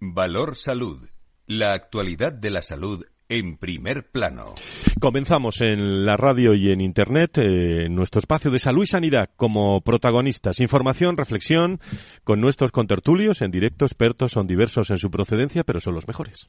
Valor 0.00 0.54
Salud. 0.54 1.08
La 1.46 1.72
actualidad 1.72 2.32
de 2.32 2.50
la 2.50 2.62
salud 2.62 3.04
en 3.28 3.56
primer 3.56 4.10
plano. 4.10 4.54
Comenzamos 5.00 5.60
en 5.60 6.06
la 6.06 6.16
radio 6.16 6.54
y 6.54 6.70
en 6.70 6.80
Internet 6.80 7.38
eh, 7.38 7.88
nuestro 7.90 8.20
espacio 8.20 8.50
de 8.52 8.60
salud 8.60 8.84
y 8.84 8.86
sanidad 8.86 9.30
como 9.34 9.80
protagonistas. 9.80 10.60
Información, 10.60 11.16
reflexión 11.16 11.80
con 12.22 12.40
nuestros 12.40 12.70
contertulios 12.70 13.42
en 13.42 13.50
directo. 13.50 13.86
Expertos 13.86 14.32
son 14.32 14.46
diversos 14.46 14.90
en 14.90 14.98
su 14.98 15.10
procedencia, 15.10 15.64
pero 15.64 15.80
son 15.80 15.94
los 15.94 16.06
mejores. 16.06 16.48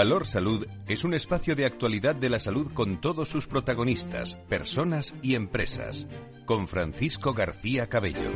Valor 0.00 0.26
Salud 0.26 0.66
es 0.88 1.04
un 1.04 1.12
espacio 1.12 1.54
de 1.54 1.66
actualidad 1.66 2.14
de 2.14 2.30
la 2.30 2.38
salud 2.38 2.72
con 2.72 3.02
todos 3.02 3.28
sus 3.28 3.46
protagonistas, 3.46 4.34
personas 4.48 5.14
y 5.20 5.34
empresas. 5.34 6.06
Con 6.46 6.68
Francisco 6.68 7.34
García 7.34 7.86
Cabello. 7.86 8.32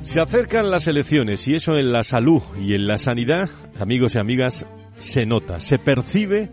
Se 0.00 0.18
acercan 0.18 0.70
las 0.70 0.86
elecciones 0.86 1.46
y 1.46 1.56
eso 1.56 1.76
en 1.76 1.92
la 1.92 2.04
salud 2.04 2.40
y 2.58 2.72
en 2.72 2.86
la 2.86 2.96
sanidad, 2.96 3.50
amigos 3.78 4.14
y 4.14 4.18
amigas, 4.18 4.64
se 4.96 5.26
nota, 5.26 5.60
se 5.60 5.78
percibe 5.78 6.50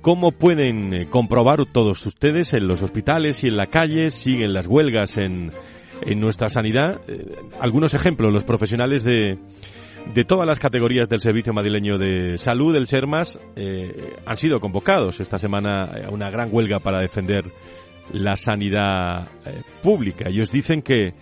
cómo 0.00 0.32
pueden 0.32 0.92
eh, 0.92 1.06
comprobar 1.08 1.64
todos 1.64 2.04
ustedes 2.06 2.54
en 2.54 2.66
los 2.66 2.82
hospitales 2.82 3.44
y 3.44 3.46
en 3.46 3.56
la 3.56 3.68
calle, 3.68 4.10
siguen 4.10 4.52
las 4.52 4.66
huelgas 4.66 5.16
en, 5.16 5.52
en 6.02 6.18
nuestra 6.18 6.48
sanidad. 6.48 7.02
Eh, 7.06 7.36
algunos 7.60 7.94
ejemplos, 7.94 8.32
los 8.32 8.42
profesionales 8.42 9.04
de 9.04 9.38
de 10.12 10.24
todas 10.24 10.46
las 10.46 10.58
categorías 10.58 11.08
del 11.08 11.20
Servicio 11.20 11.52
Madrileño 11.52 11.96
de 11.98 12.36
Salud, 12.36 12.76
el 12.76 12.86
SERMAS, 12.86 13.38
eh, 13.56 14.14
han 14.26 14.36
sido 14.36 14.60
convocados 14.60 15.18
esta 15.20 15.38
semana 15.38 15.84
a 15.84 16.10
una 16.10 16.30
gran 16.30 16.50
huelga 16.52 16.78
para 16.78 17.00
defender 17.00 17.44
la 18.12 18.36
sanidad 18.36 19.28
eh, 19.46 19.62
pública. 19.82 20.28
Ellos 20.28 20.52
dicen 20.52 20.82
que 20.82 21.06
eh, 21.06 21.14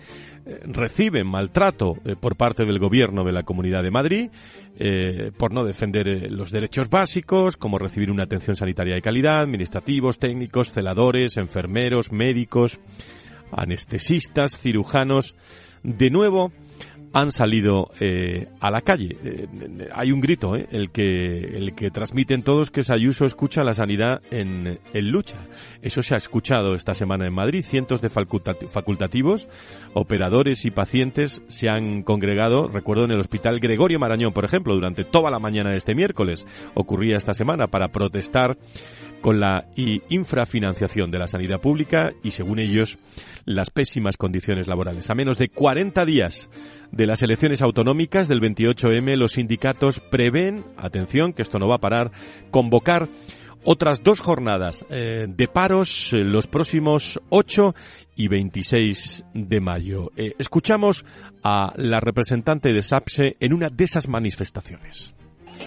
reciben 0.65 1.25
maltrato 1.27 1.95
por 2.19 2.35
parte 2.35 2.65
del 2.65 2.77
gobierno 2.77 3.23
de 3.23 3.31
la 3.31 3.43
Comunidad 3.43 3.83
de 3.83 3.91
Madrid 3.91 4.29
por 5.37 5.53
no 5.53 5.63
defender 5.63 6.31
los 6.31 6.49
derechos 6.49 6.89
básicos, 6.89 7.57
como 7.57 7.77
recibir 7.77 8.09
una 8.09 8.23
atención 8.23 8.55
sanitaria 8.55 8.95
de 8.95 9.03
calidad, 9.03 9.41
administrativos, 9.41 10.17
técnicos, 10.17 10.71
celadores, 10.71 11.37
enfermeros, 11.37 12.11
médicos, 12.11 12.79
anestesistas, 13.51 14.57
cirujanos. 14.57 15.35
De 15.83 16.09
nuevo, 16.09 16.51
han 17.13 17.31
salido 17.31 17.91
eh, 17.99 18.47
a 18.59 18.71
la 18.71 18.81
calle. 18.81 19.15
Eh, 19.23 19.47
hay 19.93 20.11
un 20.11 20.19
grito, 20.19 20.55
eh, 20.55 20.67
el 20.71 20.89
que 20.89 21.57
el 21.57 21.75
que 21.75 21.91
transmiten 21.91 22.41
todos 22.41 22.71
que 22.71 22.81
es 22.81 22.89
Ayuso 22.89 23.25
escucha 23.25 23.63
la 23.63 23.75
sanidad 23.75 24.21
en, 24.31 24.79
en, 24.93 25.09
lucha. 25.09 25.37
Eso 25.83 26.01
se 26.01 26.15
ha 26.15 26.17
escuchado 26.17 26.73
esta 26.73 26.95
semana 26.95 27.27
en 27.27 27.33
Madrid. 27.33 27.63
Cientos 27.63 28.01
de 28.01 28.09
facultativos, 28.09 29.47
operadores 29.93 30.65
y 30.65 30.71
pacientes 30.71 31.43
se 31.47 31.69
han 31.69 32.01
congregado, 32.01 32.67
recuerdo, 32.67 33.05
en 33.05 33.11
el 33.11 33.19
Hospital 33.19 33.59
Gregorio 33.59 33.99
Marañón, 33.99 34.33
por 34.33 34.45
ejemplo, 34.45 34.73
durante 34.73 35.03
toda 35.03 35.29
la 35.29 35.39
mañana 35.39 35.69
de 35.69 35.77
este 35.77 35.93
miércoles. 35.93 36.47
Ocurría 36.73 37.17
esta 37.17 37.33
semana 37.33 37.67
para 37.67 37.89
protestar 37.89 38.57
con 39.23 39.39
la 39.39 39.67
infrafinanciación 39.75 41.09
de 41.09 41.17
la 41.17 41.27
sanidad 41.27 41.61
pública 41.61 42.11
y, 42.23 42.31
según 42.31 42.59
ellos, 42.59 42.97
las 43.45 43.69
pésimas 43.69 44.17
condiciones 44.17 44.67
laborales. 44.67 45.09
A 45.09 45.15
menos 45.15 45.37
de 45.37 45.47
40 45.47 46.05
días 46.05 46.49
de 46.91 47.02
las 47.05 47.21
elecciones 47.21 47.61
autonómicas 47.61 48.27
del 48.27 48.41
28M, 48.41 49.15
los 49.15 49.33
sindicatos 49.33 49.99
prevén, 49.99 50.65
atención, 50.77 51.33
que 51.33 51.41
esto 51.41 51.59
no 51.59 51.67
va 51.67 51.75
a 51.75 51.81
parar, 51.81 52.11
convocar 52.51 53.09
otras 53.63 54.03
dos 54.03 54.19
jornadas 54.19 54.85
eh, 54.89 55.25
de 55.27 55.47
paros 55.47 56.13
eh, 56.13 56.17
los 56.23 56.47
próximos 56.47 57.21
8 57.29 57.73
y 58.15 58.27
26 58.27 59.25
de 59.33 59.59
mayo. 59.59 60.11
Eh, 60.15 60.33
escuchamos 60.37 61.05
a 61.43 61.73
la 61.77 61.99
representante 61.99 62.73
de 62.73 62.81
SAPSE 62.81 63.37
en 63.39 63.53
una 63.53 63.69
de 63.69 63.83
esas 63.83 64.07
manifestaciones. 64.07 65.13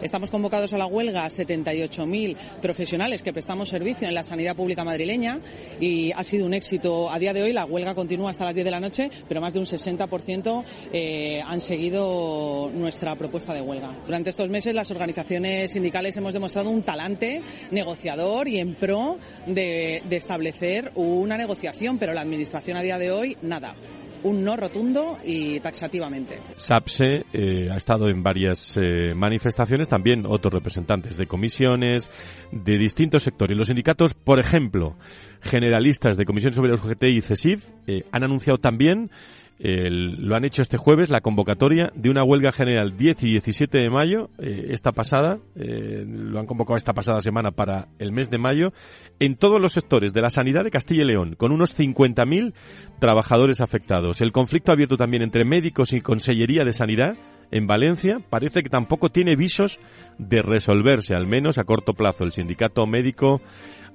Estamos 0.03 0.31
convocados 0.31 0.73
a 0.73 0.79
la 0.79 0.87
huelga 0.87 1.27
78.000 1.27 2.37
profesionales 2.61 3.23
que 3.23 3.33
prestamos 3.33 3.69
servicio 3.69 4.07
en 4.07 4.15
la 4.15 4.23
sanidad 4.23 4.55
pública 4.55 4.85
madrileña 4.85 5.41
y 5.81 6.13
ha 6.13 6.23
sido 6.25 6.47
un 6.47 6.55
éxito. 6.55 7.11
A 7.11 7.19
día 7.19 7.33
de 7.33 7.43
hoy 7.43 7.53
la 7.53 7.65
huelga 7.65 7.95
continúa 7.95 8.31
hasta 8.31 8.45
las 8.45 8.55
10 8.55 8.65
de 8.65 8.71
la 8.71 8.81
noche, 8.81 9.11
pero 9.29 9.41
más 9.41 9.53
de 9.53 9.59
un 9.59 9.67
60% 9.67 10.65
eh, 10.93 11.41
han 11.45 11.61
seguido 11.61 12.71
nuestra 12.75 13.15
propuesta 13.15 13.55
de 13.55 13.61
huelga. 13.61 13.91
Durante 14.07 14.31
estos 14.31 14.49
meses 14.49 14.75
las 14.75 14.91
organizaciones 14.91 15.73
sindicales 15.73 16.17
hemos 16.17 16.33
demostrado 16.33 16.71
un 16.71 16.83
talante 16.83 17.43
negociador 17.71 18.49
y 18.49 18.59
en 18.59 18.75
pro 18.75 19.19
de, 19.47 20.03
de 20.09 20.17
establecer 20.17 20.93
una 20.95 21.37
negociación, 21.37 21.99
pero 21.99 22.13
la 22.13 22.21
Administración 22.21 22.77
a 22.77 22.83
día 22.83 22.99
de 22.99 23.11
hoy 23.11 23.37
nada 23.43 23.75
un 24.23 24.45
no 24.45 24.57
rotundo 24.57 25.19
y 25.25 25.61
taxativamente. 25.61 26.39
SAPSE 26.57 27.27
eh, 27.33 27.69
ha 27.71 27.77
estado 27.77 28.09
en 28.09 28.23
varias 28.23 28.77
eh, 28.77 29.15
manifestaciones, 29.15 29.89
también 29.89 30.25
otros 30.27 30.53
representantes 30.53 31.17
de 31.17 31.27
comisiones, 31.27 32.11
de 32.53 32.79
distintos 32.79 33.23
sectores. 33.23 33.57
Los 33.57 33.69
sindicatos, 33.69 34.15
por 34.15 34.39
ejemplo, 34.39 34.97
generalistas 35.41 36.17
de 36.17 36.25
Comisiones 36.25 36.57
sobre 36.57 36.71
los 36.71 36.83
UGT 36.85 37.05
y 37.05 37.21
CESIF, 37.21 37.65
eh, 37.87 38.05
han 38.13 38.25
anunciado 38.25 38.59
también 38.59 39.11
lo 39.59 40.37
han 40.37 40.45
hecho 40.45 40.63
este 40.63 40.77
jueves, 40.77 41.09
la 41.09 41.21
convocatoria 41.21 41.91
de 41.95 42.11
una 42.11 42.23
huelga 42.23 42.53
general 42.53 42.97
10 42.97 43.23
y 43.23 43.31
17 43.33 43.79
de 43.79 43.91
mayo, 43.91 44.31
eh, 44.39 44.67
esta 44.71 44.93
pasada, 44.93 45.39
eh, 45.55 46.05
lo 46.07 46.39
han 46.39 46.47
convocado 46.47 46.77
esta 46.77 46.93
pasada 46.93 47.21
semana 47.21 47.53
para 47.53 47.89
el 47.99 48.13
mes 48.13 48.29
de 48.31 48.39
mayo, 48.39 48.73
en 49.19 49.37
todos 49.37 49.61
los 49.61 49.73
sectores 49.73 50.13
de 50.13 50.21
la 50.21 50.31
sanidad 50.31 50.65
de 50.65 50.71
Castilla 50.71 51.05
y 51.05 51.07
León, 51.07 51.37
con 51.37 51.53
unos 51.53 51.77
50.000 51.77 52.53
trabajadores 52.99 53.61
afectados. 53.61 54.21
El 54.21 54.33
conflicto 54.33 54.73
abierto 54.73 54.97
también 54.97 55.23
entre 55.23 55.45
médicos 55.45 55.93
y 55.93 56.03
Consellería 56.03 56.65
de 56.65 56.73
Sanidad 56.73 57.15
en 57.51 57.67
Valencia 57.67 58.19
parece 58.29 58.63
que 58.63 58.69
tampoco 58.69 59.09
tiene 59.11 59.37
visos 59.37 59.79
de 60.19 60.43
resolverse, 60.43 61.15
al 61.15 61.27
menos 61.27 61.59
a 61.59 61.65
corto 61.65 61.95
plazo. 61.95 62.25
El 62.25 62.33
sindicato 62.33 62.87
médico 62.87 63.41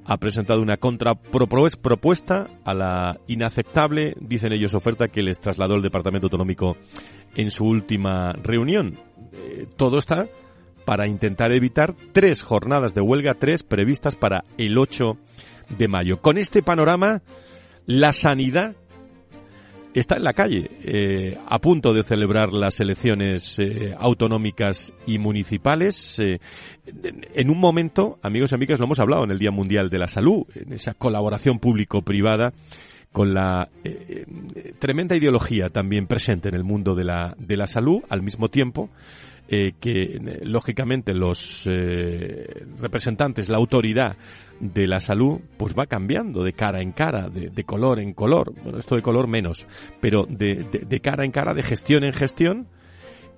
ha 0.05 0.17
presentado 0.17 0.61
una 0.61 0.77
contrapropuesta 0.77 2.47
a 2.65 2.73
la 2.73 3.19
inaceptable, 3.27 4.15
dicen 4.19 4.53
ellos, 4.53 4.73
oferta 4.73 5.07
que 5.07 5.21
les 5.21 5.39
trasladó 5.39 5.75
el 5.75 5.81
Departamento 5.81 6.27
Autonómico 6.27 6.77
en 7.35 7.51
su 7.51 7.65
última 7.65 8.33
reunión. 8.33 8.97
Eh, 9.31 9.67
todo 9.77 9.99
está 9.99 10.27
para 10.85 11.07
intentar 11.07 11.53
evitar 11.53 11.95
tres 12.13 12.41
jornadas 12.41 12.93
de 12.93 13.01
huelga, 13.01 13.35
tres 13.35 13.63
previstas 13.63 14.15
para 14.15 14.43
el 14.57 14.77
8 14.77 15.17
de 15.77 15.87
mayo. 15.87 16.21
Con 16.21 16.37
este 16.37 16.63
panorama, 16.63 17.21
la 17.85 18.13
sanidad 18.13 18.75
está 19.99 20.15
en 20.15 20.23
la 20.23 20.33
calle, 20.33 20.69
eh, 20.83 21.37
a 21.45 21.59
punto 21.59 21.93
de 21.93 22.03
celebrar 22.03 22.53
las 22.53 22.79
elecciones 22.79 23.57
eh, 23.59 23.93
autonómicas 23.97 24.93
y 25.05 25.17
municipales. 25.17 26.19
Eh, 26.19 26.39
en 26.85 27.49
un 27.49 27.59
momento, 27.59 28.17
amigos 28.21 28.51
y 28.51 28.55
amigas, 28.55 28.79
lo 28.79 28.85
hemos 28.85 28.99
hablado 28.99 29.23
en 29.23 29.31
el 29.31 29.39
Día 29.39 29.51
Mundial 29.51 29.89
de 29.89 29.99
la 29.99 30.07
Salud, 30.07 30.43
en 30.55 30.73
esa 30.73 30.93
colaboración 30.93 31.59
público-privada 31.59 32.53
con 33.11 33.33
la 33.33 33.67
tremenda 34.79 35.17
ideología 35.17 35.69
también 35.69 36.07
presente 36.07 36.47
en 36.47 36.55
el 36.55 36.63
mundo 36.63 36.95
de 36.95 37.03
la, 37.03 37.35
de 37.37 37.57
la 37.57 37.67
salud, 37.67 38.03
al 38.07 38.21
mismo 38.21 38.47
tiempo 38.47 38.89
eh, 39.53 39.73
que 39.81 40.39
lógicamente 40.43 41.13
los 41.13 41.67
eh, 41.69 42.65
representantes, 42.79 43.49
la 43.49 43.57
autoridad 43.57 44.15
de 44.61 44.87
la 44.87 45.01
salud, 45.01 45.41
pues 45.57 45.73
va 45.77 45.87
cambiando 45.87 46.41
de 46.41 46.53
cara 46.53 46.81
en 46.81 46.93
cara, 46.93 47.27
de, 47.27 47.63
color 47.65 47.99
en 47.99 48.13
color. 48.13 48.53
Bueno, 48.63 48.79
esto 48.79 48.95
de 48.95 49.01
color 49.01 49.27
menos, 49.27 49.67
pero 49.99 50.25
de, 50.25 51.01
cara 51.03 51.25
en 51.25 51.31
cara, 51.31 51.53
de 51.53 51.63
gestión 51.63 52.05
en 52.05 52.13
gestión, 52.13 52.67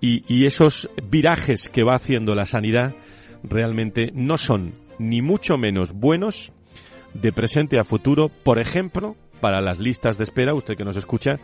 y 0.02 0.46
esos 0.46 0.88
virajes 1.10 1.68
que 1.68 1.82
va 1.82 1.96
haciendo 1.96 2.36
la 2.36 2.46
sanidad 2.46 2.94
realmente 3.42 4.12
no 4.14 4.38
son 4.38 4.74
ni 5.00 5.24
mucho 5.24 5.58
menos 5.58 5.94
buenos 5.94 6.52
de 7.16 7.32
presente 7.32 7.80
a 7.80 7.84
futuro, 7.84 8.30
por 8.30 8.60
ejemplo, 8.60 9.16
para 9.42 9.62
las 9.62 9.80
listas 9.80 10.18
de 10.18 10.26
espera, 10.26 10.54
usted 10.54 10.76
que 10.76 10.86
nos 10.86 10.96
escucha, 10.96 11.40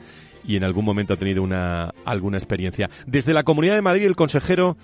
y 0.45 0.55
en 0.55 0.63
algún 0.63 0.85
momento 0.85 1.13
ha 1.13 1.17
tenido 1.17 1.43
una, 1.43 1.93
alguna 2.05 2.37
experiencia. 2.37 2.89
Desde 3.05 3.33
la 3.33 3.43
Comunidad 3.43 3.75
de 3.75 3.81
Madrid, 3.81 4.05
el 4.05 4.15
consejero 4.15 4.77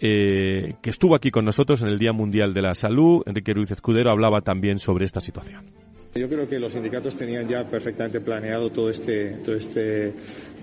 eh, 0.00 0.74
que 0.82 0.90
estuvo 0.90 1.14
aquí 1.14 1.30
con 1.30 1.44
nosotros 1.44 1.80
en 1.80 1.88
el 1.88 1.98
Día 1.98 2.12
Mundial 2.12 2.52
de 2.52 2.62
la 2.62 2.74
Salud, 2.74 3.22
Enrique 3.26 3.54
Ruiz 3.54 3.70
Escudero, 3.70 4.10
hablaba 4.10 4.42
también 4.42 4.78
sobre 4.78 5.04
esta 5.04 5.20
situación. 5.20 5.64
Yo 6.14 6.28
creo 6.28 6.48
que 6.48 6.58
los 6.58 6.72
sindicatos 6.72 7.14
tenían 7.16 7.46
ya 7.46 7.64
perfectamente 7.64 8.20
planeado 8.20 8.70
todo 8.70 8.88
este, 8.88 9.32
todo 9.44 9.54
este 9.54 10.14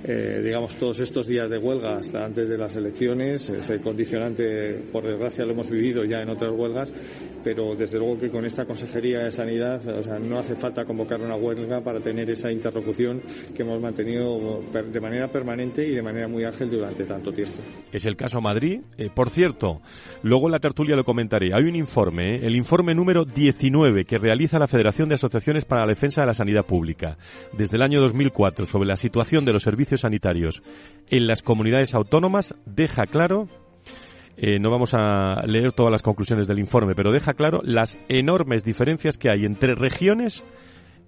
eh, 0.04 0.42
digamos, 0.44 0.76
todos 0.76 1.00
estos 1.00 1.28
días 1.28 1.50
de 1.50 1.58
huelga 1.58 1.98
hasta 1.98 2.26
antes 2.26 2.50
de 2.50 2.58
las 2.58 2.76
elecciones. 2.76 3.50
Ese 3.50 3.80
condicionante, 3.80 4.74
por 4.92 5.04
desgracia, 5.04 5.46
lo 5.46 5.52
hemos 5.52 5.70
vivido 5.70 6.04
ya 6.04 6.22
en 6.22 6.30
otras 6.30 6.52
huelgas, 6.52 6.92
pero 7.44 7.76
desde 7.76 8.00
luego 8.00 8.20
que 8.20 8.30
con 8.30 8.46
esta 8.46 8.66
Consejería 8.66 9.20
de 9.20 9.32
Sanidad 9.32 9.82
no 10.20 10.40
hace 10.40 10.56
falta 10.56 10.86
convocar 10.86 11.22
una 11.22 11.36
huelga 11.36 11.82
para 11.82 12.00
tener 12.00 12.30
esa 12.30 12.52
interlocución 12.52 13.22
que 13.56 13.64
hemos 13.64 13.80
mantenido 13.82 14.62
de 14.72 15.00
manera 15.00 15.28
permanente 15.28 15.88
y 15.88 15.92
de 15.92 16.02
manera 16.02 16.28
muy 16.28 16.44
ágil 16.44 16.70
durante 16.70 17.04
tanto 17.06 17.32
tiempo. 17.32 17.56
Es 17.92 18.06
el 18.06 18.16
caso 18.16 18.42
Madrid. 18.42 18.82
Eh, 18.98 19.10
por 19.14 19.30
cierto, 19.30 19.82
luego 20.22 20.48
en 20.48 20.52
la 20.52 20.60
tertulia 20.60 20.96
lo 20.96 21.04
comentaré. 21.04 21.54
Hay 21.54 21.64
un 21.64 21.76
informe, 21.76 22.36
eh, 22.36 22.40
el 22.44 22.56
informe 22.56 22.94
número 22.96 23.26
19 23.26 24.06
que 24.06 24.18
realiza 24.18 24.60
la 24.60 24.68
Federación 24.68 25.10
de 25.10 25.16
Asociaciones 25.16 25.66
para 25.66 25.82
la 25.82 25.88
Defensa 25.88 26.22
de 26.22 26.28
la 26.28 26.34
Sanidad 26.34 26.66
Pública 26.66 27.18
desde 27.58 27.78
el 27.78 27.84
año 27.84 28.02
2004 28.02 28.66
sobre 28.66 28.88
la 28.88 28.98
situación 28.98 29.46
de 29.46 29.54
los 29.54 29.64
servicios 29.64 29.93
sanitarios. 30.01 30.63
En 31.10 31.28
las 31.28 31.42
comunidades 31.42 31.94
autónomas 31.94 32.56
deja 32.66 33.06
claro 33.06 33.48
eh, 34.36 34.60
no 34.60 34.72
vamos 34.72 34.94
a 34.94 35.45
leer 35.45 35.74
todas 35.74 35.92
las 35.92 36.01
conclusiones 36.01 36.48
del 36.48 36.60
informe, 36.60 36.95
pero 36.95 37.12
deja 37.12 37.34
claro 37.34 37.62
las 37.63 37.98
enormes 38.10 38.63
diferencias 38.63 39.18
que 39.18 39.30
hay 39.30 39.45
entre 39.45 39.75
regiones, 39.75 40.44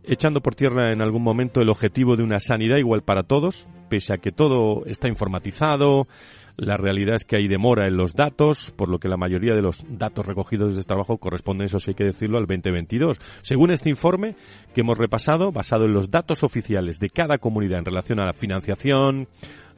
echando 0.04 0.42
por 0.42 0.54
tierra 0.54 0.94
en 0.94 1.02
algún 1.02 1.24
momento 1.24 1.62
el 1.62 1.70
objetivo 1.70 2.16
de 2.16 2.24
una 2.24 2.40
sanidad 2.40 2.78
igual 2.78 3.02
para 3.02 3.24
todos, 3.24 3.68
pese 3.90 4.14
a 4.14 4.18
que 4.18 4.32
todo 4.32 4.86
está 4.86 5.08
informatizado, 5.08 6.08
la 6.58 6.78
realidad 6.78 7.16
es 7.16 7.26
que 7.26 7.36
hay 7.36 7.48
demora 7.48 7.88
en 7.88 7.98
los 7.98 8.14
datos, 8.14 8.72
por 8.72 8.90
lo 8.90 9.00
que 9.00 9.08
la 9.08 9.18
mayoría 9.18 9.54
de 9.54 9.62
los 9.62 9.84
datos 9.90 10.26
recogidos 10.26 10.70
desde 10.70 10.82
este 10.82 10.90
trabajo 10.90 11.18
corresponden, 11.18 11.66
eso 11.66 11.80
sí 11.80 11.92
hay 11.92 11.96
que 11.96 12.06
decirlo, 12.06 12.38
al 12.38 12.46
2022. 12.46 13.20
Según 13.42 13.72
este 13.72 13.90
informe 13.90 14.36
que 14.74 14.82
hemos 14.82 14.98
repasado, 14.98 15.52
basado 15.52 15.86
en 15.86 15.94
los 15.94 16.12
datos 16.12 16.44
oficiales 16.44 17.00
de 17.00 17.10
cada 17.10 17.38
comunidad 17.38 17.80
en 17.80 17.86
relación 17.86 18.20
a 18.20 18.26
la 18.26 18.34
financiación, 18.34 19.28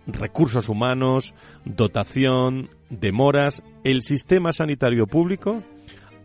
recursos 0.06 0.70
humanos, 0.70 1.34
dotación, 1.66 2.70
demoras, 2.90 3.64
el 3.84 4.02
sistema 4.02 4.52
sanitario 4.52 5.08
público 5.08 5.64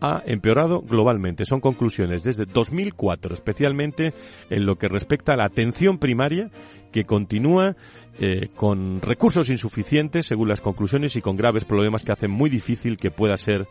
ha 0.03 0.21
empeorado 0.25 0.81
globalmente. 0.81 1.45
Son 1.45 1.61
conclusiones 1.61 2.23
desde 2.23 2.45
2004, 2.45 3.33
especialmente 3.33 4.13
en 4.49 4.65
lo 4.65 4.75
que 4.75 4.89
respecta 4.89 5.31
a 5.33 5.37
la 5.37 5.45
atención 5.45 5.97
primaria, 5.97 6.51
que 6.91 7.05
continúa 7.05 7.77
eh, 8.19 8.49
con 8.53 9.01
recursos 9.01 9.49
insuficientes, 9.49 10.27
según 10.27 10.49
las 10.49 10.59
conclusiones, 10.59 11.15
y 11.15 11.21
con 11.21 11.37
graves 11.37 11.63
problemas 11.63 12.03
que 12.03 12.11
hacen 12.11 12.31
muy 12.31 12.49
difícil 12.49 12.97
que 12.97 13.11
pueda 13.11 13.37
ser 13.37 13.65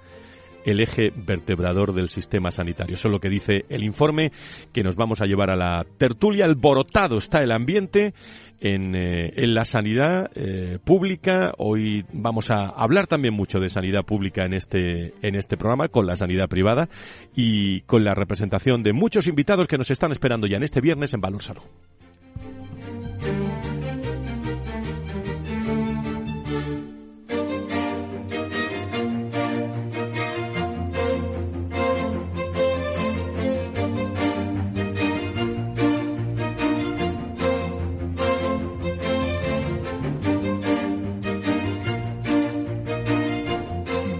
el 0.65 0.81
eje 0.81 1.13
vertebrador 1.15 1.95
del 1.95 2.09
sistema 2.09 2.51
sanitario. 2.51 2.95
Eso 2.95 3.09
es 3.09 3.13
lo 3.13 3.21
que 3.21 3.29
dice 3.29 3.65
el 3.69 3.85
informe 3.85 4.33
que 4.73 4.83
nos 4.83 4.97
vamos 4.97 5.21
a 5.21 5.27
llevar 5.27 5.51
a 5.51 5.57
la 5.57 5.85
tertulia. 5.99 6.45
Alborotado 6.45 7.19
está 7.19 7.39
el 7.39 7.53
ambiente 7.53 8.15
en, 8.61 8.95
eh, 8.95 9.33
en 9.37 9.55
la 9.55 9.65
sanidad 9.65 10.31
eh, 10.35 10.79
pública. 10.83 11.53
Hoy 11.59 12.05
vamos 12.13 12.51
a 12.51 12.67
hablar 12.67 13.07
también 13.07 13.35
mucho 13.35 13.59
de 13.61 13.71
sanidad 13.71 14.05
pública 14.05 14.45
en 14.45 14.55
este, 14.55 15.15
en 15.23 15.35
este 15.35 15.57
programa, 15.57 15.89
con 15.89 16.07
la 16.07 16.17
sanidad 16.17 16.49
privada 16.49 16.89
y 17.35 17.81
con 17.83 18.05
la 18.05 18.15
representación 18.15 18.83
de 18.83 18.93
muchos 18.93 19.27
invitados 19.27 19.67
que 19.67 19.79
nos 19.79 19.91
están 19.91 20.13
esperando 20.13 20.47
ya 20.47 20.57
en 20.57 20.63
este 20.63 20.81
viernes 20.81 21.13
en 21.13 21.21
Valor 21.21 21.43
Salud. 21.43 21.63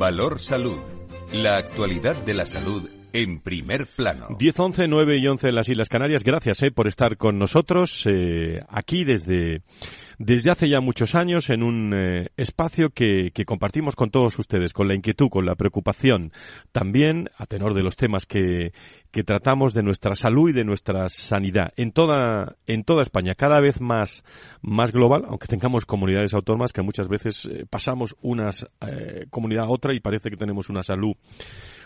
Valor 0.03 0.41
Salud. 0.41 0.81
La 1.33 1.59
actualidad 1.59 2.17
de 2.17 2.35
la 2.35 2.45
salud 2.45 2.91
en 3.13 3.39
primer 3.39 3.87
plano. 3.87 4.35
10, 4.37 4.59
11, 4.59 4.89
9 4.89 5.19
y 5.19 5.29
11 5.29 5.51
en 5.51 5.55
las 5.55 5.69
Islas 5.69 5.89
Canarias. 5.89 6.25
Gracias 6.25 6.61
eh, 6.65 6.73
por 6.73 6.89
estar 6.89 7.17
con 7.17 7.39
nosotros 7.39 8.03
eh, 8.07 8.65
aquí 8.69 9.05
desde, 9.05 9.63
desde 10.19 10.51
hace 10.51 10.69
ya 10.69 10.81
muchos 10.81 11.15
años 11.15 11.51
en 11.51 11.63
un 11.63 11.93
eh, 11.95 12.31
espacio 12.37 12.91
que, 12.91 13.31
que, 13.33 13.45
compartimos 13.45 13.95
con 13.95 14.11
todos 14.11 14.37
ustedes, 14.41 14.73
con 14.73 14.89
la 14.89 14.97
inquietud, 14.97 15.29
con 15.29 15.47
la 15.47 15.55
preocupación, 15.55 16.33
también 16.73 17.31
a 17.37 17.47
tenor 17.47 17.73
de 17.73 17.85
los 17.85 17.95
temas 17.95 18.27
que, 18.27 18.73
que 19.13 19.23
tratamos 19.23 19.75
de 19.75 19.83
nuestra 19.83 20.17
salud 20.17 20.49
y 20.49 20.53
de 20.53 20.65
nuestra 20.65 21.09
sanidad 21.09 21.73
en 21.77 21.93
toda 21.93 22.57
en 22.67 22.83
toda 22.83 23.03
España 23.03 23.35
cada 23.35 23.61
vez 23.61 23.81
más 23.81 24.25
más 24.63 24.91
global 24.91 25.25
aunque 25.29 25.47
tengamos 25.47 25.85
comunidades 25.87 26.35
autónomas 26.35 26.73
que 26.73 26.83
muchas 26.83 27.09
veces 27.09 27.45
eh, 27.45 27.67
pasamos 27.69 28.17
una 28.23 28.51
eh, 28.81 29.27
comunidad 29.31 29.67
a 29.67 29.69
otra 29.69 29.95
y 29.95 30.01
parece 30.01 30.31
que 30.31 30.37
tenemos 30.37 30.71
una 30.71 30.83
salud 30.83 31.15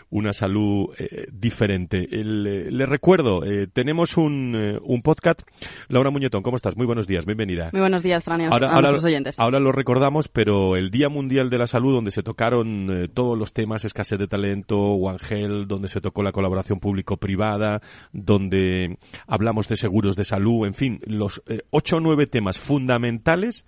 una 0.09 0.33
salud 0.33 0.89
eh, 0.97 1.27
diferente. 1.31 2.07
Eh, 2.11 2.23
le 2.23 2.85
recuerdo, 2.85 3.43
eh, 3.43 3.67
tenemos 3.71 4.17
un, 4.17 4.53
eh, 4.55 4.79
un, 4.81 5.01
podcast. 5.01 5.41
Laura 5.89 6.09
Muñetón, 6.09 6.43
¿cómo 6.43 6.55
estás? 6.55 6.77
Muy 6.77 6.85
buenos 6.85 7.07
días, 7.07 7.25
bienvenida. 7.25 7.69
Muy 7.73 7.81
buenos 7.81 8.03
días, 8.03 8.23
Fran, 8.23 8.41
ahora, 8.41 8.69
a 8.69 8.75
ahora, 8.75 8.89
oyentes. 8.89 9.39
Ahora 9.39 9.59
lo 9.59 9.71
recordamos, 9.71 10.29
pero 10.29 10.75
el 10.75 10.91
Día 10.91 11.09
Mundial 11.09 11.49
de 11.49 11.57
la 11.57 11.67
Salud, 11.67 11.93
donde 11.93 12.11
se 12.11 12.23
tocaron 12.23 13.09
todos 13.13 13.37
los 13.37 13.53
temas, 13.53 13.83
escasez 13.83 14.17
de 14.17 14.27
talento, 14.27 14.77
One 14.77 15.19
Health, 15.29 15.67
donde 15.67 15.87
se 15.87 16.01
tocó 16.01 16.23
la 16.23 16.31
colaboración 16.31 16.79
público-privada, 16.79 17.81
donde 18.13 18.97
hablamos 19.27 19.67
de 19.67 19.75
seguros 19.75 20.15
de 20.15 20.25
salud, 20.25 20.65
en 20.65 20.73
fin, 20.73 21.01
los 21.05 21.41
ocho 21.69 21.97
o 21.97 21.99
nueve 21.99 22.27
temas 22.27 22.59
fundamentales 22.59 23.65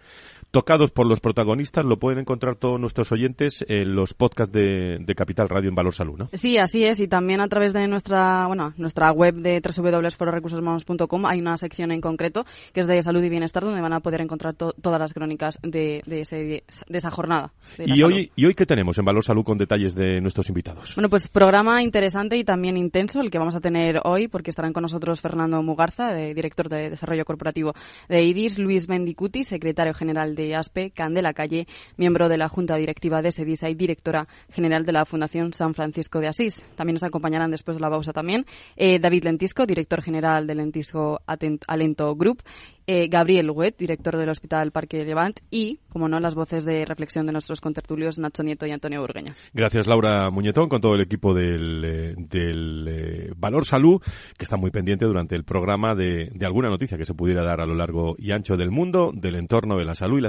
tocados 0.52 0.92
por 0.92 1.06
los 1.06 1.20
protagonistas, 1.20 1.86
lo 1.86 2.00
pueden 2.00 2.20
encontrar 2.20 2.56
todos 2.56 2.80
nuestros 2.80 3.12
oyentes 3.12 3.64
en 3.68 3.96
los 3.96 4.14
podcasts 4.14 4.52
de, 4.52 4.98
de, 5.00 5.16
Capital 5.16 5.50
Radio 5.50 5.70
en 5.70 5.76
Valor 5.76 5.94
Salud, 5.94 6.18
¿no? 6.18 6.30
Sí, 6.34 6.58
así 6.58 6.86
es, 6.86 7.00
y 7.00 7.08
también 7.08 7.42
a 7.42 7.48
través 7.48 7.74
de 7.74 7.88
nuestra, 7.88 8.48
bueno, 8.48 8.74
nuestra 8.78 9.12
web 9.12 9.36
de 9.36 9.62
www.fororecursoshumanos.com 9.62 11.26
hay 11.26 11.40
una 11.40 11.58
sección 11.58 11.92
en 11.92 12.02
concreto 12.02 12.46
que 12.74 12.82
es 12.82 12.88
de 12.88 13.02
salud 13.02 13.24
y 13.24 13.30
bienestar 13.30 13.64
donde 13.64 13.82
van 13.82 13.94
a 13.94 14.00
poder 14.00 14.22
encontrar 14.22 14.56
to 14.56 14.74
todas 14.74 15.00
las 15.00 15.14
crónicas 15.14 15.60
de, 15.62 16.02
de, 16.06 16.22
ese, 16.22 16.36
de 16.36 16.98
esa 16.98 17.12
jornada. 17.12 17.54
¿Y 17.78 18.02
hoy, 18.04 18.32
¿Y 18.36 18.46
hoy 18.46 18.54
qué 18.54 18.66
tenemos 18.66 18.98
en 18.98 19.06
Valor 19.06 19.24
Salud 19.24 19.44
con 19.44 19.58
detalles 19.58 19.94
de 19.94 20.22
nuestros 20.22 20.50
invitados? 20.50 20.96
Bueno, 20.96 21.10
pues 21.10 21.28
programa 21.28 21.84
interesante 21.84 22.38
y 22.38 22.44
también 22.44 22.78
intenso 22.78 23.22
el 23.22 23.30
que 23.30 23.38
vamos 23.38 23.56
a 23.56 23.62
tener 23.62 24.02
hoy 24.04 24.28
porque 24.28 24.50
estarán 24.50 24.74
con 24.74 24.82
nosotros 24.82 25.22
Fernando 25.22 25.62
Mugarza, 25.62 26.14
director 26.16 26.70
de 26.70 26.90
Desarrollo 26.90 27.26
Corporativo 27.26 27.74
de 28.08 28.24
IDIS, 28.24 28.60
Luis 28.60 28.90
Mendicuti, 28.90 29.44
secretario 29.44 29.94
general 29.94 30.36
de 30.36 30.39
ASPE, 30.56 30.92
Candela 30.92 31.34
Calle, 31.34 31.68
miembro 31.98 32.30
de 32.30 32.38
la 32.38 32.50
Junta 32.50 32.76
Directiva 32.78 33.22
de 33.22 33.32
SEDISA 33.32 33.70
y 33.70 33.76
directora 33.76 34.28
general 34.50 34.86
de 34.86 34.94
la 34.94 35.06
Fundación 35.06 35.54
San 35.54 35.74
Francisco 35.74 36.20
de 36.20 36.28
Asís. 36.28 36.66
También 36.76 36.96
nos 36.96 37.04
acompañarán 37.04 37.52
después 37.52 37.78
de 37.78 37.82
la 37.82 37.90
pausa 37.90 38.14
también 38.14 38.46
eh, 38.76 39.00
David 39.00 39.24
Lentisco, 39.26 39.66
director 39.66 40.02
general 40.02 40.48
del 40.48 40.58
Lentisco 40.58 41.22
Alento 41.68 42.16
Group, 42.16 42.44
eh, 42.92 43.08
Gabriel 43.08 43.52
Huet, 43.52 43.78
director 43.78 44.18
del 44.18 44.30
Hospital 44.30 44.72
Parque 44.72 45.06
Levant 45.06 45.42
y, 45.52 45.78
como 45.90 46.08
no, 46.08 46.20
las 46.20 46.34
voces 46.34 46.66
de 46.66 46.86
reflexión 46.86 47.28
de 47.28 47.32
nuestros 47.32 47.62
contertulios 47.62 48.18
Nacho 48.18 48.42
Nieto 48.42 48.66
y 48.66 48.72
Antonio 48.72 49.02
Burgueño. 49.02 49.34
Gracias 49.54 49.86
Laura 49.86 50.32
Muñetón 50.32 50.70
con 50.70 50.82
todo 50.82 50.96
el 50.96 51.02
equipo 51.02 51.36
del, 51.36 52.16
del 52.18 52.88
eh, 52.88 53.32
Valor 53.38 53.66
Salud 53.66 54.02
que 54.38 54.44
está 54.44 54.58
muy 54.58 54.72
pendiente 54.72 55.06
durante 55.06 55.36
el 55.36 55.44
programa 55.44 55.94
de, 55.94 56.32
de 56.34 56.46
alguna 56.48 56.70
noticia 56.70 56.98
que 56.98 57.06
se 57.06 57.14
pudiera 57.14 57.44
dar 57.44 57.62
a 57.62 57.68
lo 57.68 57.76
largo 57.76 58.16
y 58.18 58.32
ancho 58.32 58.58
del 58.58 58.72
mundo 58.72 59.12
del 59.14 59.36
entorno 59.36 59.78
de 59.78 59.86
la 59.86 59.94
salud 59.94 60.18
y 60.18 60.22
la 60.22 60.29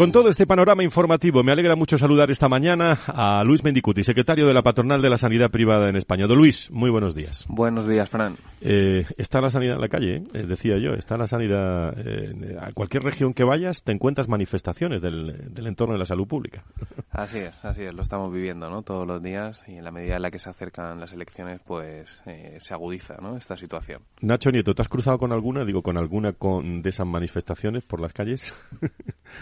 Con 0.00 0.12
todo 0.12 0.30
este 0.30 0.46
panorama 0.46 0.82
informativo, 0.82 1.42
me 1.42 1.52
alegra 1.52 1.76
mucho 1.76 1.98
saludar 1.98 2.30
esta 2.30 2.48
mañana 2.48 2.96
a 3.06 3.44
Luis 3.44 3.62
Mendicuti, 3.62 4.02
secretario 4.02 4.46
de 4.46 4.54
la 4.54 4.62
Patronal 4.62 5.02
de 5.02 5.10
la 5.10 5.18
Sanidad 5.18 5.50
Privada 5.50 5.90
en 5.90 5.96
España. 5.96 6.26
Don 6.26 6.38
Luis, 6.38 6.70
muy 6.70 6.88
buenos 6.88 7.14
días. 7.14 7.44
Buenos 7.50 7.86
días, 7.86 8.08
Fran. 8.08 8.38
Eh, 8.62 9.04
está 9.18 9.42
la 9.42 9.50
sanidad 9.50 9.74
en 9.74 9.80
la 9.82 9.90
calle, 9.90 10.22
eh, 10.32 10.44
decía 10.46 10.78
yo, 10.78 10.94
está 10.94 11.18
la 11.18 11.26
sanidad. 11.26 11.94
Eh, 11.98 12.56
a 12.58 12.72
cualquier 12.72 13.02
región 13.02 13.34
que 13.34 13.44
vayas 13.44 13.82
te 13.82 13.92
encuentras 13.92 14.26
manifestaciones 14.26 15.02
del, 15.02 15.52
del, 15.52 15.66
entorno 15.66 15.92
de 15.92 15.98
la 15.98 16.06
salud 16.06 16.26
pública. 16.26 16.64
Así 17.10 17.38
es, 17.38 17.62
así 17.66 17.82
es, 17.82 17.92
lo 17.92 18.00
estamos 18.00 18.32
viviendo 18.32 18.70
¿no? 18.70 18.80
todos 18.80 19.06
los 19.06 19.22
días 19.22 19.62
y 19.66 19.76
en 19.76 19.84
la 19.84 19.90
medida 19.90 20.16
en 20.16 20.22
la 20.22 20.30
que 20.30 20.38
se 20.38 20.48
acercan 20.48 20.98
las 20.98 21.12
elecciones, 21.12 21.60
pues 21.66 22.22
eh, 22.24 22.56
se 22.58 22.72
agudiza 22.72 23.16
¿no? 23.20 23.36
esta 23.36 23.56
situación. 23.56 24.00
Nacho 24.22 24.50
Nieto, 24.50 24.74
¿te 24.74 24.80
has 24.80 24.88
cruzado 24.88 25.18
con 25.18 25.32
alguna, 25.32 25.66
digo, 25.66 25.82
con 25.82 25.98
alguna 25.98 26.32
con, 26.32 26.80
de 26.80 26.88
esas 26.88 27.06
manifestaciones 27.06 27.84
por 27.84 28.00
las 28.00 28.14
calles? 28.14 28.54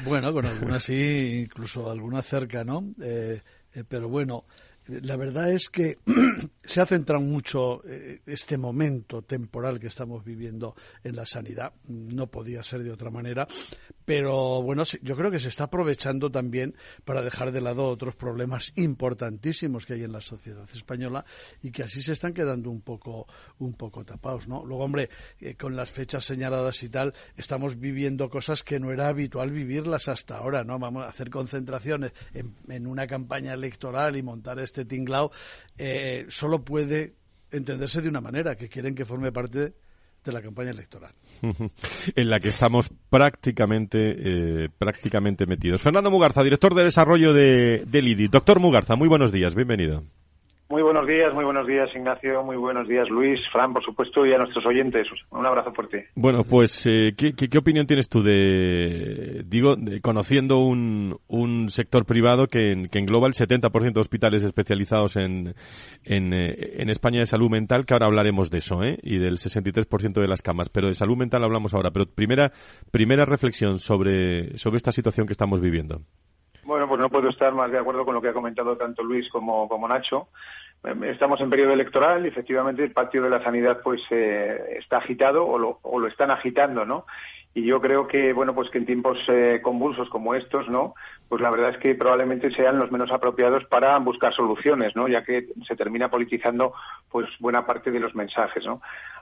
bueno, 0.05 0.33
con 0.33 0.48
alguna 0.49 0.81
sí, 0.81 1.41
incluso 1.45 1.91
alguna 1.91 2.23
cerca, 2.23 2.65
¿no? 2.65 2.95
Eh, 3.01 3.43
eh, 3.75 3.85
pero 3.89 4.09
bueno, 4.09 4.45
la 4.89 5.17
verdad 5.17 5.51
es 5.53 5.69
que 5.69 5.99
se 6.65 6.81
ha 6.81 6.87
centrado 6.87 7.23
mucho 7.23 7.83
eh, 7.87 8.21
este 8.27 8.57
momento 8.57 9.23
temporal 9.23 9.79
que 9.79 9.87
estamos 9.87 10.25
viviendo 10.25 10.75
en 11.05 11.17
la 11.17 11.25
sanidad. 11.25 11.73
No 11.89 12.27
podía 12.29 12.63
ser 12.63 12.83
de 12.83 12.91
otra 12.91 13.11
manera, 13.11 13.47
pero 14.05 14.63
bueno, 14.63 14.85
yo 15.03 15.17
creo 15.17 15.31
que 15.31 15.39
se 15.39 15.49
está 15.49 15.65
aprovechando 15.65 16.31
también 16.31 16.75
para 17.05 17.23
dejar 17.23 17.53
de 17.53 17.61
lado 17.61 17.87
otros 17.87 18.17
problemas 18.17 18.73
importantísimos 18.77 19.87
que 19.87 19.95
hay 19.95 20.05
en 20.05 20.13
la 20.13 20.21
sociedad 20.21 20.69
española 20.73 21.25
y 21.63 21.71
que 21.71 21.83
así 21.83 22.01
se 22.01 22.13
están 22.13 22.33
quedando 22.33 22.71
un 22.71 22.81
poco, 22.81 23.27
un 23.59 23.75
poco 23.75 24.05
tapados, 24.05 24.49
¿no? 24.49 24.65
Luego, 24.65 24.85
hombre, 24.85 25.11
eh, 25.41 25.55
con 25.55 25.77
las 25.77 25.91
fechas 25.91 26.25
señaladas 26.25 26.83
y 26.83 26.89
tal, 26.89 27.15
estamos 27.37 27.79
viviendo 27.79 28.31
cosas 28.31 28.63
que 28.63 28.81
no 28.81 28.93
era 28.93 29.09
habitual 29.09 29.51
vivirlas 29.51 30.09
hasta 30.09 30.39
ahora, 30.39 30.65
¿no? 30.65 30.79
Vamos 30.79 31.05
a 31.05 31.09
hacer 31.09 31.31
concentraciones 31.31 32.13
en, 32.33 32.87
una 32.87 33.07
campaña 33.07 33.55
electoral 33.55 34.17
y 34.17 34.23
montar 34.23 34.59
este 34.59 34.78
tinglao, 34.85 35.31
eh, 35.77 36.27
solo 36.29 36.65
puede 36.65 37.15
entenderse 37.51 38.03
de 38.03 38.09
una 38.09 38.21
manera, 38.21 38.57
que 38.57 38.69
quieren 38.69 38.95
que 38.95 39.05
forme 39.05 39.33
parte 39.33 39.75
de 40.25 40.33
la 40.33 40.43
campaña 40.43 40.71
electoral. 40.71 41.13
en 42.15 42.31
la 42.31 42.41
que 42.41 42.49
estamos 42.49 42.91
prácticamente, 43.09 43.99
eh, 44.01 44.69
prácticamente 44.77 45.47
metidos. 45.47 45.83
Fernando 45.83 46.11
Mugarza, 46.11 46.43
director 46.43 46.75
de 46.75 46.85
desarrollo 46.85 47.33
de, 47.33 47.85
del 47.87 48.09
IDI. 48.09 48.29
Doctor 48.29 48.61
Mugarza, 48.61 48.97
muy 48.97 49.09
buenos 49.09 49.33
días, 49.33 49.55
bienvenido. 49.55 50.05
Muy 50.71 50.83
buenos 50.83 51.07
días, 51.07 51.33
muy 51.33 51.45
buenos 51.45 51.67
días 51.67 51.89
Ignacio, 51.95 52.45
muy 52.45 52.57
buenos 52.57 52.87
días 52.87 53.09
Luis, 53.09 53.41
Fran, 53.51 53.73
por 53.73 53.83
supuesto, 53.83 54.27
y 54.27 54.35
a 54.35 54.37
nuestros 54.37 54.67
oyentes. 54.67 55.09
Un 55.31 55.47
abrazo 55.47 55.73
fuerte. 55.73 56.09
Bueno, 56.15 56.45
pues, 56.45 56.85
eh, 56.87 57.15
¿qué, 57.17 57.33
qué, 57.33 57.59
opinión 57.59 57.87
tienes 57.87 58.11
tú 58.11 58.23
de, 58.23 59.45
digo, 59.47 59.77
conociendo 60.03 60.59
un, 60.59 61.19
un 61.27 61.71
sector 61.71 62.05
privado 62.05 62.49
que, 62.49 62.87
que 62.93 62.99
engloba 62.99 63.29
el 63.29 63.33
70% 63.33 63.95
de 63.95 64.01
hospitales 64.01 64.43
especializados 64.43 65.17
en, 65.17 65.55
en, 66.05 66.35
eh, 66.35 66.83
en, 66.83 66.91
España 66.91 67.21
de 67.21 67.27
salud 67.27 67.49
mental, 67.49 67.87
que 67.87 67.95
ahora 67.95 68.07
hablaremos 68.07 68.51
de 68.51 68.59
eso, 68.59 68.83
¿eh? 68.83 68.99
Y 69.03 69.17
del 69.17 69.39
63% 69.39 70.21
de 70.21 70.29
las 70.29 70.43
camas, 70.43 70.69
pero 70.69 70.89
de 70.89 70.95
salud 70.95 71.17
mental 71.17 71.45
hablamos 71.45 71.73
ahora. 71.73 71.93
Pero 71.93 72.05
primera, 72.05 72.53
primera 72.91 73.25
reflexión 73.25 73.79
sobre, 73.79 74.59
sobre 74.59 74.77
esta 74.77 74.93
situación 74.93 75.27
que 75.27 75.33
estamos 75.33 75.63
viviendo. 75.63 76.03
Bueno, 76.69 76.87
pues 76.87 77.01
no 77.01 77.09
puedo 77.09 77.31
estar 77.31 77.55
más 77.55 77.73
de 77.73 77.79
acuerdo 77.79 78.05
con 78.05 78.15
lo 78.15 78.21
que 78.21 78.29
ha 78.29 78.35
comentado 78.35 78.77
tanto 78.77 79.03
Luis 79.03 79.27
como, 79.31 79.67
como 79.71 79.89
Nacho. 79.89 80.29
Em, 80.85 81.03
estamos 81.05 81.41
en 81.41 81.49
periodo 81.49 81.73
electoral 81.73 82.27
y 82.27 82.29
efectivamente 82.29 82.85
el 82.85 82.93
patio 82.93 83.23
de 83.23 83.31
la 83.31 83.43
sanidad 83.43 83.81
pues 83.83 84.03
eh, 84.11 84.77
está 84.79 84.99
agitado 84.99 85.47
o 85.47 85.59
lo, 85.59 85.79
o 85.81 85.99
lo 85.99 86.07
están 86.07 86.31
agitando, 86.31 86.85
¿no? 86.85 87.07
y 87.55 87.65
yo 87.65 87.81
creo 87.81 88.07
que 88.07 88.33
bueno 88.33 88.55
pues 88.55 88.71
que 88.71 88.79
en 88.79 88.87
tiempos 88.87 89.19
eh, 89.29 89.61
convulsos 89.63 90.09
como 90.11 90.35
estos 90.35 90.69
no 90.69 90.95
pues 91.29 91.43
la 91.43 91.51
verdad 91.51 91.71
es 91.71 91.79
que 91.79 91.95
probablemente 91.95 92.51
sean 92.51 92.79
los 92.79 92.91
menos 92.91 93.11
apropiados 93.11 93.65
para 93.67 93.97
buscar 93.99 94.35
soluciones 94.35 94.97
no 94.97 95.09
ya 95.09 95.23
que 95.25 95.49
se 95.67 95.77
termina 95.77 96.11
politizando 96.11 96.73
pues 97.11 97.29
buena 97.39 97.67
parte 97.67 97.91
de 97.91 98.01
los 98.01 98.15
mensajes 98.15 98.65
no 98.67 98.81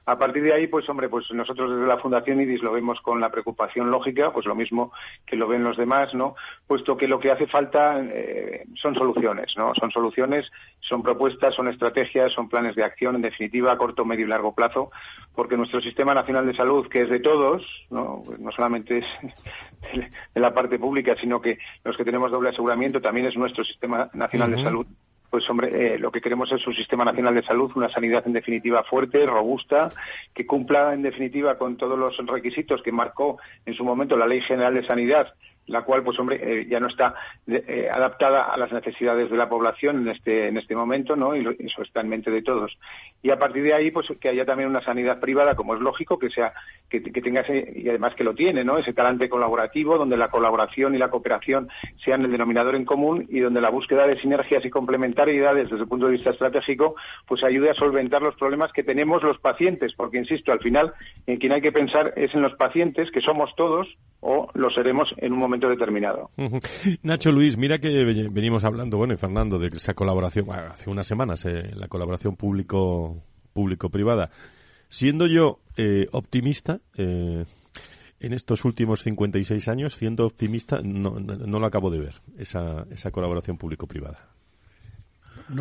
a 0.08 0.16
partir 0.18 0.44
de 0.44 0.52
ahí, 0.52 0.68
pues 0.68 0.88
hombre, 0.88 1.08
pues 1.08 1.28
nosotros 1.32 1.68
desde 1.68 1.86
la 1.86 1.98
Fundación 1.98 2.40
IDIS 2.40 2.62
lo 2.62 2.70
vemos 2.70 3.00
con 3.00 3.20
la 3.20 3.30
preocupación 3.30 3.90
lógica, 3.90 4.32
pues 4.32 4.46
lo 4.46 4.54
mismo 4.54 4.92
que 5.26 5.34
lo 5.34 5.48
ven 5.48 5.64
los 5.64 5.76
demás, 5.76 6.14
¿no? 6.14 6.36
Puesto 6.68 6.96
que 6.96 7.08
lo 7.08 7.18
que 7.18 7.32
hace 7.32 7.48
falta 7.48 8.00
eh, 8.00 8.64
son 8.76 8.94
soluciones, 8.94 9.56
¿no? 9.56 9.75
Son 9.75 9.90
soluciones, 9.90 10.48
son 10.78 11.02
propuestas, 11.02 11.56
son 11.56 11.66
estrategias, 11.66 12.32
son 12.32 12.48
planes 12.48 12.76
de 12.76 12.84
acción, 12.84 13.16
en 13.16 13.22
definitiva, 13.22 13.72
a 13.72 13.78
corto, 13.78 14.04
medio 14.04 14.26
y 14.26 14.28
largo 14.28 14.54
plazo, 14.54 14.92
porque 15.34 15.56
nuestro 15.56 15.80
Sistema 15.80 16.14
Nacional 16.14 16.46
de 16.46 16.54
Salud, 16.54 16.86
que 16.86 17.02
es 17.02 17.10
de 17.10 17.18
todos, 17.18 17.66
no, 17.90 18.22
no 18.38 18.52
solamente 18.52 18.98
es 18.98 19.06
de 20.34 20.40
la 20.40 20.54
parte 20.54 20.78
pública, 20.78 21.16
sino 21.20 21.40
que 21.40 21.58
los 21.82 21.96
que 21.97 22.05
tenemos 22.05 22.31
doble 22.31 22.50
aseguramiento 22.50 23.00
también 23.00 23.26
es 23.26 23.37
nuestro 23.37 23.65
Sistema 23.65 24.11
Nacional 24.12 24.50
de 24.50 24.62
Salud, 24.62 24.87
pues 25.31 25.49
hombre, 25.50 25.95
eh, 25.95 25.99
lo 25.99 26.11
que 26.11 26.21
queremos 26.21 26.50
es 26.53 26.67
un 26.67 26.75
sistema 26.75 27.05
nacional 27.05 27.35
de 27.35 27.43
salud, 27.43 27.71
una 27.75 27.88
sanidad 27.88 28.26
en 28.26 28.33
definitiva 28.33 28.85
fuerte, 28.85 29.26
robusta, 29.26 29.88
que 30.33 30.47
cumpla 30.47 30.95
en 30.95 31.03
definitiva 31.03 31.59
con 31.59 31.76
todos 31.76 31.99
los 31.99 32.17
requisitos 32.26 32.83
que 32.83 32.93
marcó 32.93 33.38
en 33.65 33.75
su 33.75 33.85
momento 33.85 34.17
la 34.17 34.26
Ley 34.26 34.41
General 34.41 34.75
de 34.75 34.87
Sanidad 34.87 35.35
la 35.66 35.82
cual, 35.82 36.02
pues 36.02 36.18
hombre, 36.18 36.40
eh, 36.42 36.66
ya 36.68 36.80
no 36.80 36.87
está 36.87 37.14
eh, 37.46 37.88
adaptada 37.92 38.44
a 38.44 38.56
las 38.56 38.73
necesidades 38.73 39.30
de 39.30 39.37
la 39.37 39.49
población 39.49 40.02
en 40.02 40.08
este, 40.08 40.49
en 40.49 40.56
este 40.56 40.76
momento, 40.76 41.16
¿no? 41.16 41.35
Y 41.35 41.44
eso 41.58 41.82
está 41.82 42.00
en 42.00 42.08
mente 42.08 42.30
de 42.30 42.42
todos. 42.42 42.78
Y 43.23 43.30
a 43.30 43.38
partir 43.38 43.62
de 43.64 43.75
ahí, 43.75 43.90
pues 43.90 44.06
que 44.20 44.28
haya 44.28 44.44
también 44.44 44.70
una 44.70 44.82
sanidad 44.82 45.20
privada, 45.20 45.56
como 45.56 45.75
es 45.75 45.80
lógico, 45.80 46.18
que 46.18 46.30
sea, 46.30 46.52
que, 46.88 47.00
tenga 47.00 47.40
ese, 47.40 47.73
y 47.75 47.88
además 47.88 48.14
que 48.14 48.25
lo 48.25 48.35
tiene, 48.35 48.64
¿no? 48.64 48.78
Ese 48.78 48.92
talante 48.92 49.28
colaborativo, 49.28 49.99
donde 49.99 50.16
la 50.16 50.30
colaboración 50.30 50.94
y 50.94 50.99
la 50.99 51.11
cooperación 51.11 51.68
sean 52.04 52.25
el 52.25 52.30
denominador 52.30 52.76
en 52.76 52.85
común 52.85 53.26
y 53.28 53.40
donde 53.40 53.61
la 53.61 53.70
búsqueda 53.70 54.06
de 54.06 54.20
sinergias 54.20 54.64
y 54.64 54.70
complementariedades 54.70 55.68
desde 55.70 55.82
el 55.82 55.88
punto 55.88 56.06
de 56.06 56.12
vista 56.12 56.30
estratégico, 56.30 56.94
pues 57.26 57.42
ayude 57.42 57.70
a 57.70 57.75
solventar 57.75 58.23
los 58.23 58.37
problemas 58.37 58.73
que 58.73 58.85
tenemos 58.85 59.23
los 59.23 59.38
pacientes, 59.38 59.94
porque 59.94 60.18
insisto, 60.18 60.52
al 60.52 60.61
final, 60.61 60.92
en 61.26 61.38
quien 61.38 61.52
hay 61.52 61.61
que 61.61 61.73
pensar 61.73 62.12
es 62.16 62.35
en 62.35 62.42
los 62.42 62.54
pacientes, 62.54 63.11
que 63.11 63.20
somos 63.20 63.54
todos, 63.56 63.88
o 64.28 64.50
lo 64.54 64.71
seremos 64.71 65.14
en 65.18 65.33
un 65.33 65.38
momento 65.38 65.68
determinado. 65.68 66.30
Nacho 67.02 67.30
Luis, 67.30 67.56
mira 67.56 67.78
que 67.78 68.04
venimos 68.04 68.64
hablando, 68.64 68.99
bueno, 68.99 69.14
y 69.14 69.16
Fernando, 69.16 69.56
de 69.56 69.68
esa 69.68 69.95
colaboración, 69.95 70.50
hace 70.50 70.90
unas 70.90 71.06
semanas, 71.06 71.45
eh, 71.45 71.71
la 71.76 71.87
colaboración 71.87 72.35
público 72.35 73.23
público-privada. 73.52 74.30
Siendo 74.88 75.26
yo 75.26 75.61
eh, 75.76 76.09
optimista, 76.11 76.80
eh, 76.97 77.45
en 78.18 78.33
estos 78.33 78.64
últimos 78.64 79.02
56 79.02 79.68
años, 79.68 79.95
siendo 79.95 80.26
optimista, 80.26 80.80
no, 80.83 81.21
no, 81.21 81.59
lo 81.59 81.66
acabo 81.66 81.90
de 81.90 82.00
ver, 82.00 82.14
esa, 82.37 82.85
esa 82.90 83.12
colaboración 83.12 83.56
público-privada. 83.56 84.36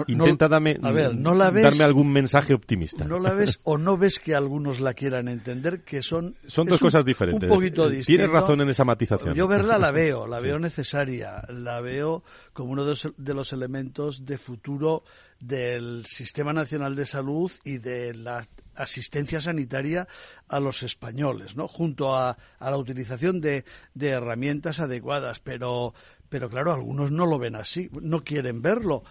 Intenta 0.07 0.47
darme, 0.47 0.75
darme 0.75 1.83
algún 1.83 2.11
mensaje 2.11 2.53
optimista. 2.53 3.05
No 3.05 3.19
la 3.19 3.33
ves 3.33 3.59
o 3.63 3.77
no 3.77 3.97
ves 3.97 4.19
que 4.19 4.35
algunos 4.35 4.79
la 4.79 4.93
quieran 4.93 5.27
entender, 5.27 5.83
que 5.83 6.01
son... 6.01 6.35
Son 6.45 6.67
dos 6.67 6.79
cosas 6.79 7.05
diferentes. 7.05 7.49
Un 7.49 7.55
poquito 7.55 7.89
Tienes 7.89 8.29
razón 8.29 8.61
en 8.61 8.69
esa 8.69 8.83
matización. 8.83 9.35
Yo 9.35 9.47
verla 9.47 9.77
la 9.77 9.91
veo, 9.91 10.27
la 10.27 10.39
veo 10.41 10.59
necesaria, 10.59 11.43
la 11.49 11.81
veo 11.81 12.23
como 12.53 12.71
uno 12.71 12.85
de 12.85 13.33
los 13.33 13.53
elementos 13.53 14.25
de 14.25 14.37
futuro 14.37 15.03
del 15.39 16.05
Sistema 16.05 16.53
Nacional 16.53 16.95
de 16.95 17.05
Salud 17.05 17.51
y 17.63 17.77
de 17.77 18.13
la 18.13 18.47
asistencia 18.75 19.41
sanitaria 19.41 20.07
a 20.47 20.59
los 20.59 20.83
españoles, 20.83 21.55
¿no? 21.55 21.67
Junto 21.67 22.15
a, 22.15 22.37
a 22.59 22.71
la 22.71 22.77
utilización 22.77 23.41
de, 23.41 23.65
de, 23.93 24.09
herramientas 24.09 24.79
adecuadas, 24.79 25.39
pero, 25.39 25.93
pero 26.29 26.49
claro, 26.49 26.73
algunos 26.73 27.11
no 27.11 27.25
lo 27.25 27.39
ven 27.39 27.55
así, 27.55 27.89
no 28.01 28.23
quieren 28.23 28.61
verlo. 28.61 29.03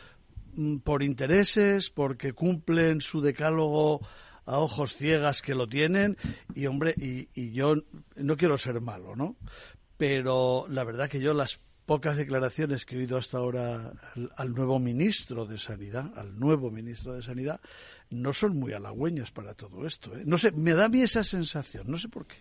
Mm, 0.57 0.79
por 0.79 1.03
intereses, 1.03 1.91
porque 1.91 2.33
cumplen 2.33 3.01
su 3.01 3.21
decálogo 3.21 4.01
a 4.47 4.59
ojos 4.59 4.95
ciegas 4.95 5.43
que 5.43 5.55
lo 5.55 5.67
tienen 5.67 6.17
y 6.55 6.67
hombre 6.67 6.95
y, 6.97 7.29
y, 7.35 7.53
yo 7.53 7.75
no 8.17 8.37
quiero 8.37 8.59
ser 8.59 8.79
malo 8.83 9.17
no 9.17 9.37
pero 9.97 10.67
la 10.69 10.85
verdad 10.85 11.09
que 11.09 11.19
yo 11.19 11.33
las 11.33 11.63
pocas 11.87 12.19
declaraciones 12.19 12.85
que 12.85 12.97
he 12.97 12.99
oído 12.99 13.17
hasta 13.17 13.39
ahora 13.39 13.93
al, 14.37 14.55
nuevo 14.55 14.79
ministro 14.79 15.47
de 15.47 15.57
sanidad 15.57 16.13
al 16.19 16.39
nuevo 16.39 16.71
ministro 16.71 17.15
de 17.15 17.23
sanidad 17.23 17.59
no 18.11 18.35
son 18.35 18.59
muy 18.59 18.75
halagüeñas 18.75 19.31
para 19.31 19.55
todo 19.55 19.87
esto 19.87 20.15
¿eh? 20.15 20.25
no 20.27 20.37
sé 20.37 20.53
me 20.53 20.75
da 20.75 20.85
a 20.85 20.89
mí 20.91 21.01
esa 21.01 21.25
sensación 21.25 21.85
no 21.87 21.97
sé 21.97 22.11
por 22.11 22.27
qué. 22.27 22.37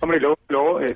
Hombre, 0.00 0.20
luego, 0.20 0.38
luego 0.48 0.80
eh, 0.80 0.94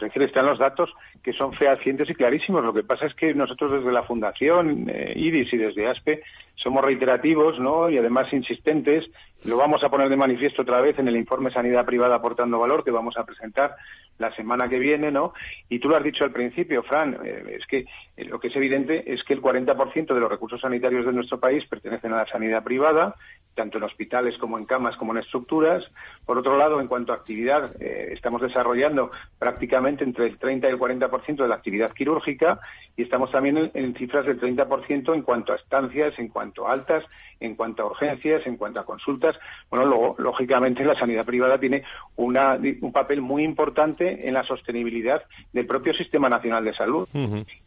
están 0.00 0.46
los 0.46 0.58
datos 0.58 0.90
que 1.22 1.32
son 1.32 1.52
fehacientes 1.52 2.10
y 2.10 2.14
clarísimos. 2.14 2.64
Lo 2.64 2.72
que 2.72 2.82
pasa 2.82 3.06
es 3.06 3.14
que 3.14 3.34
nosotros 3.34 3.72
desde 3.72 3.92
la 3.92 4.02
Fundación 4.02 4.88
eh, 4.88 5.12
IRIS 5.16 5.52
y 5.52 5.56
desde 5.56 5.86
ASPE 5.86 6.22
somos 6.56 6.84
reiterativos 6.84 7.58
¿no? 7.58 7.90
y 7.90 7.98
además 7.98 8.32
insistentes. 8.32 9.10
Lo 9.44 9.56
vamos 9.56 9.82
a 9.82 9.88
poner 9.88 10.08
de 10.08 10.16
manifiesto 10.16 10.62
otra 10.62 10.80
vez 10.80 10.98
en 10.98 11.08
el 11.08 11.16
informe 11.16 11.50
Sanidad 11.50 11.84
Privada 11.84 12.16
aportando 12.16 12.58
valor 12.58 12.84
que 12.84 12.90
vamos 12.90 13.16
a 13.16 13.24
presentar 13.24 13.74
la 14.18 14.32
semana 14.34 14.68
que 14.68 14.78
viene. 14.78 15.10
¿no? 15.10 15.32
Y 15.68 15.78
tú 15.78 15.88
lo 15.88 15.96
has 15.96 16.04
dicho 16.04 16.24
al 16.24 16.32
principio, 16.32 16.82
Fran, 16.82 17.18
eh, 17.24 17.56
es 17.58 17.66
que 17.66 17.86
eh, 18.16 18.24
lo 18.24 18.38
que 18.38 18.48
es 18.48 18.56
evidente 18.56 19.12
es 19.12 19.24
que 19.24 19.34
el 19.34 19.42
40% 19.42 20.14
de 20.14 20.20
los 20.20 20.30
recursos 20.30 20.60
sanitarios 20.60 21.04
de 21.04 21.12
nuestro 21.12 21.40
país 21.40 21.64
pertenecen 21.66 22.12
a 22.12 22.18
la 22.18 22.26
sanidad 22.26 22.62
privada 22.62 23.16
tanto 23.54 23.78
en 23.78 23.84
hospitales 23.84 24.38
como 24.38 24.58
en 24.58 24.64
camas 24.64 24.96
como 24.96 25.12
en 25.12 25.18
estructuras. 25.18 25.84
Por 26.24 26.38
otro 26.38 26.56
lado, 26.56 26.80
en 26.80 26.88
cuanto 26.88 27.12
a 27.12 27.16
actividad, 27.16 27.74
eh, 27.80 28.10
estamos 28.12 28.40
desarrollando 28.40 29.10
prácticamente 29.38 30.04
entre 30.04 30.26
el 30.26 30.38
30 30.38 30.68
y 30.68 30.70
el 30.70 30.78
40% 30.78 31.42
de 31.42 31.48
la 31.48 31.56
actividad 31.56 31.92
quirúrgica 31.92 32.60
y 32.96 33.02
estamos 33.02 33.30
también 33.30 33.70
en, 33.74 33.94
cifras 33.94 34.26
del 34.26 34.40
30% 34.40 35.14
en 35.14 35.22
cuanto 35.22 35.52
a 35.52 35.56
estancias, 35.56 36.18
en 36.18 36.28
cuanto 36.28 36.41
a 36.42 36.72
altas, 36.72 37.04
en 37.40 37.54
cuanto 37.56 37.82
a 37.82 37.86
urgencias, 37.86 38.46
en 38.46 38.56
cuanto 38.56 38.80
a 38.80 38.84
consultas. 38.84 39.38
Bueno, 39.70 39.86
luego, 39.86 40.14
lógicamente, 40.18 40.84
la 40.84 40.94
sanidad 40.94 41.24
privada 41.24 41.58
tiene 41.58 41.82
una, 42.16 42.58
un 42.80 42.92
papel 42.92 43.20
muy 43.20 43.44
importante 43.44 44.26
en 44.28 44.34
la 44.34 44.44
sostenibilidad 44.44 45.22
del 45.52 45.66
propio 45.66 45.92
Sistema 45.94 46.28
Nacional 46.28 46.64
de 46.64 46.74
Salud. 46.74 47.08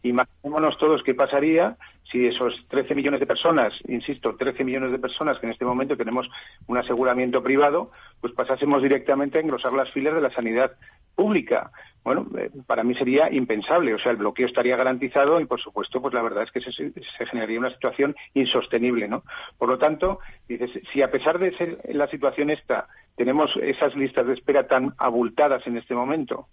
Imaginémonos 0.02 0.78
todos 0.78 1.02
qué 1.02 1.14
pasaría 1.14 1.76
si 2.10 2.26
esos 2.26 2.54
13 2.68 2.94
millones 2.94 3.20
de 3.20 3.26
personas, 3.26 3.74
insisto, 3.88 4.36
13 4.36 4.64
millones 4.64 4.92
de 4.92 4.98
personas 4.98 5.38
que 5.38 5.46
en 5.46 5.52
este 5.52 5.64
momento 5.64 5.96
tenemos 5.96 6.28
un 6.66 6.78
aseguramiento 6.78 7.42
privado, 7.42 7.90
pues 8.20 8.32
pasásemos 8.32 8.82
directamente 8.82 9.38
a 9.38 9.40
engrosar 9.40 9.72
las 9.72 9.90
filas 9.90 10.14
de 10.14 10.20
la 10.20 10.30
sanidad 10.30 10.72
pública. 11.16 11.72
Bueno, 12.04 12.24
eh, 12.38 12.50
para 12.68 12.84
mí 12.84 12.94
sería 12.94 13.32
impensable. 13.32 13.92
O 13.92 13.98
sea, 13.98 14.12
el 14.12 14.18
bloqueo 14.18 14.46
estaría 14.46 14.76
garantizado 14.76 15.40
y, 15.40 15.46
por 15.46 15.60
supuesto, 15.60 16.00
pues 16.00 16.14
la 16.14 16.22
verdad 16.22 16.44
es 16.44 16.52
que 16.52 16.60
se, 16.60 17.26
generaría 17.26 17.58
una 17.58 17.72
situación 17.72 18.14
insostenible, 18.34 19.08
¿no? 19.08 19.24
Por 19.58 19.68
lo 19.68 19.78
tanto, 19.78 20.20
dices, 20.48 20.70
si 20.92 21.02
a 21.02 21.10
pesar 21.10 21.40
de 21.40 21.56
ser 21.56 21.80
la 21.88 22.06
situación 22.06 22.50
esta 22.50 22.86
tenemos 23.16 23.56
esas 23.56 23.96
listas 23.96 24.26
de 24.26 24.34
espera 24.34 24.68
tan 24.68 24.94
abultadas 24.98 25.66
en 25.66 25.78
este 25.78 25.94
momento, 25.94 26.48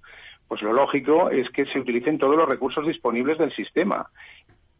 pues 0.47 0.61
lo 0.61 0.73
lógico 0.73 1.29
es 1.29 1.49
que 1.49 1.65
se 1.65 1.79
utilicen 1.79 2.17
todos 2.17 2.37
los 2.37 2.47
recursos 2.47 2.87
disponibles 2.87 3.37
del 3.37 3.51
sistema 3.51 4.09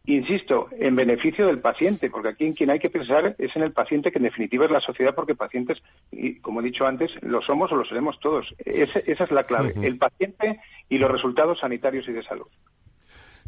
insisto, 0.06 0.68
en 0.72 0.96
beneficio 0.96 1.48
del 1.48 1.60
paciente, 1.60 2.10
porque 2.10 2.30
aquí 2.30 2.46
en 2.46 2.54
quien 2.54 2.70
hay 2.70 2.80
que 2.80 2.90
pensar 2.90 3.36
es 3.38 3.56
en 3.56 3.64
el 3.64 3.72
paciente, 3.72 4.12
que 4.12 4.20
en 4.20 4.26
definitiva 4.26 4.66
es 4.66 4.72
la 4.72 4.82
sociedad, 4.82 5.16
porque 5.16 5.36
pacientes, 5.36 5.82
y 6.12 6.40
como 6.40 6.60
he 6.60 6.64
dicho 6.64 6.86
antes, 6.86 7.12
lo 7.22 7.42
somos 7.42 7.72
o 7.72 7.76
lo 7.76 7.86
seremos 7.86 8.20
todos. 8.20 8.54
esa 8.66 9.00
es 9.24 9.32
la 9.32 9.46
clave, 9.46 9.74
el 9.82 9.98
paciente 9.98 10.60
y 10.90 10.98
los 10.98 11.12
resultados 11.12 11.60
sanitarios 11.60 12.08
y 12.08 12.12
de 12.12 12.24
salud. 12.24 12.48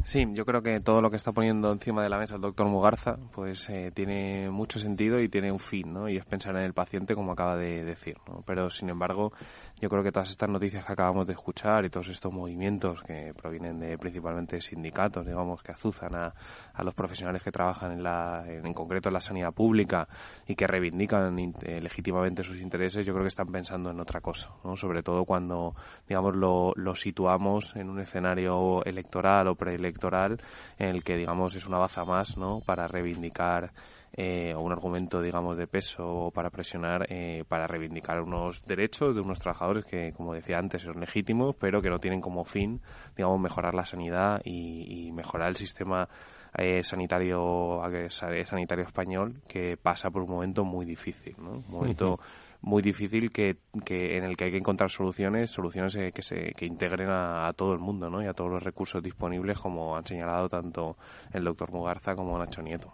Sí, 0.04 0.24
yo 0.34 0.44
creo 0.44 0.62
que 0.62 0.78
todo 0.80 1.00
lo 1.00 1.10
que 1.10 1.16
está 1.16 1.32
poniendo 1.32 1.72
encima 1.72 2.02
de 2.02 2.08
la 2.08 2.18
mesa 2.18 2.36
el 2.36 2.40
doctor 2.40 2.66
Mugarza, 2.68 3.16
pues 3.32 3.68
eh, 3.70 3.90
tiene 3.92 4.50
mucho 4.50 4.78
sentido 4.78 5.20
y 5.20 5.28
tiene 5.28 5.50
un 5.50 5.58
fin, 5.58 5.92
¿no? 5.92 6.08
Y 6.08 6.16
es 6.16 6.24
pensar 6.24 6.54
en 6.56 6.62
el 6.62 6.74
paciente, 6.74 7.14
como 7.14 7.32
acaba 7.32 7.56
de 7.56 7.84
decir, 7.84 8.16
¿no? 8.28 8.42
Pero, 8.46 8.70
sin 8.70 8.88
embargo, 8.88 9.32
yo 9.80 9.88
creo 9.88 10.04
que 10.04 10.12
todas 10.12 10.30
estas 10.30 10.48
noticias 10.48 10.84
que 10.84 10.92
acabamos 10.92 11.26
de 11.26 11.32
escuchar 11.32 11.84
y 11.84 11.90
todos 11.90 12.08
estos 12.08 12.32
movimientos 12.32 13.02
que 13.02 13.32
provienen 13.34 13.80
de 13.80 13.98
principalmente 13.98 14.60
sindicatos, 14.60 15.26
digamos, 15.26 15.62
que 15.62 15.72
azuzan 15.72 16.14
a, 16.14 16.34
a 16.72 16.84
los 16.84 16.94
profesionales 16.94 17.42
que 17.42 17.50
trabajan 17.50 17.90
en, 17.92 18.02
la, 18.04 18.44
en, 18.46 18.74
concreto 18.74 19.08
en 19.08 19.14
la 19.14 19.20
sanidad 19.20 19.52
pública 19.52 20.06
y 20.46 20.54
que 20.54 20.66
reivindican 20.66 21.36
eh, 21.62 21.80
legítimamente 21.80 22.44
sus 22.44 22.60
intereses, 22.60 23.04
yo 23.04 23.12
creo 23.12 23.24
que 23.24 23.28
están 23.28 23.48
pensando 23.48 23.90
en 23.90 23.98
otra 23.98 24.20
cosa, 24.20 24.50
¿no? 24.62 24.76
Sobre 24.76 25.02
todo 25.02 25.24
cuando, 25.24 25.74
digamos, 26.06 26.36
lo, 26.36 26.72
lo 26.76 26.94
situamos 26.94 27.74
en 27.74 27.90
un 27.90 27.98
escenario 27.98 28.84
electoral 28.84 29.48
o 29.48 29.54
preelectoral 29.56 29.85
electoral 29.86 30.40
en 30.78 30.88
el 30.88 31.04
que, 31.04 31.16
digamos, 31.16 31.54
es 31.54 31.66
una 31.66 31.78
baza 31.78 32.04
más, 32.04 32.36
¿no? 32.36 32.60
Para 32.60 32.86
reivindicar 32.86 33.72
eh, 34.18 34.54
un 34.54 34.72
argumento, 34.72 35.20
digamos, 35.20 35.58
de 35.58 35.66
peso 35.66 36.30
para 36.34 36.48
presionar, 36.48 37.06
eh, 37.10 37.44
para 37.46 37.66
reivindicar 37.66 38.22
unos 38.22 38.62
derechos 38.62 39.14
de 39.14 39.20
unos 39.20 39.40
trabajadores 39.40 39.84
que, 39.84 40.12
como 40.12 40.32
decía 40.32 40.58
antes, 40.58 40.82
son 40.82 41.00
legítimos, 41.00 41.54
pero 41.58 41.82
que 41.82 41.90
no 41.90 41.98
tienen 41.98 42.22
como 42.22 42.44
fin, 42.44 42.80
digamos, 43.14 43.38
mejorar 43.38 43.74
la 43.74 43.84
sanidad 43.84 44.40
y, 44.42 45.12
mejorar 45.12 45.50
el 45.50 45.56
sistema 45.56 46.08
eh, 46.56 46.82
sanitario 46.82 47.82
sanitario 48.08 48.84
español 48.84 49.42
que 49.46 49.76
pasa 49.76 50.10
por 50.10 50.22
un 50.22 50.30
momento 50.30 50.64
muy 50.64 50.86
difícil, 50.86 51.36
¿no? 51.38 51.50
Un 51.50 51.64
momento 51.68 52.18
muy 52.60 52.82
difícil 52.82 53.30
que, 53.30 53.56
que, 53.84 54.16
en 54.16 54.24
el 54.24 54.36
que 54.36 54.44
hay 54.44 54.50
que 54.50 54.58
encontrar 54.58 54.90
soluciones, 54.90 55.50
soluciones 55.50 55.94
eh, 55.96 56.12
que 56.12 56.22
se 56.22 56.52
que 56.56 56.66
integren 56.66 57.08
a, 57.10 57.52
todo 57.54 57.72
el 57.72 57.78
mundo, 57.78 58.10
¿no? 58.10 58.22
Y 58.22 58.26
a 58.26 58.32
todos 58.32 58.50
los 58.50 58.62
recursos 58.62 59.02
disponibles, 59.02 59.58
como 59.58 59.96
han 59.96 60.04
señalado 60.04 60.48
tanto 60.48 60.96
el 61.32 61.44
doctor 61.44 61.72
Mugarza 61.72 62.14
como 62.14 62.38
Nacho 62.38 62.62
Nieto. 62.62 62.92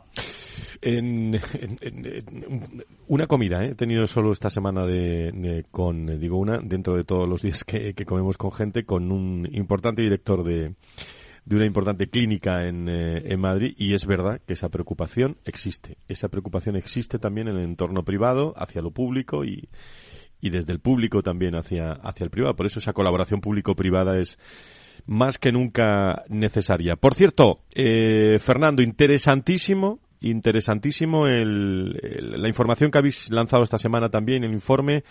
Una 3.09 3.26
comida, 3.26 3.64
¿eh? 3.64 3.71
he 3.71 3.75
tenido 3.75 4.07
solo 4.07 4.33
esta 4.33 4.50
semana 4.50 4.85
de, 4.87 5.64
con, 5.71 6.19
digo 6.19 6.38
una, 6.38 6.59
dentro 6.59 6.97
de 6.97 7.04
todos 7.04 7.28
los 7.28 7.42
días 7.42 7.64
que 7.64 7.95
comemos 8.04 8.37
con 8.37 8.52
gente, 8.52 8.85
con 8.85 9.11
un 9.12 9.49
importante 9.52 10.02
director 10.02 10.45
de 10.45 10.75
de 11.45 11.57
una 11.57 11.67
importante 11.67 12.09
clínica 12.09 12.67
en, 12.67 12.89
eh, 12.89 13.23
en 13.27 13.41
Madrid 13.41 13.75
y 13.77 13.95
es 13.95 14.07
verdad 14.07 14.41
que 14.47 14.53
esa 14.53 14.69
preocupación 14.69 15.39
existe. 15.45 15.97
Esa 16.09 16.29
preocupación 16.29 16.77
existe 16.77 17.19
también 17.19 17.49
en 17.49 17.57
el 17.57 17.65
entorno 17.65 18.05
privado, 18.05 18.55
hacia 18.57 18.83
lo 18.83 18.93
público 18.93 19.45
y, 19.45 19.69
y 20.41 20.51
desde 20.51 20.73
el 20.73 20.81
público 20.81 21.23
también 21.23 21.55
hacia, 21.55 21.93
hacia 21.93 22.25
el 22.25 22.31
privado. 22.31 22.55
Por 22.55 22.67
eso 22.67 22.79
esa 22.79 22.93
colaboración 22.93 23.41
público-privada 23.41 24.21
es 24.21 24.39
más 25.07 25.39
que 25.39 25.53
nunca 25.53 26.25
necesaria. 26.29 26.97
Por 26.97 27.15
cierto, 27.15 27.61
eh, 27.75 28.39
Fernando, 28.41 28.83
interesantísimo, 28.83 30.01
interesantísimo 30.21 31.27
el, 31.27 31.93
la 31.93 32.49
información 32.49 32.91
que 32.91 32.99
habéis 32.99 33.31
lanzado 33.31 33.63
esta 33.63 33.79
semana 33.79 34.11
también, 34.11 34.45
el 34.45 34.53
informe 34.53 35.05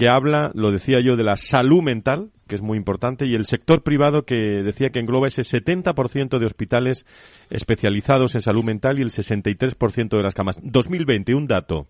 que 0.00 0.08
habla, 0.08 0.50
lo 0.54 0.72
decía 0.72 0.96
yo, 1.04 1.14
de 1.14 1.24
la 1.24 1.36
salud 1.36 1.82
mental, 1.82 2.30
que 2.48 2.54
es 2.54 2.62
muy 2.62 2.78
importante, 2.78 3.26
y 3.26 3.34
el 3.34 3.44
sector 3.44 3.82
privado 3.82 4.24
que 4.24 4.62
decía 4.62 4.88
que 4.88 4.98
engloba 4.98 5.28
ese 5.28 5.42
70% 5.42 6.38
de 6.38 6.46
hospitales 6.46 7.04
especializados 7.50 8.34
en 8.34 8.40
salud 8.40 8.64
mental 8.64 8.98
y 8.98 9.02
el 9.02 9.10
63% 9.10 10.16
de 10.16 10.22
las 10.22 10.32
camas. 10.32 10.58
2020, 10.62 11.34
un 11.34 11.46
dato. 11.46 11.86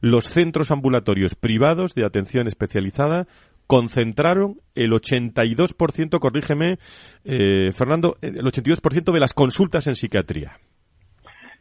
Los 0.00 0.24
centros 0.24 0.70
ambulatorios 0.70 1.34
privados 1.34 1.94
de 1.94 2.06
atención 2.06 2.48
especializada 2.48 3.28
concentraron 3.66 4.62
el 4.74 4.92
82%, 4.92 6.18
corrígeme, 6.18 6.78
eh, 7.24 7.72
Fernando, 7.72 8.16
el 8.22 8.46
82% 8.46 9.12
de 9.12 9.20
las 9.20 9.34
consultas 9.34 9.86
en 9.86 9.96
psiquiatría. 9.96 10.56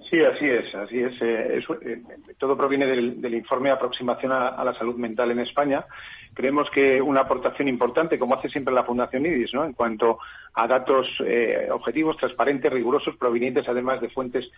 Sí, 0.09 0.19
así 0.23 0.49
es, 0.49 0.73
así 0.73 0.99
es. 0.99 1.21
Eh, 1.21 1.61
eh, 1.85 2.01
todo 2.39 2.57
proviene 2.57 2.87
del, 2.87 3.33
informe 3.35 3.69
Aproximación 3.69 4.31
a, 4.31 4.63
la 4.63 4.73
Salud 4.73 4.95
Mental 4.95 5.29
en 5.29 5.39
España. 5.39 5.85
Creemos 6.33 6.67
que 6.71 6.99
una 6.99 7.21
aportación 7.21 7.67
importante, 7.67 8.17
como 8.17 8.33
hace 8.33 8.49
siempre 8.49 8.73
la 8.73 8.83
Fundación 8.83 9.27
IDIS, 9.27 9.53
¿no? 9.53 9.65
en 9.65 9.73
cuanto 9.73 10.17
a 10.55 10.67
datos 10.67 11.07
eh, 11.23 11.67
objetivos, 11.71 12.17
transparentes, 12.17 12.73
rigurosos, 12.73 13.17
provenientes 13.17 13.67
además 13.67 14.01
de 14.01 14.09
fuentes 14.09 14.49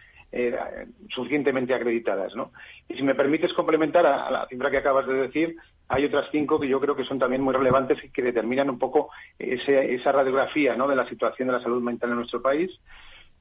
suficientemente 1.10 1.74
acreditadas. 1.74 2.34
¿no? 2.34 2.54
Y 2.88 2.96
si 2.96 3.04
me 3.04 3.16
permites 3.16 3.52
complementar 3.52 4.06
a, 4.06 4.32
la 4.32 4.48
cifra 4.48 4.72
que 4.72 4.78
acabas 4.78 5.06
de 5.06 5.16
decir, 5.16 5.58
hay 5.90 6.06
otras 6.06 6.30
cinco 6.32 6.58
que 6.58 6.70
yo 6.70 6.80
creo 6.80 6.96
que 6.96 7.04
son 7.04 7.20
también 7.20 7.42
muy 7.42 7.54
relevantes 7.54 8.02
y 8.02 8.10
que 8.10 8.22
determinan 8.22 8.70
un 8.70 8.80
poco 8.80 9.10
esa 9.38 10.14
radiografía 10.14 10.78
¿no? 10.78 10.88
de 10.88 10.96
la 10.96 11.10
situación 11.10 11.50
de 11.50 11.56
la 11.56 11.62
salud 11.62 11.82
mental 11.82 12.12
en 12.12 12.16
nuestro 12.16 12.42
país. 12.42 12.72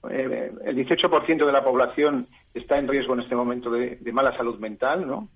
Eh, 0.09 0.53
el 0.65 0.77
18% 0.77 1.45
de 1.45 1.53
la 1.53 1.63
población 1.63 2.29
está 2.55 2.79
en 2.79 2.89
riesgo 2.89 3.15
en 3.15 3.21
este 3.21 3.37
momento 3.37 3.71
de, 3.71 3.99
mala 4.13 4.37
salud 4.37 4.59
mental, 4.59 5.07
¿no? 5.07 5.29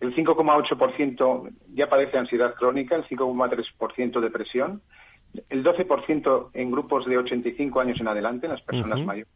El 0.00 0.14
5,8% 0.14 1.50
ya 1.72 1.88
padece 1.88 2.18
ansiedad 2.18 2.54
crónica, 2.54 2.96
el 2.96 3.04
5,3% 3.04 4.20
depresión, 4.20 4.82
el 5.48 5.64
12% 5.64 6.50
en 6.52 6.70
grupos 6.70 7.06
de 7.06 7.16
85 7.16 7.80
años 7.80 8.00
en 8.00 8.08
adelante, 8.08 8.46
en 8.46 8.52
las 8.52 8.62
personas 8.62 9.00
mayores. 9.00 9.32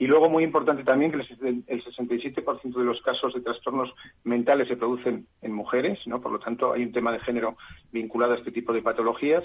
Y 0.00 0.06
luego, 0.06 0.28
muy 0.28 0.44
importante 0.44 0.84
también, 0.84 1.10
que 1.10 1.18
el 1.18 1.84
67% 1.84 2.78
de 2.78 2.84
los 2.84 3.02
casos 3.02 3.34
de 3.34 3.40
trastornos 3.40 3.92
mentales 4.22 4.68
se 4.68 4.76
producen 4.76 5.26
en 5.42 5.52
mujeres, 5.52 6.06
¿no? 6.06 6.20
Por 6.20 6.30
lo 6.30 6.38
tanto, 6.38 6.72
hay 6.72 6.82
un 6.84 6.92
tema 6.92 7.10
de 7.10 7.18
género 7.18 7.56
vinculado 7.90 8.32
a 8.32 8.36
este 8.36 8.52
tipo 8.52 8.72
de 8.72 8.82
patologías. 8.82 9.44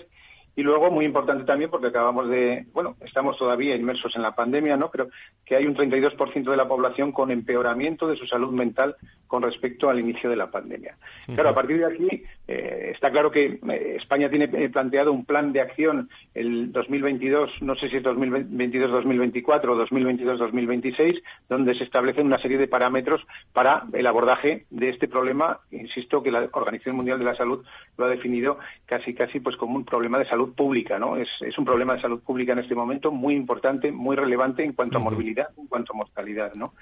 Y 0.56 0.62
luego, 0.62 0.92
muy 0.92 1.06
importante 1.06 1.46
también, 1.46 1.72
porque 1.72 1.88
acabamos 1.88 2.30
de, 2.30 2.66
bueno, 2.74 2.96
estamos 3.02 3.38
todavía 3.38 3.76
inmersos 3.76 4.16
en 4.16 4.22
la 4.22 4.36
pandemia, 4.36 4.78
¿no? 4.78 4.90
Pero 4.92 5.10
que 5.46 5.56
hay 5.56 5.66
un 5.66 5.76
32% 5.76 6.50
de 6.50 6.58
la 6.58 6.68
población 6.68 7.12
con 7.12 7.32
empeoramiento 7.32 8.08
de 8.08 8.16
su 8.16 8.28
salud 8.28 8.52
mental 8.52 8.96
con 9.28 9.42
respecto 9.42 9.90
al 9.90 10.00
inicio 10.00 10.30
de 10.30 10.36
la 10.36 10.52
pandemia. 10.52 10.96
Claro, 11.26 11.50
a 11.50 11.56
partir 11.56 11.80
de 11.80 11.86
aquí 11.88 12.24
eh, 12.48 12.92
está 12.94 13.10
claro 13.10 13.32
que 13.32 13.60
eh, 13.68 13.96
España 13.98 14.30
tiene 14.30 14.46
eh, 14.54 14.70
planteado 14.70 15.12
un 15.12 15.26
plan 15.26 15.52
de 15.54 15.62
acción 15.62 16.10
el 16.36 16.72
2022, 16.72 17.62
no 17.62 17.76
sé 17.76 17.90
si 17.90 17.98
es 17.98 18.04
2022-2024 18.04 19.70
o 19.70 19.88
2022-2026, 19.88 21.24
donde 21.50 21.74
se 21.74 21.84
establecen 21.84 22.28
una 22.28 22.38
serie 22.38 22.60
de 22.60 22.68
parámetros 22.68 23.26
para 23.54 23.86
el 23.94 24.06
abordaje 24.06 24.66
de 24.70 24.90
este 24.90 25.08
problema. 25.08 25.62
Insisto 25.72 26.22
que 26.22 26.30
la 26.30 26.50
Organización 26.52 26.98
Mundial 26.98 27.18
de 27.18 27.26
la 27.26 27.36
Salud 27.36 27.66
lo 27.98 28.06
ha 28.06 28.10
definido 28.10 28.60
casi 28.86 29.16
casi 29.16 29.40
pues 29.40 29.58
como 29.58 29.78
un 29.78 29.86
problema 29.86 30.20
de 30.20 30.26
salud 30.26 30.43
pública, 30.52 31.00
¿no? 31.00 31.16
Es, 31.18 31.30
un 31.58 31.66
problema 31.66 31.96
de 31.96 32.02
salud 32.02 32.22
pública 32.22 32.54
en 32.54 32.60
este 32.60 32.76
momento 32.76 33.12
muy 33.12 33.36
importante, 33.36 33.92
muy 33.92 34.16
relevante 34.16 34.64
en 34.64 34.74
cuanto 34.74 34.98
a 34.98 35.02
morbilidad, 35.02 35.48
en 35.58 35.68
cuanto 35.68 35.94
a 35.94 35.98
mortalidad, 35.98 36.54
¿no? 36.54 36.74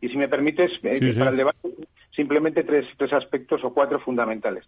Y 0.00 0.08
si 0.08 0.16
me 0.16 0.28
permites, 0.28 0.72
eh, 0.82 1.14
para 1.16 1.30
el 1.30 1.36
debate, 1.36 1.68
simplemente 2.10 2.64
tres, 2.64 2.86
tres 2.96 3.12
aspectos 3.12 3.62
o 3.64 3.72
cuatro 3.72 4.00
fundamentales. 4.00 4.64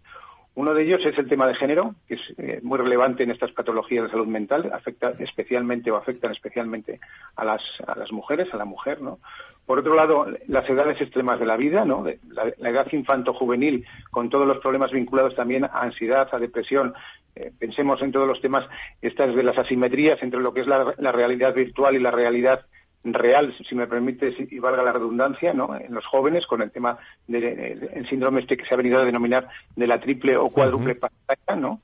Uno 0.56 0.72
de 0.72 0.84
ellos 0.84 1.04
es 1.04 1.18
el 1.18 1.28
tema 1.28 1.48
de 1.48 1.54
género, 1.54 1.96
que 2.06 2.14
es 2.14 2.20
eh, 2.38 2.60
muy 2.62 2.78
relevante 2.78 3.24
en 3.24 3.32
estas 3.32 3.50
patologías 3.50 4.04
de 4.04 4.10
salud 4.10 4.28
mental, 4.28 4.70
afecta 4.72 5.10
especialmente 5.18 5.90
o 5.90 5.96
afectan 5.96 6.30
especialmente 6.30 7.00
a 7.34 7.44
las, 7.44 7.62
a 7.84 7.98
las 7.98 8.12
mujeres, 8.12 8.52
a 8.54 8.56
la 8.56 8.64
mujer, 8.64 9.02
¿no? 9.02 9.18
Por 9.66 9.80
otro 9.80 9.94
lado, 9.94 10.26
las 10.46 10.68
edades 10.68 11.00
extremas 11.00 11.40
de 11.40 11.46
la 11.46 11.56
vida, 11.56 11.84
¿no? 11.84 12.04
La, 12.30 12.68
edad 12.70 12.86
infanto-juvenil, 12.92 13.84
con 14.10 14.28
todos 14.28 14.46
los 14.46 14.58
problemas 14.58 14.92
vinculados 14.92 15.34
también 15.34 15.64
a 15.64 15.80
ansiedad, 15.80 16.28
a 16.30 16.38
depresión. 16.38 16.94
Eh, 17.34 17.50
pensemos 17.58 18.00
en 18.02 18.12
todos 18.12 18.28
los 18.28 18.40
temas, 18.40 18.68
estas 19.02 19.34
de 19.34 19.42
las 19.42 19.58
asimetrías 19.58 20.22
entre 20.22 20.40
lo 20.40 20.54
que 20.54 20.60
es 20.60 20.66
la, 20.68 20.94
la 20.98 21.12
realidad 21.12 21.54
virtual 21.54 21.96
y 21.96 21.98
la 21.98 22.12
realidad 22.12 22.66
real, 23.04 23.54
si 23.68 23.74
me 23.74 23.86
permite, 23.86 24.34
y 24.50 24.58
valga 24.58 24.82
la 24.82 24.92
redundancia, 24.92 25.52
¿no? 25.52 25.76
en 25.76 25.92
los 25.92 26.06
jóvenes 26.06 26.46
con 26.46 26.62
el 26.62 26.70
tema 26.70 26.98
del 27.26 28.06
síndrome 28.08 28.40
este 28.40 28.56
que 28.56 28.64
se 28.64 28.74
ha 28.74 28.78
venido 28.78 28.98
a 28.98 29.04
denominar 29.04 29.48
de 29.76 29.86
la 29.86 30.00
triple 30.00 30.36
o 30.36 30.48
cuádruple 30.48 30.94
pantalla, 30.94 31.56
¿no? 31.56 31.80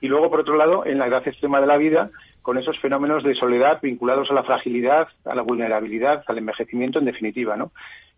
Y 0.00 0.08
luego, 0.08 0.28
por 0.28 0.40
otro 0.40 0.56
lado, 0.56 0.84
en 0.84 0.98
la 0.98 1.06
edad 1.06 1.26
extrema 1.26 1.60
de 1.60 1.66
la 1.66 1.78
vida, 1.78 2.10
con 2.42 2.58
esos 2.58 2.78
fenómenos 2.78 3.22
de 3.22 3.34
soledad 3.34 3.78
vinculados 3.80 4.30
a 4.30 4.34
la 4.34 4.42
fragilidad, 4.42 5.08
a 5.24 5.34
la 5.34 5.42
vulnerabilidad, 5.42 6.24
al 6.26 6.38
envejecimiento, 6.38 6.98
en 6.98 7.06
definitiva, 7.06 7.56
¿no? 7.56 7.72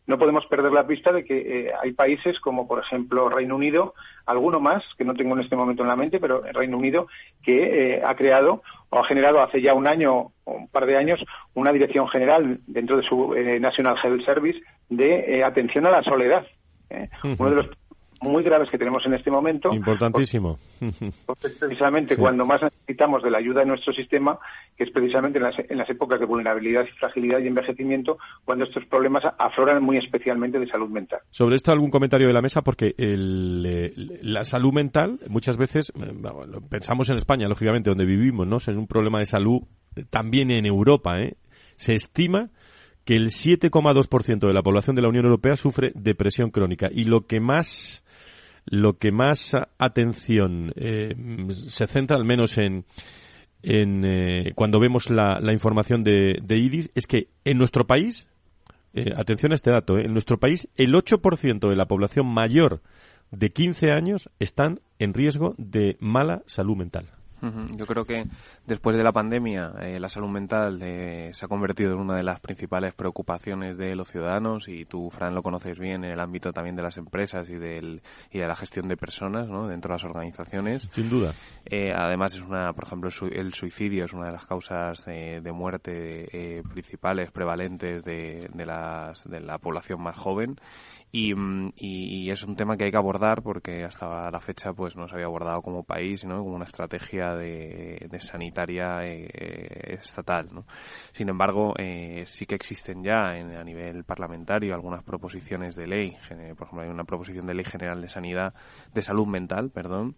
no 0.07 0.19
podemos 0.19 0.47
perder 0.47 0.73
la 0.73 0.87
pista 0.87 1.13
de 1.13 1.25
que 1.25 1.67
eh, 1.67 1.73
hay 1.83 1.93
países 1.93 2.39
como, 2.41 2.69
por 2.69 2.79
ejemplo, 2.79 3.29
Reino 3.29 3.57
Unido, 3.57 3.95
alguno 4.25 4.61
más, 4.61 4.85
que 4.97 5.05
no 5.05 5.15
tengo 5.15 5.35
en 5.35 5.41
este 5.41 5.57
momento 5.57 5.83
en 5.83 5.89
la 5.89 5.97
mente, 5.97 6.21
pero 6.21 6.43
Reino 6.53 6.79
Unido, 6.79 7.09
que 7.43 7.97
eh, 7.97 8.03
ha 8.05 8.15
creado 8.15 8.63
o 8.91 8.99
ha 8.99 9.05
generado 9.05 9.41
hace 9.41 9.61
ya 9.61 9.75
un 9.75 9.87
año 9.87 10.33
o 10.45 10.53
un 10.53 10.69
par 10.69 10.87
de 10.87 10.97
años 10.97 11.25
una 11.55 11.73
dirección 11.73 12.09
general 12.09 12.61
dentro 12.67 12.97
de 12.97 13.03
su 13.03 13.35
eh, 13.35 13.59
National 13.61 13.97
Health 14.03 14.25
Service 14.25 14.61
de 14.89 15.43
atención 15.45 15.87
a 15.87 15.91
la 15.91 16.03
soledad. 16.03 16.47
Uno 17.23 17.51
de 17.51 17.57
los 17.57 17.67
muy 18.21 18.43
graves 18.43 18.71
que 18.71 18.79
tenemos 18.79 19.05
en 19.07 19.15
este 19.15 19.31
momento. 19.31 19.73
Importantísimo. 19.73 20.59
precisamente 21.61 22.17
cuando 22.17 22.45
más 22.45 22.63
necesitamos 22.63 23.23
de 23.23 23.31
la 23.31 23.39
ayuda 23.39 23.61
de 23.61 23.67
nuestro 23.67 23.93
sistema, 23.93 24.39
que 24.77 24.85
es 24.85 24.91
precisamente 24.91 25.39
en 25.39 25.45
las, 25.45 25.59
en 25.59 25.77
las, 25.77 25.89
épocas 25.91 26.21
de 26.21 26.27
vulnerabilidad 26.27 26.85
y 26.85 26.99
fragilidad 26.99 27.39
y 27.41 27.47
envejecimiento, 27.47 28.19
cuando 28.45 28.65
estos 28.65 28.85
problemas 28.87 29.25
afloran 29.39 29.83
muy 29.83 29.99
especialmente 29.99 30.59
de 30.59 30.67
salud 30.67 30.89
mental. 30.89 31.21
Sobre 31.31 31.57
esto 31.57 31.73
algún 31.73 31.91
comentario 31.91 32.27
de 32.27 32.33
la 32.33 32.43
mesa, 32.43 32.63
porque 32.63 32.95
eh, 32.99 33.93
la 34.23 34.45
salud 34.45 34.73
mental 34.73 35.21
muchas 35.29 35.57
veces, 35.57 35.93
eh, 35.97 36.13
pensamos 36.69 37.09
en 37.11 37.17
España, 37.17 37.49
lógicamente, 37.49 37.91
donde 37.91 38.05
vivimos, 38.05 38.47
¿no? 38.47 38.57
Es 38.57 38.69
un 38.69 38.87
problema 38.87 39.21
de 39.21 39.27
salud 39.27 39.63
eh, 39.95 40.05
también 40.09 40.51
en 40.51 40.67
Europa, 40.67 41.21
¿eh? 41.21 41.37
Se 41.77 41.95
estima 41.95 42.51
que 43.05 43.15
el 43.15 43.29
7,2% 43.29 44.47
de 44.47 44.53
la 44.53 44.63
población 44.63 44.97
de 44.97 45.03
la 45.03 45.09
Unión 45.09 45.25
Europea 45.25 45.57
sufre 45.57 45.93
depresión 45.95 46.51
crónica 46.51 46.89
y 46.91 47.05
lo 47.05 47.27
que 47.27 47.39
más 47.39 48.05
lo 48.67 48.99
que 48.99 49.13
más 49.13 49.53
atención 49.79 50.73
eh, 50.77 51.15
se 51.55 51.87
centra, 51.87 52.17
al 52.17 52.25
menos 52.25 52.59
en, 52.59 52.85
en 53.63 54.05
eh, 54.05 54.53
cuando 54.55 54.81
vemos 54.81 55.09
la, 55.09 55.39
la 55.41 55.53
información 55.53 56.03
de, 56.03 56.39
de, 56.43 56.59
IDIS, 56.59 56.91
es 56.95 57.07
que 57.07 57.29
en 57.45 57.59
nuestro 57.59 57.87
país, 57.87 58.29
eh, 58.95 59.13
atención 59.17 59.53
a 59.53 59.55
este 59.55 59.71
dato, 59.71 59.99
en 59.99 60.13
nuestro 60.13 60.39
país 60.39 60.69
el 60.77 60.95
8% 60.95 61.69
de 61.69 61.77
la 61.77 61.87
población 61.87 62.27
mayor 62.27 62.83
de 63.31 63.51
15 63.51 63.93
años 63.93 64.31
están 64.39 64.81
en 64.99 65.15
riesgo 65.15 65.55
de 65.59 65.97
mala 66.01 66.43
salud 66.47 66.77
mental. 66.77 67.16
Yo 67.43 67.87
creo 67.87 68.05
que 68.05 68.25
después 68.67 68.97
de 68.97 69.05
la 69.05 69.13
pandemia 69.13 69.75
eh, 69.81 70.01
la 70.01 70.09
salud 70.09 70.29
mental 70.29 70.81
eh, 70.83 71.31
se 71.33 71.45
ha 71.45 71.49
convertido 71.49 71.93
en 71.93 71.99
una 71.99 72.17
de 72.17 72.23
las 72.23 72.41
principales 72.41 72.95
preocupaciones 72.95 73.77
de 73.77 73.95
los 73.95 74.09
ciudadanos 74.09 74.69
y 74.69 74.85
tú, 74.87 75.11
Fran, 75.11 75.35
lo 75.35 75.43
conoces 75.43 75.79
bien 75.79 76.05
en 76.05 76.13
el 76.13 76.21
ámbito 76.21 76.53
también 76.53 76.77
de 76.77 76.83
las 76.83 76.97
empresas 76.97 77.49
y, 77.51 77.57
del, 77.57 78.03
y 78.31 78.39
de 78.39 78.49
la 78.49 78.57
gestión 78.57 78.89
de 78.89 78.97
personas 78.97 79.49
¿no? 79.49 79.69
dentro 79.69 79.91
de 79.91 79.95
las 79.95 80.05
organizaciones. 80.05 80.89
Sin 80.93 81.11
duda. 81.11 81.35
Eh, 81.65 81.93
además, 81.95 82.35
es 82.35 82.43
una, 82.43 82.73
por 82.73 82.85
ejemplo, 82.85 83.11
el 83.31 83.55
suicidio 83.55 84.05
es 84.07 84.13
una 84.13 84.27
de 84.27 84.33
las 84.33 84.47
causas 84.47 85.05
de 85.05 85.53
muerte 85.53 86.63
principales, 86.73 87.31
prevalentes 87.31 88.05
de, 88.05 88.49
de, 88.53 88.67
las, 88.67 89.25
de 89.25 89.41
la 89.41 89.59
población 89.59 90.03
más 90.03 90.17
joven 90.17 90.57
Mm, 91.13 91.71
y, 91.77 92.31
es 92.31 92.43
un 92.43 92.57
tema 92.57 92.77
que 92.77 92.85
hay 92.85 92.91
que 92.91 92.97
abordar 92.97 93.43
porque 93.43 93.85
hasta 93.85 94.31
la 94.31 94.41
fecha 94.41 94.73
pues 94.73 94.97
no 94.97 95.09
se 95.09 95.15
había 95.15 95.27
abordado 95.27 95.63
como 95.63 95.83
país, 95.83 96.25
¿no? 96.25 96.43
como 96.43 96.57
una 96.57 96.65
estrategia 96.65 97.26
de, 97.35 98.09
sanitaria 98.21 99.05
eh, 99.05 99.97
estatal. 99.99 100.49
Sin 101.13 101.29
embargo, 101.29 101.75
eh, 101.79 102.25
sí 102.27 102.47
que 102.47 102.55
existen 102.55 103.03
ya 103.03 103.31
a 103.31 103.65
nivel 103.65 104.05
parlamentario 104.05 104.75
algunas 104.75 105.03
proposiciones 105.03 105.75
de 105.77 105.87
ley. 105.87 106.17
Por 106.57 106.67
ejemplo, 106.67 106.83
hay 106.83 106.89
una 106.89 107.05
proposición 107.05 107.47
de 107.47 107.55
ley 107.55 107.65
general 107.65 108.01
de 108.01 108.09
sanidad, 108.09 108.55
de 108.95 109.03
salud 109.03 109.27
mental, 109.27 109.71
perdón, 109.71 110.17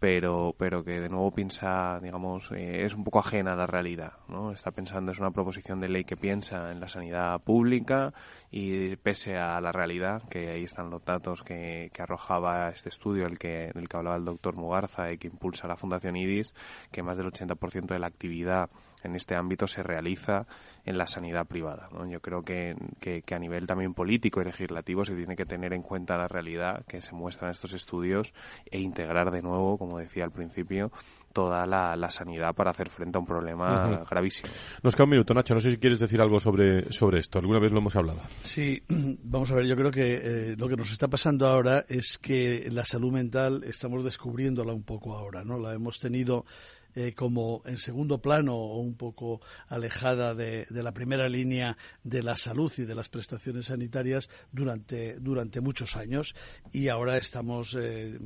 pero, 0.00 0.54
pero 0.58 0.84
que 0.84 1.00
de 1.00 1.08
nuevo 1.08 1.30
piensa, 1.30 1.98
digamos, 2.00 2.50
eh, 2.52 2.84
es 2.84 2.94
un 2.94 3.04
poco 3.04 3.20
ajena 3.20 3.52
a 3.52 3.56
la 3.56 3.66
realidad, 3.66 4.14
¿no? 4.28 4.52
Está 4.52 4.70
pensando, 4.70 5.12
es 5.12 5.18
una 5.18 5.30
proposición 5.30 5.80
de 5.80 5.88
ley 5.88 6.04
que 6.04 6.16
piensa 6.16 6.72
en 6.72 6.80
la 6.80 6.88
sanidad 6.88 7.40
pública 7.40 8.12
y 8.50 8.96
pese 8.96 9.38
a 9.38 9.60
la 9.60 9.72
realidad, 9.72 10.22
que 10.28 10.50
ahí 10.50 10.64
están 10.64 10.90
los 10.90 11.04
datos 11.04 11.42
que, 11.42 11.90
que 11.92 12.02
arrojaba 12.02 12.68
este 12.68 12.88
estudio, 12.88 13.26
el 13.26 13.38
que, 13.38 13.70
del 13.74 13.88
que 13.88 13.96
hablaba 13.96 14.16
el 14.16 14.24
doctor 14.24 14.56
Mugarza 14.56 15.12
y 15.12 15.18
que 15.18 15.28
impulsa 15.28 15.68
la 15.68 15.76
Fundación 15.76 16.16
IDIS, 16.16 16.52
que 16.90 17.02
más 17.02 17.16
del 17.16 17.26
80% 17.26 17.86
de 17.86 17.98
la 17.98 18.06
actividad 18.06 18.70
en 19.04 19.14
este 19.14 19.36
ámbito 19.36 19.66
se 19.66 19.82
realiza 19.82 20.46
en 20.84 20.98
la 20.98 21.06
sanidad 21.06 21.46
privada. 21.46 21.88
¿no? 21.92 22.08
Yo 22.10 22.20
creo 22.20 22.42
que, 22.42 22.74
que, 23.00 23.34
a 23.34 23.38
nivel 23.38 23.66
también 23.66 23.94
político 23.94 24.40
y 24.40 24.44
legislativo 24.44 25.04
se 25.04 25.14
tiene 25.14 25.36
que 25.36 25.46
tener 25.46 25.72
en 25.72 25.82
cuenta 25.82 26.16
la 26.16 26.28
realidad 26.28 26.84
que 26.86 27.00
se 27.00 27.12
muestra 27.12 27.48
en 27.48 27.52
estos 27.52 27.72
estudios 27.72 28.32
e 28.70 28.80
integrar 28.80 29.30
de 29.30 29.42
nuevo, 29.42 29.78
como 29.78 29.98
decía 29.98 30.24
al 30.24 30.32
principio, 30.32 30.90
toda 31.32 31.66
la, 31.66 32.10
sanidad 32.10 32.54
para 32.54 32.70
hacer 32.70 32.90
frente 32.90 33.18
a 33.18 33.20
un 33.20 33.26
problema 33.26 34.04
gravísimo. 34.08 34.48
Nos 34.82 34.94
queda 34.94 35.04
un 35.04 35.10
minuto, 35.10 35.34
Nacho. 35.34 35.54
No 35.54 35.60
sé 35.60 35.70
si 35.70 35.78
quieres 35.78 35.98
decir 35.98 36.20
algo 36.20 36.38
sobre, 36.38 36.92
sobre 36.92 37.18
esto. 37.18 37.38
Alguna 37.38 37.58
vez 37.58 37.72
lo 37.72 37.78
hemos 37.78 37.96
hablado. 37.96 38.20
Sí, 38.42 38.82
vamos 39.24 39.50
a 39.50 39.56
ver. 39.56 39.66
Yo 39.66 39.74
creo 39.74 39.90
que 39.90 40.14
eh, 40.22 40.56
lo 40.56 40.68
que 40.68 40.76
nos 40.76 40.92
está 40.92 41.08
pasando 41.08 41.46
ahora 41.46 41.84
es 41.88 42.18
que 42.18 42.68
la 42.70 42.84
salud 42.84 43.12
mental 43.12 43.64
estamos 43.64 44.04
descubriéndola 44.04 44.72
un 44.72 44.84
poco 44.84 45.16
ahora, 45.16 45.44
¿no? 45.44 45.58
La 45.58 45.74
hemos 45.74 45.98
tenido 45.98 46.44
eh, 46.94 47.12
como 47.14 47.62
en 47.64 47.78
segundo 47.78 48.20
plano 48.20 48.54
o 48.54 48.78
un 48.78 48.94
poco 48.94 49.40
alejada 49.68 50.34
de, 50.34 50.66
la 50.70 50.92
primera 50.92 51.28
línea 51.28 51.76
de 52.02 52.22
la 52.22 52.36
salud 52.36 52.72
y 52.78 52.84
de 52.84 52.94
las 52.94 53.08
prestaciones 53.08 53.66
sanitarias 53.66 54.28
durante, 54.52 55.18
durante 55.18 55.60
muchos 55.60 55.96
años 55.96 56.34
y 56.72 56.88
ahora 56.88 57.16
estamos 57.16 57.76
eh, 57.80 58.18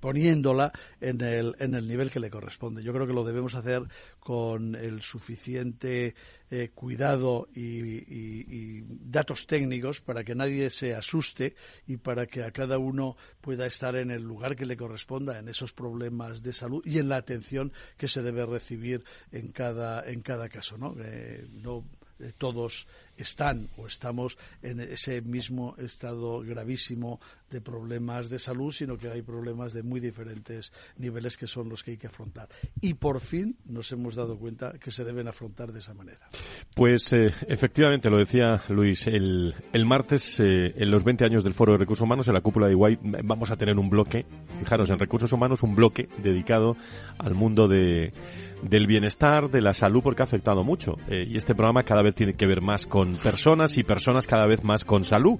poniéndola 0.00 0.72
en 1.00 1.20
el, 1.20 1.54
en 1.58 1.74
el 1.74 1.86
nivel 1.86 2.10
que 2.10 2.20
le 2.20 2.30
corresponde. 2.30 2.82
Yo 2.82 2.92
creo 2.92 3.06
que 3.06 3.12
lo 3.12 3.24
debemos 3.24 3.54
hacer 3.54 3.82
con 4.20 4.74
el 4.74 5.02
suficiente 5.02 6.14
eh, 6.50 6.70
cuidado 6.74 7.48
y, 7.54 8.82
datos 9.10 9.46
técnicos 9.46 10.00
para 10.00 10.24
que 10.24 10.34
nadie 10.34 10.70
se 10.70 10.94
asuste 10.94 11.54
y 11.86 11.96
para 11.96 12.26
que 12.26 12.42
a 12.42 12.50
cada 12.50 12.78
uno 12.78 13.16
pueda 13.40 13.66
estar 13.66 13.96
en 13.96 14.10
el 14.10 14.22
lugar 14.22 14.56
que 14.56 14.66
le 14.66 14.76
corresponda 14.76 15.38
en 15.38 15.48
esos 15.48 15.72
problemas 15.72 16.42
de 16.42 16.52
salud 16.52 16.82
y 16.84 16.98
en 16.98 17.08
la 17.08 17.16
atención 17.16 17.72
que 17.96 18.08
se 18.08 18.22
debe 18.22 18.46
recibir 18.46 19.04
en 19.32 19.52
cada 19.52 20.08
en 20.08 20.22
cada 20.22 20.48
caso, 20.48 20.76
¿no? 20.78 20.94
Eh, 20.98 21.46
no 21.50 21.84
eh, 22.18 22.32
todos 22.36 22.86
están 23.16 23.68
o 23.76 23.86
estamos 23.86 24.36
en 24.62 24.80
ese 24.80 25.22
mismo 25.22 25.74
estado 25.78 26.40
gravísimo 26.40 27.20
de 27.50 27.60
problemas 27.60 28.28
de 28.28 28.38
salud, 28.38 28.72
sino 28.72 28.96
que 28.96 29.08
hay 29.08 29.22
problemas 29.22 29.72
de 29.72 29.82
muy 29.82 30.00
diferentes 30.00 30.72
niveles 30.98 31.36
que 31.36 31.46
son 31.46 31.68
los 31.68 31.82
que 31.82 31.92
hay 31.92 31.96
que 31.96 32.08
afrontar. 32.08 32.48
Y 32.80 32.94
por 32.94 33.20
fin 33.20 33.56
nos 33.66 33.92
hemos 33.92 34.14
dado 34.14 34.36
cuenta 34.36 34.72
que 34.78 34.90
se 34.90 35.04
deben 35.04 35.28
afrontar 35.28 35.72
de 35.72 35.78
esa 35.78 35.94
manera. 35.94 36.26
Pues 36.74 37.12
eh, 37.12 37.32
efectivamente, 37.48 38.10
lo 38.10 38.18
decía 38.18 38.60
Luis, 38.68 39.06
el, 39.06 39.54
el 39.72 39.86
martes, 39.86 40.38
eh, 40.40 40.72
en 40.76 40.90
los 40.90 41.04
20 41.04 41.24
años 41.24 41.44
del 41.44 41.54
Foro 41.54 41.72
de 41.72 41.78
Recursos 41.78 42.02
Humanos, 42.02 42.28
en 42.28 42.34
la 42.34 42.40
cúpula 42.40 42.66
de 42.66 42.72
Iguay, 42.72 42.98
vamos 43.24 43.50
a 43.50 43.56
tener 43.56 43.78
un 43.78 43.88
bloque, 43.88 44.26
fijaros, 44.58 44.90
en 44.90 44.98
Recursos 44.98 45.32
Humanos, 45.32 45.62
un 45.62 45.74
bloque 45.74 46.08
dedicado 46.18 46.76
al 47.18 47.34
mundo 47.34 47.68
de 47.68 48.12
del 48.62 48.86
bienestar, 48.86 49.50
de 49.50 49.60
la 49.60 49.74
salud, 49.74 50.02
porque 50.02 50.22
ha 50.22 50.24
afectado 50.24 50.64
mucho. 50.64 50.96
Eh, 51.08 51.26
y 51.28 51.36
este 51.36 51.54
programa 51.54 51.82
cada 51.82 52.02
vez 52.02 52.14
tiene 52.14 52.34
que 52.34 52.46
ver 52.46 52.62
más 52.62 52.86
con 52.86 53.16
personas 53.16 53.76
y 53.78 53.84
personas 53.84 54.26
cada 54.26 54.46
vez 54.46 54.64
más 54.64 54.84
con 54.84 55.04
salud. 55.04 55.38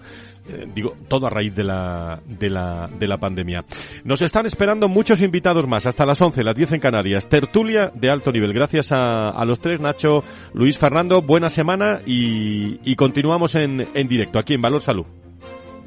Eh, 0.49 0.67
digo, 0.75 0.95
todo 1.09 1.27
a 1.27 1.31
raíz 1.31 1.55
de 1.55 1.65
la, 1.65 2.21
de, 2.27 2.51
la, 2.51 2.89
de 2.99 3.07
la 3.07 3.19
pandemia. 3.19 3.65
Nos 4.05 4.23
están 4.23 4.47
esperando 4.47 4.89
muchos 4.89 5.23
invitados 5.23 5.67
más, 5.67 5.87
hasta 5.87 6.05
las 6.05 6.21
11, 6.21 6.45
las 6.45 6.57
10 6.57 6.73
en 6.73 6.81
Canarias. 6.81 7.29
Tertulia 7.29 7.91
de 7.95 8.11
alto 8.11 8.33
nivel. 8.33 8.53
Gracias 8.53 8.93
a, 8.93 9.31
a 9.31 9.45
los 9.45 9.61
tres, 9.61 9.81
Nacho, 9.81 10.23
Luis 10.53 10.79
Fernando, 10.79 11.23
buena 11.23 11.51
semana 11.51 12.01
y, 12.07 12.79
y 12.85 12.97
continuamos 12.97 13.55
en, 13.55 13.87
en 13.95 14.09
directo 14.09 14.39
aquí 14.39 14.55
en 14.55 14.63
Valor 14.63 14.81
Salud. 14.81 15.07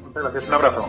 Muchas 0.04 0.22
gracias, 0.22 0.48
un 0.48 0.54
abrazo. 0.54 0.88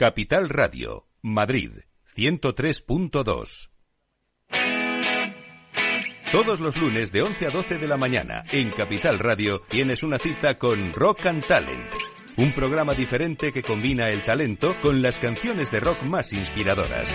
Capital 0.00 0.48
Radio, 0.48 1.06
Madrid, 1.20 1.72
103.2. 2.16 3.68
Todos 6.32 6.60
los 6.60 6.78
lunes 6.78 7.12
de 7.12 7.20
11 7.20 7.46
a 7.48 7.50
12 7.50 7.76
de 7.76 7.86
la 7.86 7.98
mañana 7.98 8.44
en 8.50 8.70
Capital 8.70 9.18
Radio 9.18 9.60
tienes 9.68 10.02
una 10.02 10.16
cita 10.16 10.56
con 10.56 10.94
Rock 10.94 11.26
and 11.26 11.46
Talent. 11.46 11.92
Un 12.38 12.50
programa 12.54 12.94
diferente 12.94 13.52
que 13.52 13.60
combina 13.60 14.08
el 14.08 14.24
talento 14.24 14.74
con 14.80 15.02
las 15.02 15.18
canciones 15.18 15.70
de 15.70 15.80
rock 15.80 16.02
más 16.02 16.32
inspiradoras. 16.32 17.14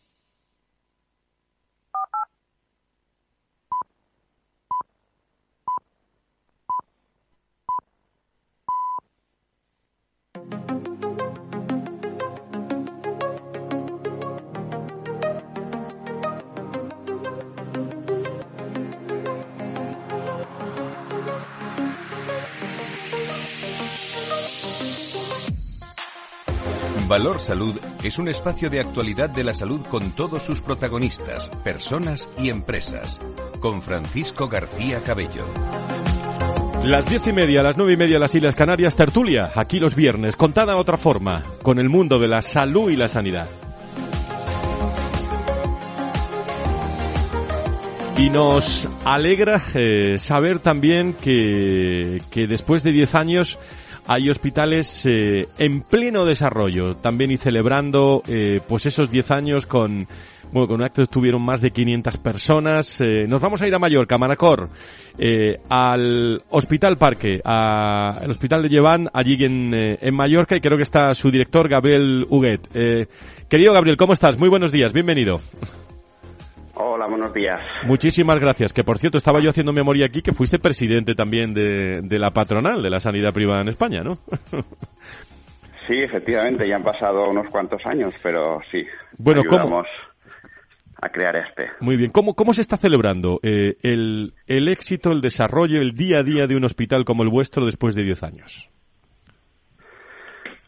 Valor 27.11 27.41
Salud 27.41 27.77
es 28.01 28.17
un 28.19 28.29
espacio 28.29 28.69
de 28.69 28.79
actualidad 28.79 29.29
de 29.29 29.43
la 29.43 29.53
salud 29.53 29.81
con 29.87 30.13
todos 30.13 30.43
sus 30.43 30.61
protagonistas, 30.61 31.49
personas 31.61 32.29
y 32.37 32.49
empresas. 32.49 33.19
Con 33.59 33.81
Francisco 33.81 34.47
García 34.47 35.03
Cabello. 35.03 35.45
Las 36.85 37.05
diez 37.09 37.27
y 37.27 37.33
media, 37.33 37.63
las 37.63 37.75
nueve 37.75 37.91
y 37.91 37.97
media, 37.97 38.17
las 38.17 38.33
Islas 38.33 38.55
Canarias, 38.55 38.95
tertulia, 38.95 39.51
aquí 39.53 39.77
los 39.77 39.93
viernes, 39.93 40.37
contada 40.37 40.77
otra 40.77 40.95
forma, 40.95 41.43
con 41.63 41.79
el 41.79 41.89
mundo 41.89 42.17
de 42.17 42.29
la 42.29 42.41
salud 42.41 42.89
y 42.89 42.95
la 42.95 43.09
sanidad. 43.09 43.49
Y 48.19 48.29
nos 48.29 48.87
alegra 49.03 49.61
eh, 49.73 50.17
saber 50.17 50.59
también 50.59 51.11
que, 51.11 52.19
que 52.29 52.47
después 52.47 52.83
de 52.83 52.93
diez 52.93 53.15
años 53.15 53.59
hay 54.07 54.29
hospitales 54.29 55.05
eh, 55.05 55.47
en 55.57 55.81
pleno 55.81 56.25
desarrollo 56.25 56.95
también 56.95 57.31
y 57.31 57.37
celebrando 57.37 58.23
eh, 58.27 58.59
pues 58.67 58.85
esos 58.85 59.11
10 59.11 59.31
años 59.31 59.65
con 59.65 60.07
bueno 60.51 60.67
con 60.67 60.77
un 60.77 60.83
acto 60.83 61.01
estuvieron 61.01 61.41
más 61.41 61.61
de 61.61 61.71
500 61.71 62.17
personas 62.17 62.99
eh, 62.99 63.25
nos 63.27 63.41
vamos 63.41 63.61
a 63.61 63.67
ir 63.67 63.75
a 63.75 63.79
Mallorca 63.79 64.15
a 64.15 64.17
Manacor 64.17 64.69
al 65.69 66.43
Hospital 66.49 66.97
Parque 66.97 67.41
al 67.43 68.29
Hospital 68.29 68.63
de 68.63 68.69
Lleván 68.69 69.09
allí 69.13 69.37
en, 69.43 69.73
en 69.73 70.15
Mallorca 70.15 70.55
y 70.55 70.61
creo 70.61 70.77
que 70.77 70.83
está 70.83 71.13
su 71.13 71.29
director 71.29 71.69
Gabriel 71.69 72.25
Huguet 72.29 72.67
querido 73.47 73.73
Gabriel 73.73 73.97
¿cómo 73.97 74.13
estás? 74.13 74.37
muy 74.37 74.49
buenos 74.49 74.71
días 74.71 74.93
bienvenido 74.93 75.39
Hola, 76.83 77.05
buenos 77.05 77.31
días. 77.31 77.61
Muchísimas 77.85 78.39
gracias. 78.39 78.73
Que 78.73 78.83
por 78.83 78.97
cierto, 78.97 79.19
estaba 79.19 79.39
yo 79.39 79.51
haciendo 79.51 79.71
memoria 79.71 80.07
aquí 80.07 80.23
que 80.23 80.31
fuiste 80.31 80.57
presidente 80.57 81.13
también 81.13 81.53
de, 81.53 82.17
la 82.17 82.31
patronal 82.31 82.81
de 82.81 82.89
la 82.89 82.99
sanidad 82.99 83.31
privada 83.31 83.61
en 83.61 83.67
España, 83.67 84.01
¿no? 84.01 84.17
sí, 85.87 85.93
efectivamente, 85.99 86.67
ya 86.67 86.77
han 86.77 86.83
pasado 86.83 87.29
unos 87.29 87.51
cuantos 87.51 87.85
años, 87.85 88.15
pero 88.23 88.59
sí. 88.71 88.83
Bueno, 89.15 89.43
¿cómo? 89.47 89.83
a 91.03 91.09
crear 91.09 91.35
este. 91.35 91.69
Muy 91.81 91.97
bien. 91.97 92.11
¿Cómo, 92.11 92.33
cómo 92.33 92.51
se 92.53 92.61
está 92.61 92.77
celebrando 92.77 93.39
eh, 93.43 93.77
el, 93.83 94.33
el 94.47 94.67
éxito, 94.67 95.11
el 95.11 95.21
desarrollo, 95.21 95.81
el 95.81 95.93
día 95.93 96.19
a 96.19 96.23
día 96.23 96.47
de 96.47 96.55
un 96.55 96.63
hospital 96.63 97.05
como 97.05 97.21
el 97.21 97.29
vuestro 97.29 97.65
después 97.65 97.93
de 97.93 98.03
10 98.03 98.23
años? 98.23 98.69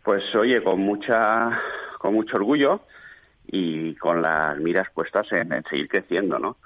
Pues 0.03 0.23
oye, 0.35 0.61
con 0.63 0.79
mucha, 0.79 1.59
con 1.97 2.13
mucho 2.13 2.35
orgullo 2.35 2.81
y 3.47 3.95
con 3.95 4.21
las 4.21 4.57
miras 4.59 4.87
puestas 4.93 5.27
en, 5.31 5.49
seguir 5.69 5.87
creciendo, 5.87 6.39
¿no? 6.39 6.57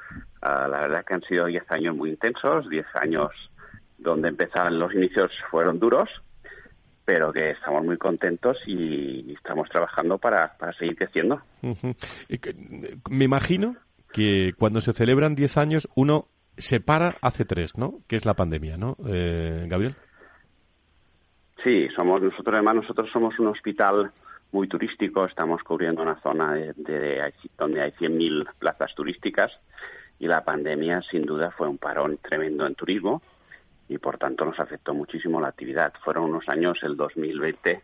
Ah, 0.41 0.67
la 0.67 0.81
verdad 0.81 1.05
que 1.05 1.13
han 1.15 1.23
sido 1.23 1.45
10 1.45 1.71
años 1.71 1.95
muy 1.95 2.11
intensos, 2.11 2.69
10 2.69 2.85
años 2.95 3.31
donde 3.97 4.29
empezaron 4.29 4.79
los 4.79 4.93
inicios 4.93 5.31
fueron 5.49 5.79
duros, 5.79 6.09
pero 7.03 7.33
que 7.33 7.51
estamos 7.51 7.83
muy 7.83 7.97
contentos 7.97 8.57
y 8.67 9.33
estamos 9.33 9.69
trabajando 9.69 10.17
para, 10.17 10.57
para 10.57 10.73
seguir 10.73 10.95
creciendo. 10.95 11.41
Me 13.09 13.25
imagino 13.25 13.75
que 14.11 14.53
cuando 14.57 14.81
se 14.81 14.93
celebran 14.93 15.35
10 15.35 15.57
años 15.57 15.89
uno 15.95 16.27
se 16.57 16.79
para 16.79 17.17
hace 17.21 17.45
tres, 17.45 17.77
¿no? 17.77 17.99
Que 18.07 18.15
es 18.15 18.25
la 18.25 18.33
pandemia, 18.33 18.77
¿no, 18.77 18.97
eh, 19.05 19.65
Gabriel? 19.67 19.95
Sí, 21.63 21.87
somos 21.95 22.21
nosotros 22.21 22.53
además 22.53 22.75
nosotros 22.75 23.09
somos 23.11 23.37
un 23.39 23.47
hospital 23.47 24.11
muy 24.51 24.67
turístico, 24.67 25.25
estamos 25.25 25.63
cubriendo 25.63 26.01
una 26.01 26.19
zona 26.21 26.53
de, 26.53 26.73
donde 27.57 27.81
hay 27.81 27.91
100.000 27.91 28.49
plazas 28.57 28.93
turísticas 28.95 29.51
y 30.19 30.27
la 30.27 30.43
pandemia 30.43 31.01
sin 31.03 31.25
duda 31.25 31.51
fue 31.51 31.67
un 31.67 31.77
parón 31.77 32.17
tremendo 32.17 32.65
en 32.65 32.75
turismo 32.75 33.21
y 33.89 33.97
por 33.97 34.17
tanto 34.17 34.45
nos 34.45 34.59
afectó 34.59 34.93
muchísimo 34.93 35.39
la 35.39 35.49
actividad. 35.49 35.93
Fueron 36.03 36.25
unos 36.25 36.47
años, 36.49 36.79
el 36.83 36.97
2020 36.97 37.83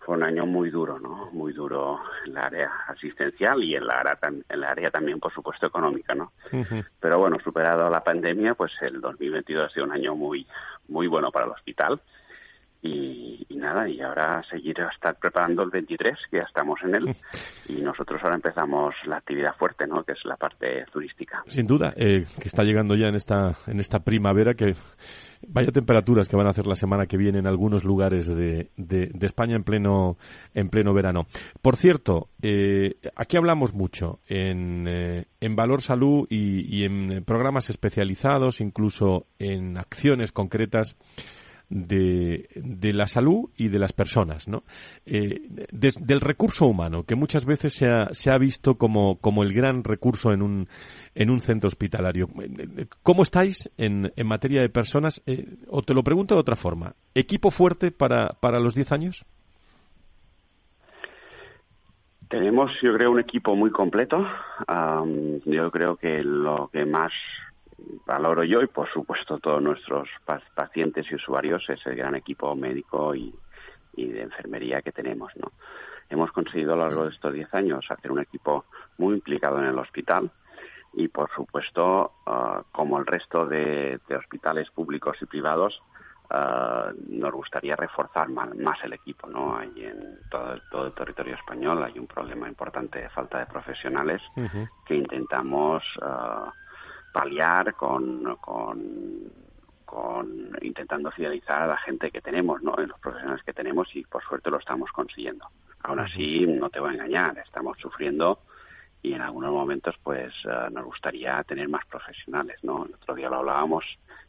fue 0.00 0.16
un 0.16 0.24
año 0.24 0.44
muy 0.44 0.70
duro, 0.70 0.98
¿no? 0.98 1.30
Muy 1.32 1.52
duro 1.54 2.00
en 2.26 2.32
el 2.32 2.38
área 2.38 2.70
asistencial 2.88 3.62
y 3.62 3.74
en 3.74 3.86
la 3.86 4.00
área, 4.00 4.18
en 4.22 4.60
la 4.60 4.68
área 4.68 4.90
también, 4.90 5.18
por 5.18 5.32
supuesto, 5.32 5.66
económica, 5.66 6.14
¿no? 6.14 6.32
Pero 7.00 7.18
bueno, 7.18 7.38
superado 7.42 7.88
la 7.88 8.04
pandemia, 8.04 8.54
pues 8.54 8.72
el 8.82 9.00
2022 9.00 9.64
ha 9.64 9.70
sido 9.70 9.86
un 9.86 9.92
año 9.92 10.14
muy, 10.14 10.46
muy 10.88 11.06
bueno 11.06 11.30
para 11.30 11.46
el 11.46 11.52
hospital 11.52 12.00
y, 12.84 13.46
nada, 13.56 13.88
y 13.88 14.00
ahora 14.00 14.42
seguir 14.50 14.80
a 14.82 14.90
estar 14.90 15.16
preparando 15.18 15.62
el 15.62 15.70
23, 15.70 16.18
que 16.30 16.36
ya 16.36 16.42
estamos 16.42 16.78
en 16.84 16.94
él, 16.94 17.16
y 17.68 17.80
nosotros 17.80 18.20
ahora 18.22 18.36
empezamos 18.36 18.94
la 19.06 19.16
actividad 19.16 19.56
fuerte, 19.56 19.86
¿no? 19.86 20.04
Que 20.04 20.12
es 20.12 20.24
la 20.24 20.36
parte 20.36 20.84
turística. 20.92 21.42
Sin 21.46 21.66
duda, 21.66 21.94
eh, 21.96 22.26
que 22.38 22.48
está 22.48 22.62
llegando 22.62 22.94
ya 22.94 23.08
en 23.08 23.14
esta, 23.14 23.54
en 23.66 23.80
esta 23.80 24.00
primavera, 24.00 24.54
que 24.54 24.74
vaya 25.48 25.72
temperaturas 25.72 26.28
que 26.28 26.36
van 26.36 26.46
a 26.46 26.50
hacer 26.50 26.66
la 26.66 26.74
semana 26.74 27.06
que 27.06 27.16
viene 27.16 27.38
en 27.38 27.46
algunos 27.46 27.84
lugares 27.84 28.26
de, 28.26 28.70
de, 28.76 29.10
España 29.26 29.56
en 29.56 29.64
pleno, 29.64 30.18
en 30.52 30.68
pleno 30.68 30.92
verano. 30.92 31.26
Por 31.62 31.76
cierto, 31.76 32.28
eh, 32.42 32.96
aquí 33.16 33.38
hablamos 33.38 33.72
mucho 33.72 34.20
en, 34.26 34.86
eh, 34.88 35.24
en 35.40 35.56
Valor 35.56 35.80
Salud 35.80 36.26
y, 36.28 36.64
y 36.74 36.84
en 36.84 37.24
programas 37.24 37.70
especializados, 37.70 38.60
incluso 38.60 39.26
en 39.38 39.78
acciones 39.78 40.32
concretas 40.32 40.96
de, 41.68 42.48
de, 42.54 42.92
la 42.92 43.06
salud 43.06 43.50
y 43.56 43.68
de 43.68 43.78
las 43.78 43.92
personas, 43.92 44.48
¿no? 44.48 44.62
Eh, 45.06 45.42
del 45.72 46.20
recurso 46.20 46.66
humano, 46.66 47.04
que 47.04 47.14
muchas 47.14 47.44
veces 47.44 47.72
se 47.72 47.86
ha, 47.86 48.08
se 48.12 48.30
ha 48.30 48.38
visto 48.38 48.76
como, 48.76 49.16
como 49.16 49.42
el 49.42 49.52
gran 49.52 49.82
recurso 49.82 50.32
en 50.32 50.42
un, 50.42 50.68
en 51.14 51.30
un 51.30 51.40
centro 51.40 51.68
hospitalario. 51.68 52.28
¿Cómo 53.02 53.22
estáis 53.22 53.70
en, 53.76 54.12
en 54.14 54.26
materia 54.26 54.60
de 54.60 54.68
personas? 54.68 55.22
Eh, 55.26 55.56
o 55.68 55.82
te 55.82 55.94
lo 55.94 56.02
pregunto 56.02 56.34
de 56.34 56.40
otra 56.40 56.56
forma. 56.56 56.94
¿Equipo 57.14 57.50
fuerte 57.50 57.90
para, 57.90 58.28
para 58.40 58.60
los 58.60 58.74
10 58.74 58.92
años? 58.92 59.24
Tenemos, 62.28 62.70
yo 62.82 62.94
creo, 62.94 63.12
un 63.12 63.20
equipo 63.20 63.54
muy 63.54 63.70
completo. 63.70 64.26
yo 65.44 65.70
creo 65.70 65.96
que 65.96 66.22
lo 66.22 66.68
que 66.72 66.84
más 66.84 67.12
valoro 68.06 68.44
yo 68.44 68.62
y 68.62 68.66
por 68.66 68.88
supuesto 68.90 69.38
todos 69.38 69.62
nuestros 69.62 70.08
pacientes 70.54 71.06
y 71.10 71.14
usuarios 71.14 71.68
es 71.68 71.84
el 71.86 71.96
gran 71.96 72.14
equipo 72.14 72.54
médico 72.54 73.14
y, 73.14 73.34
de 73.96 74.22
enfermería 74.22 74.82
que 74.82 74.90
tenemos, 74.90 75.32
¿no? 75.36 75.52
Hemos 76.10 76.32
conseguido 76.32 76.72
a 76.72 76.76
lo 76.76 76.82
largo 76.82 77.04
de 77.04 77.10
estos 77.10 77.32
10 77.32 77.54
años 77.54 77.86
hacer 77.88 78.10
un 78.10 78.20
equipo 78.20 78.64
muy 78.98 79.14
implicado 79.14 79.58
en 79.60 79.66
el 79.66 79.78
hospital 79.78 80.30
y 80.92 81.08
por 81.08 81.30
supuesto, 81.30 82.12
ah, 82.26 82.62
como 82.72 82.98
el 82.98 83.06
resto 83.06 83.46
de, 83.46 84.00
hospitales 84.16 84.68
públicos 84.70 85.16
y 85.20 85.26
privados, 85.26 85.80
ah, 86.30 86.92
nos 87.08 87.32
gustaría 87.32 87.76
reforzar 87.76 88.28
más, 88.28 88.78
el 88.82 88.94
equipo, 88.94 89.28
¿no? 89.28 89.56
Hay 89.56 89.72
en 89.76 90.18
todo, 90.28 90.56
todo, 90.70 90.86
el 90.86 90.92
territorio 90.92 91.36
español 91.36 91.82
hay 91.84 91.98
un 91.98 92.06
problema 92.06 92.48
importante 92.48 93.00
de 93.00 93.08
falta 93.10 93.38
de 93.38 93.46
profesionales 93.46 94.20
que 94.86 94.96
intentamos 94.96 95.84
uh, 96.02 96.50
paliar 97.14 97.74
con, 97.74 98.36
con, 98.40 99.30
intentando 100.62 101.12
fidelizar 101.12 101.62
a 101.62 101.66
la 101.68 101.76
gente 101.76 102.10
que 102.10 102.20
tenemos, 102.20 102.60
¿no? 102.60 102.74
En 102.76 102.88
los 102.88 102.98
profesionales 102.98 103.44
que 103.44 103.52
tenemos 103.52 103.94
y 103.94 104.02
por 104.02 104.24
suerte 104.24 104.50
lo 104.50 104.58
estamos 104.58 104.90
consiguiendo. 104.90 105.46
Aún 105.84 106.00
así, 106.00 106.44
no 106.44 106.70
te 106.70 106.80
voy 106.80 106.90
a 106.90 106.94
engañar, 106.94 107.38
estamos 107.38 107.78
sufriendo 107.78 108.40
y 109.00 109.12
en 109.12 109.22
algunos 109.22 109.52
momentos 109.52 109.94
pues 110.02 110.34
eh, 110.44 110.70
nos 110.72 110.86
gustaría 110.86 111.40
tener 111.44 111.68
más 111.68 111.86
profesionales, 111.86 112.58
¿no? 112.64 112.84
El 112.86 112.94
otro 112.94 113.14
día 113.14 113.28
lo 113.28 113.36
hablábamos 113.36 113.84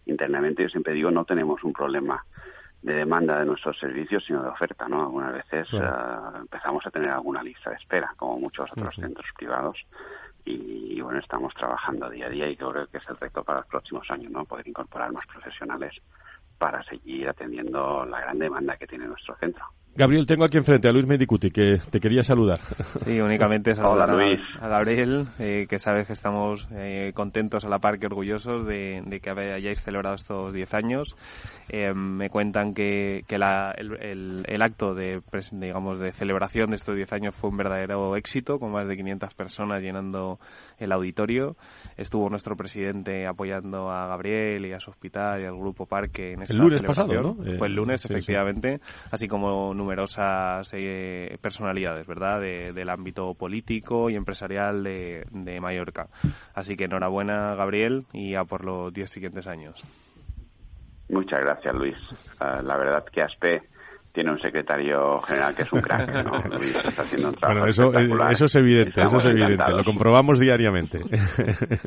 internamente, 0.05 0.61
yo 0.61 0.69
siempre 0.69 0.93
digo, 0.93 1.09
no 1.09 1.25
tenemos 1.25 1.63
un 1.63 1.73
problema 1.73 2.23
de 2.83 2.93
demanda 2.93 3.39
de 3.39 3.45
nuestros 3.45 3.79
servicios, 3.79 4.23
sino 4.27 4.43
de 4.43 4.49
oferta, 4.49 4.87
¿no? 4.87 5.01
Algunas 5.01 5.33
veces 5.33 5.67
eh, 5.73 5.79
empezamos 6.41 6.85
a 6.85 6.91
tener 6.91 7.09
alguna 7.09 7.41
lista 7.41 7.71
de 7.71 7.77
espera, 7.77 8.13
como 8.15 8.39
muchos 8.39 8.69
otros 8.71 8.93
centros 8.95 9.25
privados, 9.35 9.83
y, 10.45 11.01
bueno, 11.01 11.19
estamos 11.19 11.53
trabajando 11.53 12.09
día 12.09 12.27
a 12.27 12.29
día 12.29 12.47
y 12.47 12.55
creo 12.55 12.87
que 12.87 12.97
es 12.97 13.09
el 13.09 13.17
reto 13.17 13.43
para 13.43 13.59
los 13.59 13.67
próximos 13.67 14.09
años, 14.11 14.31
¿no? 14.31 14.45
Poder 14.45 14.67
incorporar 14.67 15.11
más 15.11 15.25
profesionales 15.27 15.93
para 16.57 16.83
seguir 16.83 17.27
atendiendo 17.27 18.05
la 18.05 18.21
gran 18.21 18.39
demanda 18.39 18.77
que 18.77 18.87
tiene 18.87 19.07
nuestro 19.07 19.35
centro. 19.37 19.65
Gabriel, 19.97 20.25
tengo 20.25 20.43
aquí 20.43 20.57
enfrente 20.57 20.89
a 20.89 20.91
Luis 20.91 21.07
Medicuti, 21.07 21.51
que 21.51 21.79
te 21.89 22.01
quería 22.01 22.21
saludar. 22.21 22.59
Sí, 23.05 23.19
únicamente 23.21 23.75
saludar 23.75 24.09
A, 24.09 24.67
Gabriel, 24.67 25.27
eh, 25.37 25.67
que 25.69 25.77
sabes 25.79 26.07
que 26.07 26.13
estamos 26.13 26.67
eh, 26.71 27.11
contentos 27.13 27.65
a 27.65 27.69
la 27.69 27.79
par 27.79 27.99
que 27.99 28.07
orgullosos 28.07 28.65
de, 28.65 29.19
que 29.21 29.29
hayáis 29.29 29.81
celebrado 29.81 30.15
estos 30.15 30.53
10 30.53 30.73
años. 30.73 31.15
Eh, 31.69 31.93
me 31.93 32.29
cuentan 32.29 32.73
que, 32.73 33.23
el, 33.27 34.61
acto 34.61 34.95
de, 34.95 35.21
digamos, 35.51 35.99
de 35.99 36.11
celebración 36.13 36.71
de 36.71 36.77
estos 36.77 36.95
10 36.95 37.13
años 37.13 37.35
fue 37.35 37.51
un 37.51 37.57
verdadero 37.57 38.15
éxito, 38.15 38.59
con 38.59 38.71
más 38.71 38.87
de 38.87 38.95
500 38.97 39.33
personas 39.35 39.81
llenando 39.81 40.39
el 40.79 40.91
auditorio. 40.91 41.55
Estuvo 41.95 42.29
nuestro 42.29 42.55
presidente 42.55 43.27
apoyando 43.27 43.91
a 43.91 44.07
Gabriel 44.07 44.65
y 44.65 44.73
a 44.73 44.79
su 44.79 44.89
hospital 44.89 45.41
y 45.41 45.45
al 45.45 45.57
Grupo 45.57 45.85
Parque 45.85 46.33
en 46.33 46.41
esta 46.41 46.53
El 46.53 46.59
lunes 46.59 46.81
pasado, 46.81 47.13
¿no? 47.13 47.35
Fue 47.57 47.67
el 47.67 47.75
lunes, 47.75 48.03
efectivamente, 48.05 48.79
así 49.11 49.27
como 49.27 49.73
numerosas 49.85 50.67
eh, 50.73 51.37
personalidades, 51.39 52.07
¿verdad?, 52.07 52.41
del 52.41 52.89
ámbito 52.89 53.35
político 53.35 54.09
y 54.09 54.15
empresarial 54.15 54.83
de, 54.83 55.25
de 55.29 55.61
Mallorca. 55.61 56.07
Así 56.55 56.75
que 56.75 56.85
enhorabuena, 56.85 57.53
Gabriel, 57.53 58.05
y 58.11 58.33
a 58.33 58.43
por 58.45 58.65
los 58.65 58.91
diez 58.91 59.11
siguientes 59.11 59.45
años. 59.45 59.81
Muchas 61.09 61.39
gracias, 61.39 61.75
Luis. 61.75 61.95
Ah, 62.39 62.61
la 62.63 62.77
verdad 62.77 63.05
que 63.05 63.21
ASPE 63.21 63.61
tiene 64.15 64.31
un 64.31 64.39
secretario 64.39 65.19
general 65.21 65.53
que 65.53 65.63
es 65.63 65.73
un 65.73 65.81
crack, 65.81 66.09
¿no? 66.23 66.57
está 66.63 67.01
haciendo 67.01 67.29
un 67.29 67.35
trabajo 67.35 67.59
bueno, 67.59 67.67
eso, 67.67 67.93
eh, 67.99 68.31
eso 68.31 68.45
es 68.45 68.55
evidente, 68.55 69.01
eso 69.03 69.17
es 69.17 69.25
evidente, 69.25 69.71
lo 69.71 69.83
comprobamos 69.83 70.39
diariamente. 70.39 70.99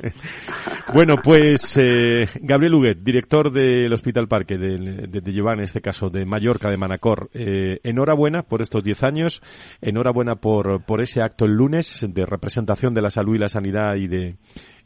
bueno, 0.95 1.17
pues 1.23 1.79
eh, 1.79 2.27
Gabriel 2.43 2.75
Huguet, 2.75 2.99
director 2.99 3.51
del 3.51 3.91
Hospital 3.93 4.29
Parque 4.29 4.59
de, 4.59 5.07
de, 5.09 5.21
de 5.21 5.39
en 5.39 5.61
este 5.61 5.81
caso, 5.81 6.11
de 6.11 6.27
Mallorca, 6.27 6.71
de 6.71 6.77
Manacor, 6.77 7.31
eh, 7.33 7.81
enhorabuena 7.83 8.43
por 8.43 8.61
estos 8.61 8.85
10 8.85 9.03
años, 9.05 9.43
enhorabuena 9.81 10.37
por, 10.37 10.85
por 10.85 11.01
ese 11.01 11.23
acto 11.23 11.47
el 11.47 11.53
lunes 11.53 12.07
de 12.07 12.27
representación 12.27 12.93
de 12.93 13.01
la 13.01 13.11
salud 13.11 13.37
y 13.37 13.39
la 13.39 13.49
sanidad 13.49 13.95
y 13.95 14.07
de, 14.07 14.37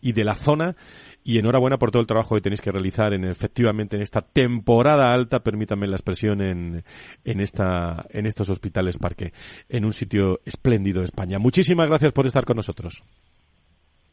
y 0.01 0.13
de 0.13 0.25
la 0.25 0.37
zona 0.37 0.77
y 1.25 1.39
enhorabuena 1.39 1.79
por 1.79 1.91
todo 1.91 2.01
el 2.01 2.07
trabajo 2.07 2.35
que 2.35 2.41
tenéis 2.41 2.61
que 2.61 2.73
realizar 2.73 3.13
en 3.13 3.25
efectivamente 3.25 3.97
en 3.97 4.03
esta 4.03 4.23
temporada 4.23 5.13
alta, 5.13 5.41
permítanme 5.41 5.87
la 5.87 5.97
expresión 5.97 6.41
en, 6.41 6.85
en 7.25 7.41
esta 7.41 8.07
en 8.11 8.27
estos 8.27 8.49
hospitales 8.49 8.99
parque, 8.99 9.33
en 9.69 9.85
un 9.85 9.93
sitio 9.93 10.41
espléndido 10.45 11.01
de 11.01 11.07
España. 11.07 11.39
Muchísimas 11.39 11.89
gracias 11.89 12.13
por 12.13 12.27
estar 12.27 12.45
con 12.45 12.57
nosotros. 12.57 13.03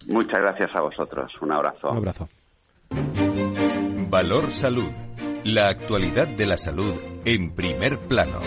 Muchas 0.08 0.39
gracias 0.39 0.72
a 0.76 0.82
vosotros. 0.82 1.32
Un 1.41 1.52
abrazo. 1.52 1.89
Un 1.89 1.98
abrazo. 1.98 2.30
Valor 4.10 4.52
Salud. 4.52 4.91
La 5.43 5.69
actualidad 5.69 6.28
de 6.28 6.45
la 6.45 6.58
salud 6.58 6.93
en 7.26 7.56
primer 7.56 7.98
plano. 8.00 8.39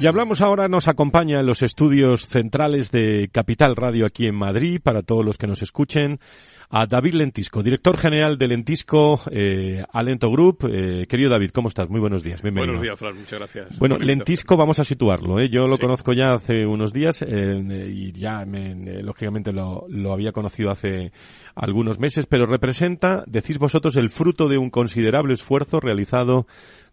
Y 0.00 0.06
hablamos 0.06 0.40
ahora, 0.40 0.68
nos 0.68 0.86
acompaña 0.86 1.40
en 1.40 1.46
los 1.46 1.62
estudios 1.62 2.26
centrales 2.26 2.92
de 2.92 3.28
Capital 3.32 3.74
Radio 3.74 4.06
aquí 4.06 4.26
en 4.26 4.36
Madrid, 4.36 4.80
para 4.80 5.02
todos 5.02 5.24
los 5.24 5.38
que 5.38 5.48
nos 5.48 5.60
escuchen, 5.60 6.20
a 6.70 6.86
David 6.86 7.14
Lentisco, 7.14 7.62
director 7.62 7.96
general 7.96 8.36
de 8.36 8.46
Lentisco 8.46 9.20
eh, 9.30 9.82
Alento 9.90 10.30
Group. 10.30 10.68
Eh, 10.70 11.06
querido 11.08 11.30
David, 11.30 11.50
¿cómo 11.50 11.68
estás? 11.68 11.88
Muy 11.88 12.00
buenos 12.00 12.22
días, 12.22 12.42
bienvenido. 12.42 12.78
Buenos 12.78 12.82
días, 12.82 12.98
Fran, 12.98 13.16
muchas 13.16 13.38
gracias. 13.38 13.78
Bueno, 13.78 13.96
Lentisco 13.96 14.56
vamos 14.56 14.78
a 14.78 14.84
situarlo. 14.84 15.40
¿eh? 15.40 15.48
Yo 15.48 15.66
lo 15.66 15.78
conozco 15.78 16.12
ya 16.12 16.34
hace 16.34 16.66
unos 16.66 16.92
días 16.92 17.22
eh, 17.22 17.90
y 17.90 18.12
ya, 18.12 18.44
me, 18.44 18.74
lógicamente, 19.02 19.52
lo, 19.52 19.86
lo 19.88 20.12
había 20.12 20.32
conocido 20.32 20.70
hace 20.70 21.10
algunos 21.54 21.98
meses, 21.98 22.26
pero 22.26 22.44
representa, 22.44 23.24
decís 23.26 23.58
vosotros, 23.58 23.96
el 23.96 24.10
fruto 24.10 24.48
de 24.48 24.58
un 24.58 24.68
considerable 24.68 25.32
esfuerzo 25.32 25.80
realizado 25.80 26.46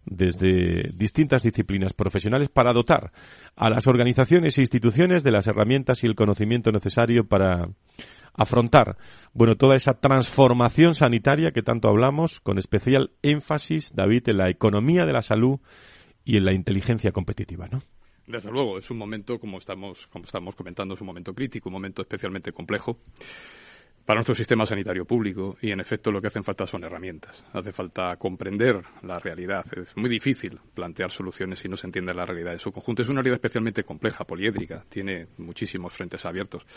desde 0.05 0.91
distintas 0.93 1.43
disciplinas 1.43 1.93
profesionales 1.93 2.49
para 2.49 2.73
dotar 2.73 3.11
a 3.55 3.69
las 3.69 3.88
organizaciones 3.88 4.57
e 4.57 4.61
instituciones 4.61 5.23
de 5.23 5.31
las 5.31 5.47
herramientas 5.47 6.03
y 6.03 6.07
el 6.07 6.15
conocimiento 6.15 6.71
necesario 6.71 7.25
para 7.25 7.67
afrontar, 8.35 8.97
bueno, 9.33 9.55
toda 9.55 9.75
esa 9.75 9.99
transformación 9.99 10.93
sanitaria 10.93 11.51
que 11.51 11.61
tanto 11.61 11.87
hablamos, 11.87 12.39
con 12.39 12.57
especial 12.57 13.11
énfasis, 13.21 13.93
David, 13.95 14.29
en 14.29 14.37
la 14.37 14.49
economía 14.49 15.05
de 15.05 15.13
la 15.13 15.21
salud 15.21 15.59
y 16.23 16.37
en 16.37 16.45
la 16.45 16.53
inteligencia 16.53 17.11
competitiva, 17.11 17.67
¿no? 17.71 17.81
Desde 18.27 18.51
luego, 18.51 18.79
es 18.79 18.89
un 18.89 18.97
momento, 18.97 19.39
como 19.39 19.59
estamos, 19.59 20.07
como 20.07 20.25
estamos 20.25 20.55
comentando, 20.55 20.95
es 20.95 21.01
un 21.01 21.07
momento 21.07 21.33
crítico, 21.33 21.69
un 21.69 21.73
momento 21.73 22.01
especialmente 22.01 22.51
complejo 22.51 22.97
para 24.05 24.19
nuestro 24.19 24.35
sistema 24.35 24.65
sanitario 24.65 25.03
público 25.05 25.57
y 25.61 25.71
en 25.71 25.79
efecto 25.79 26.11
lo 26.11 26.21
que 26.21 26.27
hacen 26.27 26.43
falta 26.43 26.67
son 26.67 26.83
herramientas. 26.83 27.43
Hace 27.53 27.73
falta 27.73 28.15
comprender 28.17 28.81
la 29.01 29.17
realidad. 29.17 29.65
Es 29.75 29.97
muy 29.97 30.09
difícil 30.09 30.59
plantear 30.73 31.09
soluciones 31.09 31.59
si 31.59 31.67
no 31.67 31.75
se 31.75 31.87
entiende 31.87 32.13
la 32.13 32.25
realidad 32.25 32.53
en 32.53 32.59
su 32.59 32.71
conjunto. 32.71 33.01
Es 33.01 33.09
una 33.09 33.21
realidad 33.21 33.35
especialmente 33.35 33.83
compleja, 33.83 34.23
poliédrica, 34.23 34.85
tiene 34.87 35.27
muchísimos 35.37 35.93
frentes 35.93 36.23
abiertos. 36.23 36.67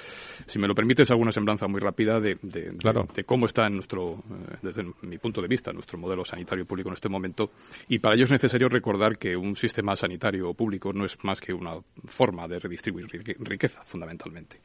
Si 0.46 0.58
me 0.58 0.66
lo 0.66 0.74
permites, 0.74 1.10
alguna 1.10 1.30
semblanza 1.30 1.68
muy 1.68 1.80
rápida 1.80 2.18
de, 2.18 2.38
de, 2.40 3.24
cómo 3.24 3.44
está 3.44 3.66
en 3.66 3.74
nuestro, 3.74 4.14
eh, 4.14 4.56
desde 4.62 4.84
mi 5.02 5.18
punto 5.18 5.42
de 5.42 5.48
vista, 5.48 5.70
nuestro 5.70 5.98
modelo 5.98 6.24
sanitario 6.24 6.64
público 6.64 6.88
en 6.88 6.94
este 6.94 7.10
momento. 7.10 7.50
Y 7.88 7.98
para 7.98 8.14
ello 8.14 8.24
es 8.24 8.30
necesario 8.30 8.70
recordar 8.70 9.18
que 9.18 9.36
un 9.36 9.54
sistema 9.54 9.94
sanitario 9.96 10.54
público 10.54 10.94
no 10.94 11.04
es 11.04 11.22
más 11.24 11.40
que 11.40 11.52
una 11.52 11.78
forma 12.06 12.48
de 12.48 12.58
redistribuir 12.58 13.06
riqueza, 13.40 13.82
fundamentalmente. 13.84 14.60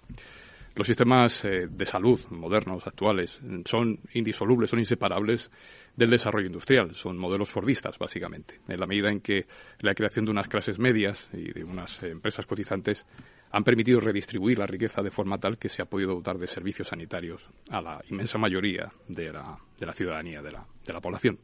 Los 0.76 0.88
sistemas 0.88 1.46
eh, 1.46 1.68
de 1.70 1.86
salud 1.86 2.20
modernos, 2.32 2.88
actuales, 2.88 3.40
son 3.66 4.00
indisolubles, 4.14 4.72
son 4.72 4.80
inseparables 4.80 5.52
del 5.96 6.10
desarrollo 6.10 6.48
industrial. 6.48 6.96
Son 6.96 7.16
modelos 7.18 7.52
fordistas, 7.52 8.00
básicamente. 8.00 8.60
En 8.68 8.80
la 8.80 8.88
medida 8.88 9.12
en 9.12 9.22
que 9.22 9.46
la 9.80 9.94
creación 9.94 10.26
de 10.26 10.32
unas 10.32 10.48
clases 10.48 10.80
medias 10.80 11.30
y 11.32 11.52
de 11.52 11.64
unas 11.64 12.02
empresas 12.02 12.48
cotizantes 12.48 13.06
han 13.52 13.64
permitido 13.64 14.00
redistribuir 14.00 14.58
la 14.58 14.66
riqueza 14.66 15.04
de 15.04 15.12
forma 15.12 15.38
tal 15.38 15.60
que 15.60 15.70
se 15.70 15.84
ha 15.84 15.86
podido 15.86 16.16
dotar 16.16 16.40
de 16.40 16.48
servicios 16.48 16.88
sanitarios 16.88 17.48
a 17.70 17.80
la 17.80 18.02
inmensa 18.10 18.40
mayoría 18.40 18.92
de 19.08 19.32
la, 19.32 19.94
ciudadanía, 19.94 20.42
de 20.42 20.52
la 20.52 21.02
población. 21.02 21.38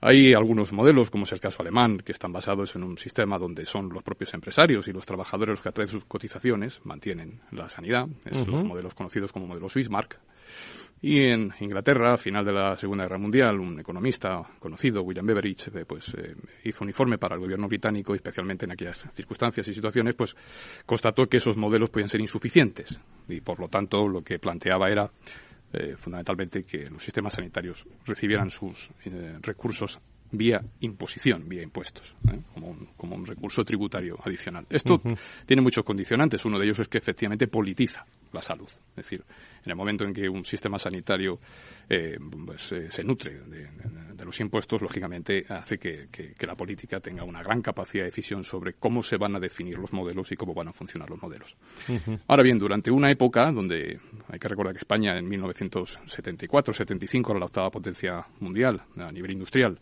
Hay 0.00 0.34
algunos 0.34 0.72
modelos, 0.72 1.10
como 1.10 1.24
es 1.24 1.32
el 1.32 1.40
caso 1.40 1.62
alemán, 1.62 1.98
que 1.98 2.12
están 2.12 2.32
basados 2.32 2.76
en 2.76 2.82
un 2.82 2.98
sistema 2.98 3.38
donde 3.38 3.64
son 3.64 3.88
los 3.88 4.02
propios 4.02 4.34
empresarios 4.34 4.86
y 4.88 4.92
los 4.92 5.06
trabajadores 5.06 5.54
los 5.54 5.62
que 5.62 5.70
atraen 5.70 5.88
sus 5.88 6.04
cotizaciones, 6.04 6.80
mantienen 6.84 7.40
la 7.50 7.68
sanidad. 7.68 8.06
Es 8.24 8.46
los 8.46 8.62
modelos 8.62 8.94
conocidos 8.94 9.32
como 9.32 9.46
modelo 9.46 9.68
Swissmark. 9.68 10.20
Y 11.00 11.24
en 11.24 11.52
Inglaterra, 11.60 12.14
a 12.14 12.16
final 12.16 12.44
de 12.44 12.52
la 12.52 12.76
Segunda 12.76 13.04
Guerra 13.04 13.18
Mundial, 13.18 13.60
un 13.60 13.78
economista 13.78 14.42
conocido, 14.58 15.02
William 15.02 15.26
Beveridge, 15.26 15.68
eh, 15.68 15.84
pues 15.86 16.12
eh, 16.14 16.34
hizo 16.64 16.84
un 16.84 16.88
informe 16.88 17.18
para 17.18 17.34
el 17.34 17.40
gobierno 17.40 17.68
británico, 17.68 18.14
especialmente 18.14 18.64
en 18.64 18.72
aquellas 18.72 19.06
circunstancias 19.14 19.68
y 19.68 19.74
situaciones, 19.74 20.14
pues 20.14 20.34
constató 20.86 21.26
que 21.26 21.36
esos 21.36 21.56
modelos 21.56 21.90
podían 21.90 22.08
ser 22.08 22.20
insuficientes 22.22 22.98
y 23.28 23.40
por 23.40 23.60
lo 23.60 23.68
tanto 23.68 24.08
lo 24.08 24.22
que 24.22 24.38
planteaba 24.38 24.88
era 24.88 25.10
eh, 25.76 25.96
fundamentalmente 25.96 26.64
que 26.64 26.88
los 26.88 27.02
sistemas 27.02 27.34
sanitarios 27.34 27.86
recibieran 28.04 28.50
sus 28.50 28.90
eh, 29.04 29.34
recursos 29.42 30.00
vía 30.30 30.60
imposición, 30.80 31.48
vía 31.48 31.62
impuestos, 31.62 32.14
¿eh? 32.28 32.40
como, 32.54 32.68
un, 32.68 32.88
como, 32.96 33.14
un, 33.14 33.26
recurso 33.26 33.64
tributario 33.64 34.18
adicional. 34.24 34.66
Esto 34.70 35.00
tiene 35.44 35.62
muchos 35.62 35.84
condicionantes. 35.84 36.44
Uno 36.44 36.58
de 36.58 36.64
ellos 36.64 36.78
es 36.80 36.88
que 36.88 36.98
efectivamente 36.98 37.46
politiza 37.46 38.04
la 38.32 38.42
salud. 38.42 38.68
Es 38.90 38.96
decir, 38.96 39.24
en 39.64 39.70
el 39.70 39.76
momento 39.76 40.04
en 40.04 40.12
que 40.12 40.28
un 40.28 40.44
sistema 40.44 40.78
sanitario 40.78 41.38
eh, 41.88 42.18
pues, 42.44 42.72
eh, 42.72 42.90
se 42.90 43.02
nutre 43.02 43.40
de, 43.46 44.24
los 44.24 44.40
impuestos, 44.40 44.82
lógicamente 44.82 45.46
hace 45.48 45.78
que, 45.78 46.08
la 46.46 46.56
política 46.56 46.98
tenga 46.98 47.22
una 47.22 47.42
gran 47.42 47.62
capacidad 47.62 48.04
de 48.04 48.10
decisión 48.10 48.42
sobre 48.42 48.74
cómo 48.74 49.02
se 49.02 49.16
van 49.16 49.36
a 49.36 49.40
definir 49.40 49.78
los 49.78 49.92
modelos 49.92 50.32
y 50.32 50.36
cómo 50.36 50.52
van 50.52 50.68
a 50.68 50.72
funcionar 50.72 51.08
los 51.08 51.22
modelos. 51.22 51.56
Ahora 52.26 52.42
bien, 52.42 52.58
durante 52.58 52.90
una 52.90 53.10
época 53.10 53.50
donde 53.52 54.00
hay 54.28 54.38
que 54.38 54.48
recordar 54.48 54.72
que 54.72 54.80
España 54.80 55.16
en 55.16 55.30
1974-75 55.30 57.30
era 57.30 57.38
la 57.38 57.46
octava 57.46 57.70
potencia 57.70 58.26
mundial 58.40 58.82
a 58.96 59.12
nivel 59.12 59.32
industrial, 59.32 59.78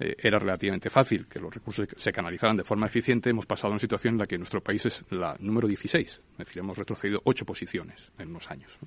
eh, 0.00 0.16
era 0.18 0.38
relativamente 0.38 0.90
fácil 0.90 1.26
que 1.26 1.40
los 1.40 1.54
recursos 1.54 1.88
se 1.96 2.12
canalizaran 2.12 2.56
de 2.56 2.64
forma 2.64 2.86
eficiente, 2.86 3.30
hemos 3.30 3.46
pasado 3.46 3.68
a 3.68 3.70
una 3.72 3.80
situación 3.80 4.14
en 4.14 4.18
la 4.18 4.26
que 4.26 4.38
nuestro 4.38 4.62
país 4.62 4.86
es 4.86 5.04
la 5.10 5.36
número 5.40 5.68
16. 5.68 6.06
Es 6.06 6.38
decir, 6.38 6.58
hemos 6.58 6.76
retrocedido 6.78 7.20
ocho 7.24 7.44
posiciones 7.44 8.10
en 8.18 8.28
unos 8.30 8.50
años. 8.50 8.78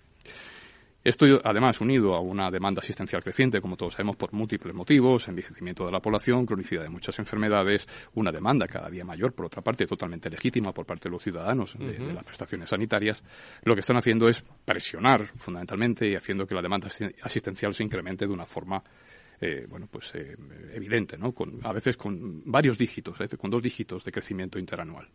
Esto, 1.04 1.26
además, 1.44 1.82
unido 1.82 2.14
a 2.14 2.20
una 2.20 2.52
demanda 2.52 2.80
asistencial 2.80 3.24
creciente, 3.24 3.60
como 3.60 3.76
todos 3.76 3.94
sabemos, 3.94 4.18
por 4.18 4.34
múltiples 4.34 4.76
motivos, 4.76 5.28
envejecimiento 5.28 5.84
de 5.84 5.92
la 5.92 6.00
población, 6.00 6.46
cronicidad 6.46 6.84
de 6.84 6.90
muchas 6.90 7.18
enfermedades, 7.18 7.88
una 8.14 8.32
demanda 8.32 8.68
cada 8.68 8.88
día 8.88 9.04
mayor, 9.04 9.34
por 9.34 9.48
otra 9.48 9.64
parte, 9.64 9.88
totalmente 9.88 10.30
legítima 10.30 10.72
por 10.72 10.86
parte 10.86 11.10
de 11.10 11.14
los 11.14 11.24
ciudadanos 11.24 11.76
de, 11.78 11.98
las 12.14 12.24
prestaciones 12.24 12.70
sanitarias, 12.70 13.24
lo 13.64 13.74
que 13.74 13.80
están 13.80 13.98
haciendo 13.98 14.28
es 14.28 14.44
presionar, 14.64 15.32
fundamentalmente, 15.38 16.08
y 16.08 16.16
haciendo 16.16 16.46
que 16.46 16.54
la 16.54 16.62
demanda 16.62 16.88
asistencial 17.24 17.74
se 17.74 17.84
incremente 17.84 18.28
de 18.28 18.34
una 18.34 18.46
forma 18.46 18.84
eh, 19.42 19.66
bueno, 19.68 19.88
pues 19.90 20.14
eh, 20.14 20.38
evidente, 20.74 21.18
¿no? 21.18 21.32
Con, 21.32 21.60
a 21.64 21.74
veces 21.74 21.98
con 21.98 22.44
varios 22.46 22.78
dígitos, 22.78 23.20
a 23.20 23.24
veces 23.24 23.40
con 23.40 23.50
dos 23.50 23.64
dígitos 23.64 24.04
de 24.04 24.12
crecimiento 24.12 24.60
interanual. 24.60 25.10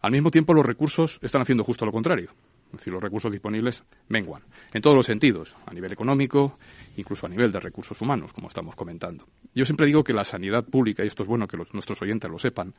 Al 0.00 0.10
mismo 0.10 0.30
tiempo, 0.30 0.54
los 0.54 0.64
recursos 0.64 1.18
están 1.20 1.42
haciendo 1.42 1.62
justo 1.62 1.84
lo 1.84 1.92
contrario. 1.92 2.30
Es 2.72 2.78
decir, 2.78 2.92
los 2.92 3.02
recursos 3.02 3.30
disponibles 3.30 3.84
menguan 4.08 4.42
en 4.72 4.80
todos 4.80 4.96
los 4.96 5.04
sentidos, 5.04 5.54
a 5.66 5.74
nivel 5.74 5.92
económico, 5.92 6.58
incluso 6.96 7.26
a 7.26 7.28
nivel 7.28 7.52
de 7.52 7.60
recursos 7.60 8.00
humanos, 8.00 8.32
como 8.32 8.48
estamos 8.48 8.74
comentando. 8.74 9.26
Yo 9.54 9.64
siempre 9.64 9.86
digo 9.86 10.02
que 10.02 10.12
la 10.12 10.24
sanidad 10.24 10.64
pública, 10.64 11.04
y 11.04 11.08
esto 11.08 11.24
es 11.24 11.28
bueno 11.28 11.46
que 11.46 11.56
nuestros 11.56 12.00
oyentes 12.00 12.30
lo 12.30 12.38
sepan, 12.38 12.72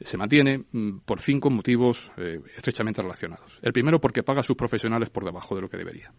se 0.00 0.16
mantiene 0.16 0.64
mm, 0.72 0.98
por 1.04 1.20
cinco 1.20 1.50
motivos 1.50 2.10
eh, 2.16 2.40
estrechamente 2.56 3.02
relacionados. 3.02 3.58
El 3.62 3.72
primero, 3.72 4.00
porque 4.00 4.22
paga 4.22 4.40
a 4.40 4.42
sus 4.42 4.56
profesionales 4.56 5.10
por 5.10 5.24
debajo 5.24 5.54
de 5.54 5.60
lo 5.60 5.68
que 5.68 5.76
debería. 5.76 6.12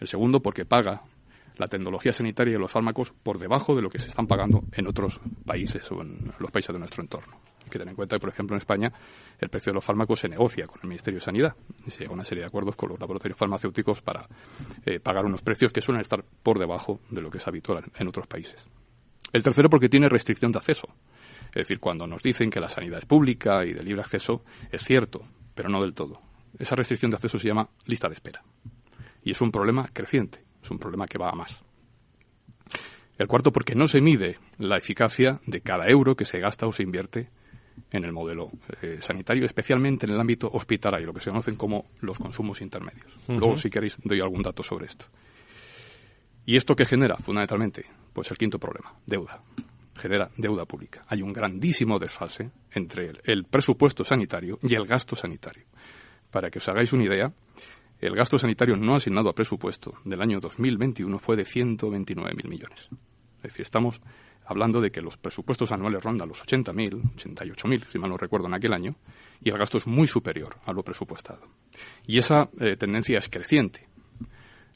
El 0.00 0.08
segundo, 0.08 0.40
porque 0.40 0.64
paga 0.64 1.02
la 1.56 1.68
tecnología 1.68 2.12
sanitaria 2.12 2.54
y 2.54 2.58
los 2.58 2.72
fármacos 2.72 3.12
por 3.12 3.38
debajo 3.38 3.74
de 3.74 3.82
lo 3.82 3.88
que 3.88 3.98
se 3.98 4.08
están 4.08 4.26
pagando 4.26 4.64
en 4.72 4.86
otros 4.86 5.20
países 5.44 5.90
o 5.92 6.02
en 6.02 6.32
los 6.38 6.50
países 6.50 6.72
de 6.72 6.78
nuestro 6.78 7.02
entorno. 7.02 7.40
Hay 7.62 7.70
que 7.70 7.78
tener 7.78 7.90
en 7.90 7.96
cuenta 7.96 8.16
que, 8.16 8.20
por 8.20 8.30
ejemplo, 8.30 8.54
en 8.54 8.58
España 8.58 8.92
el 9.38 9.48
precio 9.48 9.70
de 9.70 9.74
los 9.74 9.84
fármacos 9.84 10.20
se 10.20 10.28
negocia 10.28 10.66
con 10.66 10.80
el 10.82 10.88
Ministerio 10.88 11.18
de 11.18 11.24
Sanidad. 11.24 11.54
Se 11.86 12.00
llega 12.00 12.10
a 12.10 12.14
una 12.14 12.24
serie 12.24 12.42
de 12.42 12.48
acuerdos 12.48 12.76
con 12.76 12.90
los 12.90 12.98
laboratorios 12.98 13.38
farmacéuticos 13.38 14.02
para 14.02 14.26
eh, 14.84 15.00
pagar 15.00 15.24
unos 15.24 15.42
precios 15.42 15.72
que 15.72 15.80
suelen 15.80 16.00
estar 16.00 16.24
por 16.42 16.58
debajo 16.58 17.00
de 17.10 17.22
lo 17.22 17.30
que 17.30 17.38
es 17.38 17.46
habitual 17.46 17.84
en 17.96 18.08
otros 18.08 18.26
países. 18.26 18.66
El 19.32 19.42
tercero, 19.42 19.68
porque 19.68 19.88
tiene 19.88 20.08
restricción 20.08 20.52
de 20.52 20.58
acceso. 20.58 20.88
Es 21.48 21.68
decir, 21.68 21.80
cuando 21.80 22.06
nos 22.06 22.22
dicen 22.22 22.50
que 22.50 22.60
la 22.60 22.68
sanidad 22.68 22.98
es 22.98 23.06
pública 23.06 23.64
y 23.64 23.72
de 23.72 23.82
libre 23.82 24.02
acceso, 24.02 24.44
es 24.70 24.82
cierto, 24.84 25.26
pero 25.54 25.68
no 25.68 25.80
del 25.80 25.94
todo. 25.94 26.20
Esa 26.58 26.76
restricción 26.76 27.10
de 27.10 27.16
acceso 27.16 27.38
se 27.38 27.48
llama 27.48 27.68
lista 27.86 28.08
de 28.08 28.14
espera. 28.14 28.42
Y 29.22 29.30
es 29.30 29.40
un 29.40 29.50
problema 29.50 29.86
creciente, 29.92 30.44
es 30.64 30.70
un 30.70 30.78
problema 30.78 31.06
que 31.06 31.18
va 31.18 31.30
a 31.30 31.34
más. 31.34 31.56
El 33.16 33.28
cuarto, 33.28 33.52
porque 33.52 33.74
no 33.74 33.86
se 33.86 34.00
mide 34.00 34.38
la 34.58 34.76
eficacia 34.76 35.40
de 35.46 35.60
cada 35.60 35.86
euro 35.86 36.16
que 36.16 36.24
se 36.24 36.40
gasta 36.40 36.66
o 36.66 36.72
se 36.72 36.82
invierte 36.82 37.28
en 37.90 38.04
el 38.04 38.12
modelo 38.12 38.50
eh, 38.82 38.98
sanitario, 39.00 39.44
especialmente 39.44 40.06
en 40.06 40.12
el 40.12 40.20
ámbito 40.20 40.50
hospitalario, 40.52 41.08
lo 41.08 41.12
que 41.12 41.20
se 41.20 41.30
conocen 41.30 41.56
como 41.56 41.86
los 42.00 42.18
consumos 42.18 42.60
intermedios. 42.60 43.06
Luego, 43.28 43.56
si 43.56 43.70
queréis, 43.70 43.96
doy 44.02 44.20
algún 44.20 44.42
dato 44.42 44.62
sobre 44.62 44.86
esto. 44.86 45.06
¿Y 46.46 46.56
esto 46.56 46.74
qué 46.74 46.84
genera, 46.84 47.16
fundamentalmente? 47.16 47.84
Pues 48.12 48.30
el 48.30 48.36
quinto 48.36 48.58
problema, 48.58 48.94
deuda. 49.06 49.42
Genera 49.96 50.28
deuda 50.36 50.64
pública. 50.64 51.04
Hay 51.08 51.22
un 51.22 51.32
grandísimo 51.32 51.98
desfase 51.98 52.50
entre 52.72 53.12
el 53.24 53.44
presupuesto 53.44 54.04
sanitario 54.04 54.58
y 54.62 54.74
el 54.74 54.86
gasto 54.86 55.14
sanitario. 55.14 55.64
Para 56.30 56.50
que 56.50 56.58
os 56.58 56.68
hagáis 56.68 56.92
una 56.92 57.04
idea, 57.04 57.32
el 58.00 58.14
gasto 58.14 58.38
sanitario 58.38 58.76
no 58.76 58.96
asignado 58.96 59.30
a 59.30 59.34
presupuesto 59.34 59.94
del 60.04 60.20
año 60.20 60.40
2021 60.40 61.18
fue 61.18 61.36
de 61.36 61.44
129.000 61.44 62.48
millones. 62.48 62.88
Es 63.38 63.42
decir, 63.42 63.62
estamos 63.62 64.00
hablando 64.46 64.80
de 64.80 64.90
que 64.90 65.00
los 65.00 65.16
presupuestos 65.16 65.72
anuales 65.72 66.02
rondan 66.02 66.28
los 66.28 66.42
80.000, 66.44 67.14
88.000, 67.16 67.90
si 67.90 67.98
mal 67.98 68.10
no 68.10 68.16
recuerdo, 68.16 68.46
en 68.46 68.54
aquel 68.54 68.72
año, 68.72 68.94
y 69.40 69.50
el 69.50 69.58
gasto 69.58 69.78
es 69.78 69.86
muy 69.86 70.06
superior 70.06 70.56
a 70.66 70.72
lo 70.72 70.82
presupuestado. 70.82 71.40
Y 72.06 72.18
esa 72.18 72.48
eh, 72.60 72.76
tendencia 72.76 73.18
es 73.18 73.28
creciente. 73.28 73.86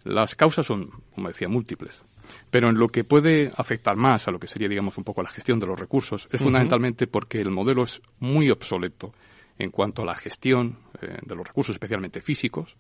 Las 0.04 0.34
causas 0.34 0.66
son, 0.66 0.90
como 1.14 1.28
decía, 1.28 1.48
múltiples. 1.48 2.02
Pero 2.50 2.68
en 2.68 2.78
lo 2.78 2.88
que 2.88 3.04
puede 3.04 3.50
afectar 3.56 3.96
más 3.96 4.28
a 4.28 4.30
lo 4.30 4.38
que 4.38 4.46
sería, 4.46 4.68
digamos, 4.68 4.96
un 4.98 5.04
poco 5.04 5.22
la 5.22 5.30
gestión 5.30 5.58
de 5.58 5.66
los 5.66 5.78
recursos, 5.78 6.28
es 6.30 6.42
fundamentalmente 6.42 7.06
porque 7.06 7.40
el 7.40 7.50
modelo 7.50 7.84
es 7.84 8.00
muy 8.20 8.50
obsoleto 8.50 9.12
en 9.58 9.70
cuanto 9.70 10.02
a 10.02 10.06
la 10.06 10.14
gestión 10.14 10.78
eh, 11.00 11.18
de 11.22 11.34
los 11.34 11.46
recursos, 11.46 11.74
especialmente 11.74 12.20
físicos, 12.20 12.76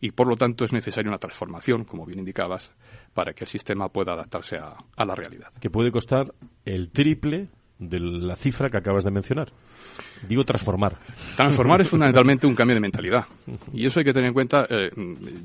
y 0.00 0.10
por 0.12 0.26
lo 0.26 0.36
tanto 0.36 0.64
es 0.64 0.72
necesaria 0.72 1.08
una 1.08 1.18
transformación, 1.18 1.84
como 1.84 2.04
bien 2.04 2.18
indicabas, 2.18 2.70
para 3.14 3.32
que 3.32 3.44
el 3.44 3.48
sistema 3.48 3.88
pueda 3.88 4.12
adaptarse 4.12 4.56
a, 4.56 4.76
la 5.04 5.14
realidad. 5.14 5.48
Que 5.60 5.70
puede 5.70 5.90
costar 5.90 6.32
el 6.64 6.90
triple 6.90 7.48
de 7.78 8.00
la 8.00 8.36
cifra 8.36 8.70
que 8.70 8.78
acabas 8.78 9.04
de 9.04 9.10
mencionar. 9.10 9.52
Digo 10.26 10.44
transformar. 10.44 10.96
Transformar 11.36 11.82
es 11.82 11.88
fundamentalmente 11.90 12.46
un 12.46 12.54
cambio 12.54 12.74
de 12.74 12.80
mentalidad. 12.80 13.26
Y 13.72 13.86
eso 13.86 14.00
hay 14.00 14.04
que 14.04 14.12
tener 14.12 14.28
en 14.28 14.34
cuenta, 14.34 14.66
eh, 14.68 14.90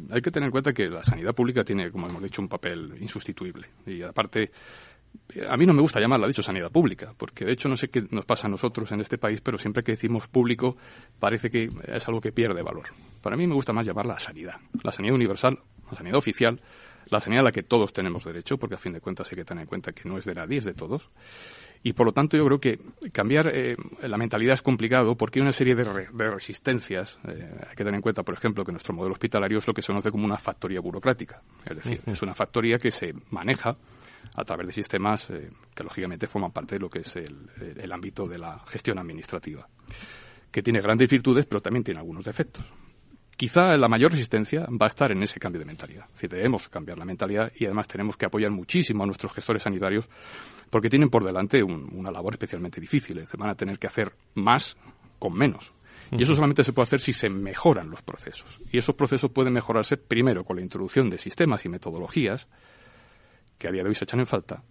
hay 0.09 0.21
que 0.21 0.31
tener 0.31 0.47
en 0.47 0.51
cuenta 0.51 0.73
que 0.73 0.87
la 0.87 1.03
sanidad 1.03 1.33
pública 1.33 1.63
tiene, 1.63 1.91
como 1.91 2.07
hemos 2.07 2.23
dicho, 2.23 2.41
un 2.41 2.47
papel 2.47 2.95
insustituible. 2.99 3.67
Y 3.85 4.01
aparte, 4.01 4.51
a 5.47 5.57
mí 5.57 5.65
no 5.65 5.73
me 5.73 5.81
gusta 5.81 5.99
llamarla, 5.99 6.27
dicho, 6.27 6.43
sanidad 6.43 6.71
pública, 6.71 7.13
porque 7.17 7.45
de 7.45 7.53
hecho 7.53 7.69
no 7.69 7.75
sé 7.75 7.89
qué 7.89 8.05
nos 8.11 8.25
pasa 8.25 8.47
a 8.47 8.49
nosotros 8.49 8.91
en 8.91 9.01
este 9.01 9.17
país, 9.17 9.41
pero 9.41 9.57
siempre 9.57 9.83
que 9.83 9.93
decimos 9.93 10.27
público 10.27 10.77
parece 11.19 11.49
que 11.49 11.69
es 11.87 12.07
algo 12.07 12.21
que 12.21 12.31
pierde 12.31 12.61
valor. 12.61 12.89
Para 13.21 13.37
mí 13.37 13.47
me 13.47 13.53
gusta 13.53 13.73
más 13.73 13.85
llamarla 13.85 14.19
sanidad, 14.19 14.55
la 14.83 14.91
sanidad 14.91 15.15
universal, 15.15 15.59
la 15.89 15.97
sanidad 15.97 16.17
oficial, 16.17 16.61
la 17.07 17.19
sanidad 17.19 17.41
a 17.41 17.45
la 17.45 17.51
que 17.51 17.63
todos 17.63 17.93
tenemos 17.93 18.23
derecho, 18.23 18.57
porque 18.57 18.75
a 18.75 18.77
fin 18.77 18.93
de 18.93 19.01
cuentas 19.01 19.27
hay 19.31 19.35
que 19.35 19.45
tener 19.45 19.63
en 19.63 19.67
cuenta 19.67 19.91
que 19.91 20.07
no 20.07 20.17
es 20.17 20.25
de 20.25 20.33
nadie, 20.33 20.59
es 20.59 20.65
de 20.65 20.73
todos. 20.73 21.09
Y 21.83 21.93
por 21.93 22.05
lo 22.05 22.13
tanto 22.13 22.37
yo 22.37 22.45
creo 22.45 22.59
que 22.59 22.79
cambiar 23.11 23.47
eh, 23.53 23.75
la 24.03 24.17
mentalidad 24.17 24.53
es 24.53 24.61
complicado 24.61 25.15
porque 25.15 25.39
hay 25.39 25.41
una 25.41 25.51
serie 25.51 25.73
de, 25.73 25.83
resistencias. 25.83 27.17
Eh, 27.27 27.49
hay 27.69 27.75
que 27.75 27.83
tener 27.83 27.95
en 27.95 28.01
cuenta, 28.01 28.21
por 28.21 28.35
ejemplo, 28.35 28.63
que 28.63 28.71
nuestro 28.71 28.93
modelo 28.93 29.13
hospitalario 29.13 29.57
es 29.57 29.67
lo 29.67 29.73
que 29.73 29.81
se 29.81 29.87
conoce 29.87 30.11
como 30.11 30.25
una 30.25 30.37
factoría 30.37 30.79
burocrática. 30.79 31.41
Es 31.67 31.75
decir, 31.75 32.01
es 32.05 32.21
una 32.21 32.35
factoría 32.35 32.77
que 32.77 32.91
se 32.91 33.13
maneja 33.31 33.75
a 34.35 34.43
través 34.43 34.67
de 34.67 34.73
sistemas 34.73 35.29
eh, 35.29 35.49
que 35.75 35.83
lógicamente 35.83 36.27
forman 36.27 36.51
parte 36.51 36.75
de 36.75 36.79
lo 36.79 36.89
que 36.89 36.99
es 36.99 37.15
el, 37.15 37.91
ámbito 37.91 38.25
de 38.25 38.37
la 38.37 38.59
gestión 38.67 38.99
administrativa, 38.99 39.67
que 40.51 40.61
tiene 40.61 40.79
grandes 40.81 41.09
virtudes 41.09 41.45
pero 41.45 41.61
también 41.61 41.83
tiene 41.83 41.99
algunos 41.99 42.25
defectos. 42.25 42.65
Quizá 43.35 43.75
la 43.75 43.87
mayor 43.87 44.11
resistencia 44.11 44.67
va 44.69 44.85
a 44.85 44.87
estar 44.87 45.11
en 45.11 45.23
ese 45.23 45.39
cambio 45.39 45.59
de 45.59 45.65
mentalidad. 45.65 46.05
Es 46.13 46.29
debemos 46.29 46.69
cambiar 46.69 46.99
la 46.99 47.05
mentalidad 47.05 47.51
y 47.55 47.65
además 47.65 47.87
tenemos 47.87 48.15
que 48.15 48.27
apoyar 48.27 48.51
muchísimo 48.51 49.03
a 49.03 49.07
nuestros 49.07 49.33
gestores 49.33 49.63
sanitarios 49.63 50.07
porque 50.69 50.89
tienen 50.89 51.09
por 51.09 51.23
delante 51.23 51.63
una 51.63 52.11
labor 52.11 52.33
especialmente 52.33 52.79
difícil. 52.79 53.25
van 53.37 53.49
a 53.49 53.55
tener 53.55 53.79
que 53.79 53.87
hacer 53.87 54.13
más 54.35 54.77
con 55.17 55.33
menos. 55.33 55.73
Y 56.11 56.23
eso 56.23 56.35
solamente 56.35 56.63
se 56.63 56.73
puede 56.73 56.87
hacer 56.87 56.99
si 56.99 57.13
se 57.13 57.29
mejoran 57.29 57.89
los 57.89 58.01
procesos. 58.01 58.59
Y 58.71 58.77
esos 58.77 58.95
procesos 58.95 59.31
pueden 59.31 59.53
mejorarse 59.53 59.97
primero 59.97 60.43
con 60.43 60.57
la 60.57 60.61
introducción 60.61 61.09
de 61.09 61.17
sistemas 61.17 61.65
y 61.65 61.69
metodologías 61.69 62.47
que 63.61 63.67
a 63.67 63.71
día 63.71 63.83
de 63.83 63.89
hoy 63.89 63.95
se 63.95 64.05
echan 64.05 64.19
en 64.19 64.25
falta, 64.25 64.63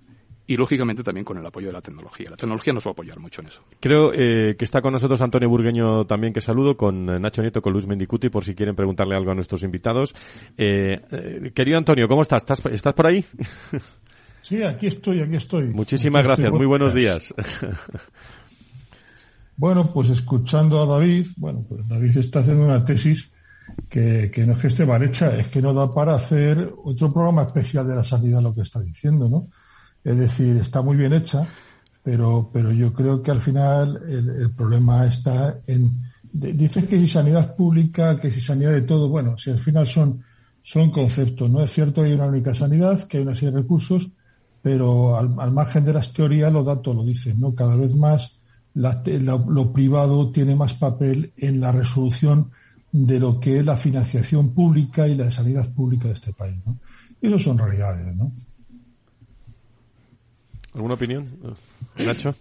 y 0.49 0.57
lógicamente 0.57 1.05
también 1.05 1.25
con 1.25 1.39
el 1.39 1.47
apoyo 1.47 1.69
de 1.69 1.75
la 1.75 1.81
tecnología. 1.81 2.27
La 2.31 2.37
tecnología 2.37 2.73
nos 2.73 2.85
va 2.85 2.91
a 2.91 2.93
apoyar 2.93 3.21
mucho 3.21 3.41
en 3.41 3.47
eso. 3.47 3.63
Creo 3.79 4.13
eh, 4.13 4.57
que 4.59 4.65
está 4.65 4.83
con 4.83 4.93
nosotros 4.93 5.23
Antonio 5.23 5.49
Burgueño 5.49 6.07
también, 6.07 6.33
que 6.33 6.41
saludo, 6.41 6.77
con 6.77 7.09
eh, 7.09 7.21
Nacho 7.21 7.41
Nieto, 7.41 7.63
con 7.63 7.73
Luis 7.73 7.87
Mendicuti, 7.87 8.31
por 8.31 8.43
si 8.43 8.57
quieren 8.57 8.75
preguntarle 8.75 9.15
algo 9.15 9.31
a 9.31 9.35
nuestros 9.37 9.63
invitados. 9.63 10.13
Eh, 10.59 11.53
querido 11.55 11.79
Antonio, 11.79 12.09
¿cómo 12.09 12.23
estás? 12.23 12.43
¿Estás, 12.43 12.67
estás 12.67 12.95
por 12.95 13.07
ahí? 13.07 13.25
Sí, 14.43 14.63
aquí 14.63 14.87
estoy, 14.87 15.21
aquí 15.21 15.37
estoy. 15.37 15.69
Muchísimas 15.69 16.25
gracias, 16.25 16.51
muy 16.51 16.65
buenos 16.67 16.95
días. 16.95 17.33
Bueno, 19.61 19.93
pues 19.93 20.09
escuchando 20.09 20.81
a 20.81 20.87
David, 20.87 21.27
bueno, 21.37 21.67
pues 21.69 21.87
David 21.87 22.17
está 22.17 22.39
haciendo 22.39 22.65
una 22.65 22.83
tesis 22.83 23.31
que, 23.91 24.45
no 24.47 24.53
es 24.53 24.59
que 24.61 24.69
esté 24.69 24.87
mal 24.87 25.03
hecha, 25.03 25.37
es 25.37 25.49
que 25.49 25.61
no 25.61 25.75
da 25.75 25.93
para 25.93 26.15
hacer 26.15 26.73
otro 26.85 27.13
programa 27.13 27.43
especial 27.43 27.87
de 27.89 27.97
la 27.97 28.05
sanidad, 28.05 28.41
lo 28.41 28.55
que 28.55 28.63
está 28.63 28.81
diciendo, 28.81 29.29
¿no? 29.29 29.49
Es 30.05 30.17
decir, 30.17 30.57
está 30.57 30.81
muy 30.81 30.97
bien 30.97 31.13
hecha, 31.13 31.47
pero, 32.03 32.51
pero 32.53 32.71
yo 32.71 32.95
creo 32.95 33.21
que 33.21 33.33
al 33.33 33.41
final 33.41 34.01
el, 34.09 34.53
problema 34.53 35.07
está 35.07 35.59
en. 35.67 35.91
dice 36.33 36.87
que 36.87 36.97
si 36.99 37.09
sanidad 37.09 37.57
pública, 37.57 38.19
que 38.21 38.31
si 38.31 38.41
sanidad 38.41 38.73
de 38.73 38.83
todo, 38.83 39.09
bueno, 39.09 39.37
si 39.37 39.51
al 39.51 39.59
final 39.59 39.89
son, 39.89 40.23
son 40.63 40.91
conceptos, 40.91 41.51
¿no? 41.51 41.61
Es 41.61 41.73
cierto 41.73 42.03
que 42.03 42.09
hay 42.09 42.15
una 42.15 42.27
única 42.27 42.55
sanidad, 42.55 43.03
que 43.03 43.19
hay 43.19 43.25
una 43.25 43.35
serie 43.35 43.51
de 43.51 43.59
recursos, 43.59 44.09
pero 44.63 45.19
al, 45.19 45.51
margen 45.51 45.85
de 45.85 45.93
las 45.93 46.13
teorías 46.13 46.53
los 46.53 46.65
datos 46.65 46.95
lo 46.95 47.05
dicen, 47.05 47.41
¿no? 47.41 47.57
Cada 47.57 47.77
vez 47.77 47.95
más 47.97 48.37
lo 48.73 49.73
privado 49.73 50.31
tiene 50.31 50.55
más 50.55 50.75
papel 50.75 51.33
en 51.37 51.61
la 51.61 51.73
resolución 51.73 52.53
de 52.93 53.21
lo 53.21 53.39
que 53.39 53.59
es 53.59 53.65
la 53.65 53.77
financiación 53.77 54.53
pública 54.53 55.07
y 55.07 55.15
la 55.15 55.31
sanidad 55.31 55.73
pública 55.75 56.09
de 56.09 56.15
este 56.15 56.33
país. 56.33 56.57
¿no? 56.67 56.79
Y 57.21 57.29
eso 57.29 57.39
son 57.39 57.59
realidades. 57.59 58.15
¿no? 58.17 58.33
¿Alguna 60.75 60.95
opinión, 60.95 61.57
Nacho? 62.05 62.35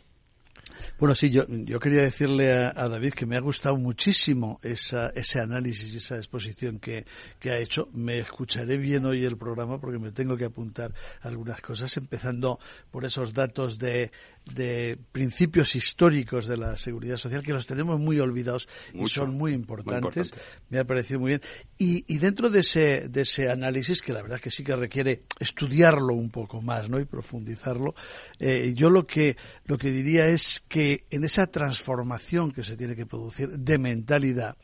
Bueno, 0.99 1.15
sí, 1.15 1.29
yo, 1.29 1.45
yo 1.47 1.79
quería 1.79 2.01
decirle 2.01 2.53
a, 2.53 2.89
David 2.89 3.13
que 3.13 3.25
me 3.25 3.37
ha 3.37 3.39
gustado 3.39 3.77
muchísimo 3.77 4.59
esa, 4.61 5.09
ese 5.09 5.39
análisis 5.39 5.93
y 5.93 5.97
esa 5.97 6.17
exposición 6.17 6.79
que, 6.79 7.05
que, 7.39 7.51
ha 7.51 7.57
hecho. 7.57 7.87
Me 7.93 8.19
escucharé 8.19 8.77
bien 8.77 9.05
hoy 9.05 9.23
el 9.23 9.37
programa 9.37 9.79
porque 9.79 9.97
me 9.97 10.11
tengo 10.11 10.35
que 10.35 10.45
apuntar 10.45 10.93
algunas 11.21 11.61
cosas, 11.61 11.95
empezando 11.95 12.59
por 12.91 13.05
esos 13.05 13.33
datos 13.33 13.79
de, 13.79 14.11
de 14.53 14.97
principios 15.11 15.75
históricos 15.75 16.47
de 16.47 16.57
la 16.57 16.77
seguridad 16.77 17.17
social 17.17 17.43
que 17.43 17.53
los 17.53 17.65
tenemos 17.65 17.99
muy 17.99 18.19
olvidados 18.19 18.67
y 18.93 19.07
son 19.07 19.35
muy 19.35 19.53
importantes. 19.53 20.31
Me 20.69 20.79
ha 20.79 20.85
parecido 20.85 21.19
muy 21.19 21.29
bien. 21.29 21.41
Y, 21.77 22.05
y 22.13 22.17
dentro 22.17 22.49
de 22.49 22.59
ese, 22.59 23.07
de 23.09 23.21
ese 23.21 23.49
análisis, 23.49 24.01
que 24.01 24.13
la 24.13 24.21
verdad 24.21 24.39
que 24.39 24.51
sí 24.51 24.63
que 24.63 24.75
requiere 24.75 25.23
estudiarlo 25.39 26.13
un 26.13 26.29
poco 26.29 26.61
más 26.61 26.89
¿no? 26.89 26.99
y 26.99 27.05
profundizarlo, 27.05 27.95
eh, 28.39 28.73
yo 28.75 28.89
lo 28.89 29.05
que, 29.05 29.37
lo 29.65 29.77
que 29.77 29.91
diría 29.91 30.27
es 30.27 30.63
que 30.67 31.05
en 31.09 31.23
esa 31.23 31.47
transformación 31.47 32.51
que 32.51 32.63
se 32.63 32.77
tiene 32.77 32.95
que 32.95 33.05
producir 33.05 33.49
de 33.49 33.77
mentalidad 33.77 34.57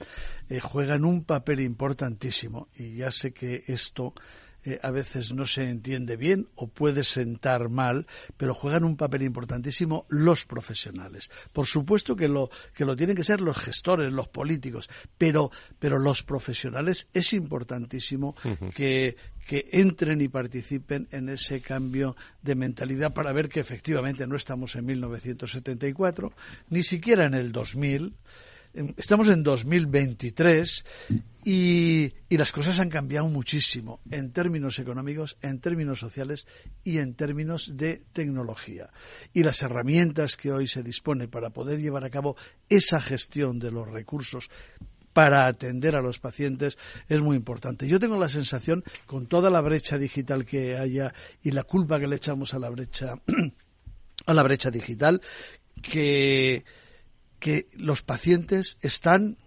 eh, 0.49 0.59
juegan 0.59 1.05
un 1.05 1.23
papel 1.23 1.59
importantísimo 1.61 2.67
y 2.75 2.95
ya 2.95 3.11
sé 3.11 3.31
que 3.31 3.63
esto 3.67 4.13
eh, 4.65 4.79
a 4.81 4.91
veces 4.91 5.33
no 5.33 5.45
se 5.45 5.69
entiende 5.69 6.17
bien 6.17 6.47
o 6.55 6.67
puede 6.67 7.03
sentar 7.03 7.69
mal, 7.69 8.07
pero 8.37 8.53
juegan 8.53 8.83
un 8.83 8.97
papel 8.97 9.21
importantísimo 9.21 10.05
los 10.09 10.45
profesionales. 10.45 11.29
Por 11.53 11.67
supuesto 11.67 12.15
que 12.15 12.27
lo, 12.27 12.49
que 12.73 12.85
lo 12.85 12.95
tienen 12.95 13.15
que 13.15 13.23
ser 13.23 13.41
los 13.41 13.57
gestores, 13.57 14.11
los 14.11 14.27
políticos, 14.27 14.89
pero, 15.17 15.51
pero 15.79 15.99
los 15.99 16.23
profesionales 16.23 17.07
es 17.13 17.33
importantísimo 17.33 18.35
que, 18.73 19.15
que 19.45 19.69
entren 19.71 20.21
y 20.21 20.27
participen 20.27 21.07
en 21.11 21.29
ese 21.29 21.61
cambio 21.61 22.15
de 22.41 22.55
mentalidad 22.55 23.13
para 23.13 23.31
ver 23.31 23.49
que 23.49 23.59
efectivamente 23.59 24.25
no 24.27 24.35
estamos 24.35 24.75
en 24.75 24.85
1974, 24.85 26.33
ni 26.69 26.83
siquiera 26.83 27.27
en 27.27 27.35
el 27.35 27.51
2000, 27.51 28.15
estamos 28.97 29.29
en 29.29 29.43
2023 29.43 30.85
y, 31.43 32.13
y, 32.27 32.37
las 32.37 32.51
cosas 32.51 32.79
han 32.79 32.89
cambiado 32.89 33.27
muchísimo 33.29 34.01
en 34.09 34.31
términos 34.31 34.79
económicos, 34.79 35.37
en 35.41 35.59
términos 35.59 35.99
sociales 35.99 36.47
y 36.83 36.97
en 36.97 37.13
términos 37.15 37.71
de 37.75 38.03
tecnología. 38.13 38.89
Y 39.33 39.43
las 39.43 39.61
herramientas 39.61 40.37
que 40.37 40.51
hoy 40.51 40.67
se 40.67 40.83
dispone 40.83 41.27
para 41.27 41.51
poder 41.51 41.79
llevar 41.79 42.03
a 42.03 42.09
cabo 42.09 42.35
esa 42.67 42.99
gestión 42.99 43.59
de 43.59 43.71
los 43.71 43.87
recursos 43.87 44.49
para 45.15 45.47
atender 45.47 45.95
a 45.95 46.01
los 46.01 46.19
pacientes 46.19 46.77
es 47.07 47.21
muy 47.21 47.37
importante. 47.37 47.87
Yo 47.87 48.01
tengo 48.01 48.19
la 48.19 48.27
sensación, 48.27 48.83
con 49.05 49.27
toda 49.27 49.49
la 49.49 49.61
brecha 49.61 49.97
digital 49.97 50.43
que 50.43 50.77
haya 50.77 51.13
y 51.41 51.51
la 51.51 51.63
culpa 51.63 52.01
que 52.01 52.07
le 52.07 52.17
echamos 52.17 52.53
a 52.53 52.59
la 52.59 52.69
brecha, 52.69 53.13
a 54.25 54.33
la 54.33 54.43
brecha 54.43 54.69
digital, 54.71 55.21
que, 55.81 56.65
que 57.39 57.67
los 57.73 58.01
pacientes 58.01 58.77
están 58.81 59.37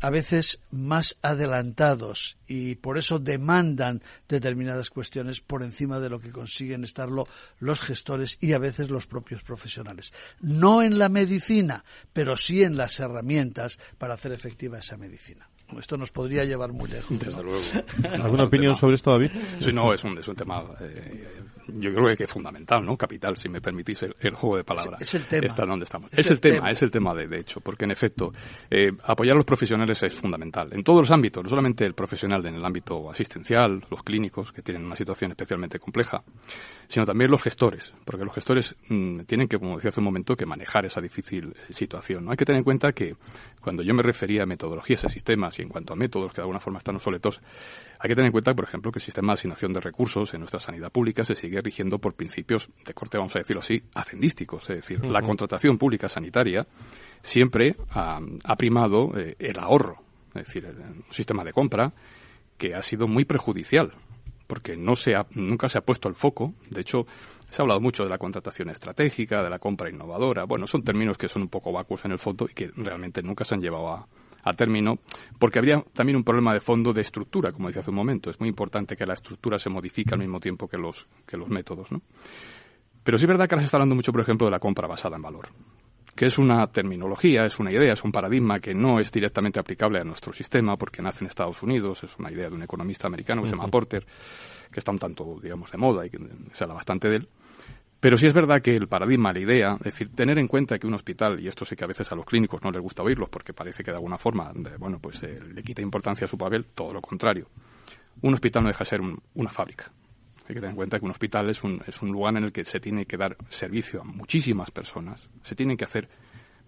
a 0.00 0.10
veces 0.10 0.60
más 0.70 1.18
adelantados 1.20 2.38
y 2.46 2.76
por 2.76 2.96
eso 2.96 3.18
demandan 3.18 4.02
determinadas 4.28 4.88
cuestiones 4.88 5.40
por 5.40 5.62
encima 5.62 6.00
de 6.00 6.08
lo 6.08 6.20
que 6.20 6.30
consiguen 6.30 6.84
estarlo 6.84 7.26
los 7.58 7.80
gestores 7.80 8.38
y 8.40 8.54
a 8.54 8.58
veces 8.58 8.88
los 8.88 9.06
propios 9.06 9.42
profesionales. 9.42 10.12
No 10.40 10.82
en 10.82 10.98
la 10.98 11.10
medicina, 11.10 11.84
pero 12.12 12.36
sí 12.36 12.62
en 12.62 12.76
las 12.76 12.98
herramientas 12.98 13.78
para 13.98 14.14
hacer 14.14 14.32
efectiva 14.32 14.78
esa 14.78 14.96
medicina. 14.96 15.49
Esto 15.78 15.96
nos 15.96 16.10
podría 16.10 16.44
llevar 16.44 16.72
muy 16.72 16.90
lejos. 16.90 17.18
Desde 17.18 17.42
luego. 17.42 17.60
¿Alguna 18.22 18.44
opinión 18.44 18.74
sobre 18.74 18.94
esto, 18.94 19.10
David? 19.10 19.30
Sí, 19.60 19.72
no, 19.72 19.92
es 19.92 20.02
un, 20.04 20.18
es 20.18 20.28
un 20.28 20.36
tema 20.36 20.64
eh, 20.80 21.26
yo 21.78 21.94
creo 21.94 22.16
que 22.16 22.24
es 22.24 22.30
fundamental, 22.30 22.84
¿no? 22.84 22.96
Capital, 22.96 23.36
si 23.36 23.48
me 23.48 23.60
permitís 23.60 24.02
el, 24.02 24.34
juego 24.34 24.56
de 24.56 24.64
palabras. 24.64 25.00
Es, 25.00 25.14
el 25.14 25.26
tema. 25.26 25.46
Está 25.46 25.64
donde 25.64 25.84
estamos. 25.84 26.10
Es, 26.12 26.30
el, 26.30 26.40
tema, 26.40 26.70
es 26.70 26.82
el 26.82 26.90
tema 26.90 27.14
de, 27.14 27.28
de 27.28 27.40
hecho, 27.40 27.60
porque 27.60 27.84
en 27.84 27.90
efecto, 27.90 28.32
eh, 28.70 28.90
apoyar 29.04 29.34
a 29.34 29.36
los 29.36 29.44
profesionales 29.44 30.02
es 30.02 30.14
fundamental. 30.14 30.70
En 30.72 30.82
todos 30.82 31.00
los 31.00 31.10
ámbitos, 31.10 31.42
no 31.42 31.50
solamente 31.50 31.84
el 31.84 31.94
profesional 31.94 32.44
en 32.46 32.54
el 32.56 32.64
ámbito 32.64 33.10
asistencial, 33.10 33.84
los 33.90 34.02
clínicos, 34.02 34.52
que 34.52 34.62
tienen 34.62 34.84
una 34.84 34.96
situación 34.96 35.30
especialmente 35.30 35.78
compleja, 35.78 36.22
sino 36.88 37.06
también 37.06 37.30
los 37.30 37.42
gestores, 37.42 37.92
porque 38.04 38.24
los 38.24 38.34
gestores 38.34 38.74
mm, 38.88 39.20
tienen 39.20 39.48
que, 39.48 39.58
como 39.58 39.76
decía 39.76 39.90
hace 39.90 40.00
un 40.00 40.04
momento, 40.04 40.36
que 40.36 40.46
manejar 40.46 40.86
esa 40.86 41.00
difícil 41.00 41.54
situación. 41.68 42.24
¿no? 42.24 42.30
Hay 42.32 42.36
que 42.36 42.44
tener 42.44 42.58
en 42.58 42.64
cuenta 42.64 42.92
que 42.92 43.14
cuando 43.60 43.82
yo 43.82 43.94
me 43.94 44.02
refería 44.02 44.42
a 44.42 44.46
metodologías, 44.46 45.04
a 45.04 45.08
sistemas 45.08 45.59
en 45.62 45.68
cuanto 45.68 45.92
a 45.92 45.96
métodos 45.96 46.32
que 46.32 46.36
de 46.36 46.42
alguna 46.42 46.60
forma 46.60 46.78
están 46.78 46.96
obsoletos, 46.96 47.40
hay 47.98 48.08
que 48.08 48.14
tener 48.14 48.26
en 48.26 48.32
cuenta, 48.32 48.54
por 48.54 48.64
ejemplo, 48.64 48.90
que 48.92 48.98
el 48.98 49.04
sistema 49.04 49.32
de 49.32 49.34
asignación 49.34 49.72
de 49.72 49.80
recursos 49.80 50.32
en 50.34 50.40
nuestra 50.40 50.60
sanidad 50.60 50.90
pública 50.90 51.24
se 51.24 51.34
sigue 51.34 51.60
rigiendo 51.60 51.98
por 51.98 52.14
principios 52.14 52.70
de 52.84 52.94
corte, 52.94 53.18
vamos 53.18 53.34
a 53.36 53.40
decirlo 53.40 53.60
así, 53.60 53.82
hacendísticos. 53.94 54.62
Es 54.70 54.76
decir, 54.76 55.04
la 55.04 55.22
contratación 55.22 55.78
pública 55.78 56.08
sanitaria 56.08 56.66
siempre 57.22 57.76
ha, 57.90 58.20
primado 58.56 59.18
eh, 59.18 59.36
el 59.38 59.58
ahorro, 59.58 60.02
es 60.34 60.46
decir, 60.46 60.66
un 60.66 61.04
sistema 61.10 61.44
de 61.44 61.52
compra 61.52 61.92
que 62.56 62.74
ha 62.74 62.82
sido 62.82 63.06
muy 63.06 63.24
perjudicial 63.24 63.92
porque 64.50 64.76
no 64.76 64.96
se 64.96 65.14
ha, 65.14 65.26
nunca 65.36 65.68
se 65.68 65.78
ha 65.78 65.82
puesto 65.82 66.08
el 66.08 66.16
foco. 66.16 66.54
De 66.70 66.80
hecho, 66.80 67.06
se 67.48 67.60
ha 67.60 67.62
hablado 67.62 67.80
mucho 67.80 68.02
de 68.02 68.10
la 68.10 68.18
contratación 68.18 68.68
estratégica, 68.68 69.44
de 69.44 69.48
la 69.48 69.60
compra 69.60 69.88
innovadora. 69.88 70.42
Bueno, 70.42 70.66
son 70.66 70.82
términos 70.82 71.16
que 71.16 71.28
son 71.28 71.42
un 71.42 71.48
poco 71.48 71.70
vacuos 71.70 72.04
en 72.04 72.10
el 72.10 72.18
fondo 72.18 72.46
y 72.50 72.52
que 72.52 72.68
realmente 72.74 73.22
nunca 73.22 73.44
se 73.44 73.54
han 73.54 73.60
llevado 73.60 73.88
a, 73.90 74.08
a 74.42 74.52
término, 74.52 74.98
porque 75.38 75.58
habría 75.58 75.82
también 75.92 76.16
un 76.16 76.24
problema 76.24 76.54
de 76.54 76.60
fondo 76.60 76.92
de 76.92 77.02
estructura, 77.02 77.52
como 77.52 77.68
decía 77.68 77.80
hace 77.80 77.90
un 77.90 77.96
momento. 77.96 78.30
Es 78.30 78.40
muy 78.40 78.48
importante 78.48 78.96
que 78.96 79.06
la 79.06 79.14
estructura 79.14 79.58
se 79.58 79.70
modifique 79.70 80.14
al 80.14 80.20
mismo 80.20 80.40
tiempo 80.40 80.68
que 80.68 80.78
los, 80.78 81.06
que 81.26 81.36
los 81.36 81.48
métodos, 81.48 81.90
¿no? 81.92 82.02
Pero 83.02 83.18
sí 83.18 83.24
es 83.24 83.28
verdad 83.28 83.48
que 83.48 83.54
ahora 83.54 83.62
se 83.62 83.66
está 83.66 83.78
hablando 83.78 83.94
mucho, 83.94 84.12
por 84.12 84.20
ejemplo, 84.20 84.46
de 84.46 84.50
la 84.50 84.58
compra 84.58 84.86
basada 84.86 85.16
en 85.16 85.22
valor, 85.22 85.48
que 86.14 86.26
es 86.26 86.38
una 86.38 86.66
terminología, 86.66 87.46
es 87.46 87.58
una 87.58 87.72
idea, 87.72 87.94
es 87.94 88.04
un 88.04 88.12
paradigma 88.12 88.60
que 88.60 88.74
no 88.74 89.00
es 89.00 89.10
directamente 89.10 89.58
aplicable 89.58 90.00
a 90.00 90.04
nuestro 90.04 90.32
sistema, 90.32 90.76
porque 90.76 91.00
nace 91.00 91.24
en 91.24 91.28
Estados 91.28 91.62
Unidos, 91.62 92.04
es 92.04 92.18
una 92.18 92.30
idea 92.30 92.48
de 92.48 92.54
un 92.56 92.62
economista 92.62 93.06
americano 93.06 93.42
que 93.42 93.48
se 93.48 93.56
llama 93.56 93.68
Porter, 93.68 94.04
que 94.70 94.78
está 94.80 94.92
un 94.92 94.98
tanto, 94.98 95.38
digamos, 95.42 95.70
de 95.72 95.78
moda 95.78 96.04
y 96.04 96.10
que 96.10 96.18
se 96.52 96.64
habla 96.64 96.74
bastante 96.74 97.08
de 97.08 97.16
él. 97.16 97.28
Pero 98.00 98.16
sí 98.16 98.26
es 98.26 98.32
verdad 98.32 98.62
que 98.62 98.74
el 98.74 98.88
paradigma, 98.88 99.32
la 99.32 99.40
idea, 99.40 99.74
es 99.74 99.92
decir, 99.92 100.10
tener 100.14 100.38
en 100.38 100.48
cuenta 100.48 100.78
que 100.78 100.86
un 100.86 100.94
hospital, 100.94 101.38
y 101.38 101.48
esto 101.48 101.66
sí 101.66 101.76
que 101.76 101.84
a 101.84 101.86
veces 101.86 102.10
a 102.10 102.14
los 102.14 102.24
clínicos 102.24 102.62
no 102.62 102.70
les 102.70 102.80
gusta 102.80 103.02
oírlos 103.02 103.28
porque 103.28 103.52
parece 103.52 103.84
que 103.84 103.90
de 103.90 103.98
alguna 103.98 104.16
forma, 104.16 104.52
bueno, 104.78 104.98
pues 104.98 105.22
eh, 105.22 105.38
le 105.54 105.62
quita 105.62 105.82
importancia 105.82 106.24
a 106.24 106.28
su 106.28 106.38
papel, 106.38 106.66
todo 106.74 106.94
lo 106.94 107.02
contrario. 107.02 107.48
Un 108.22 108.32
hospital 108.32 108.62
no 108.62 108.68
deja 108.68 108.84
de 108.84 108.90
ser 108.90 109.00
una 109.34 109.50
fábrica. 109.50 109.92
Hay 110.48 110.54
que 110.54 110.60
tener 110.60 110.70
en 110.70 110.76
cuenta 110.76 110.98
que 110.98 111.04
un 111.04 111.10
hospital 111.10 111.50
es 111.50 111.62
un, 111.62 111.82
es 111.86 112.00
un 112.00 112.10
lugar 112.10 112.36
en 112.36 112.44
el 112.44 112.52
que 112.52 112.64
se 112.64 112.80
tiene 112.80 113.04
que 113.04 113.18
dar 113.18 113.36
servicio 113.50 114.00
a 114.00 114.04
muchísimas 114.04 114.70
personas, 114.70 115.28
se 115.42 115.54
tienen 115.54 115.76
que 115.76 115.84
hacer 115.84 116.08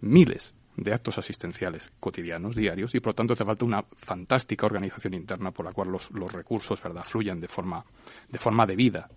miles 0.03 0.55
de 0.77 0.93
actos 0.93 1.19
asistenciales 1.19 1.93
cotidianos, 2.01 2.57
diarios, 2.57 2.95
y 2.95 3.01
por 3.01 3.11
lo 3.11 3.15
tanto 3.15 3.35
hace 3.35 3.45
falta 3.45 3.65
una 3.65 3.85
fantástica 3.97 4.67
organización 4.67 5.15
interna 5.15 5.51
por 5.51 5.67
la 5.67 5.73
cual 5.73 5.89
los, 5.89 6.11
los 6.13 6.33
recursos 6.33 6.83
¿verdad? 6.83 7.05
fluyan 7.05 7.41
de 7.41 7.49
forma, 7.49 7.85
de 8.29 8.39
forma 8.39 8.67
debida. 8.67 9.09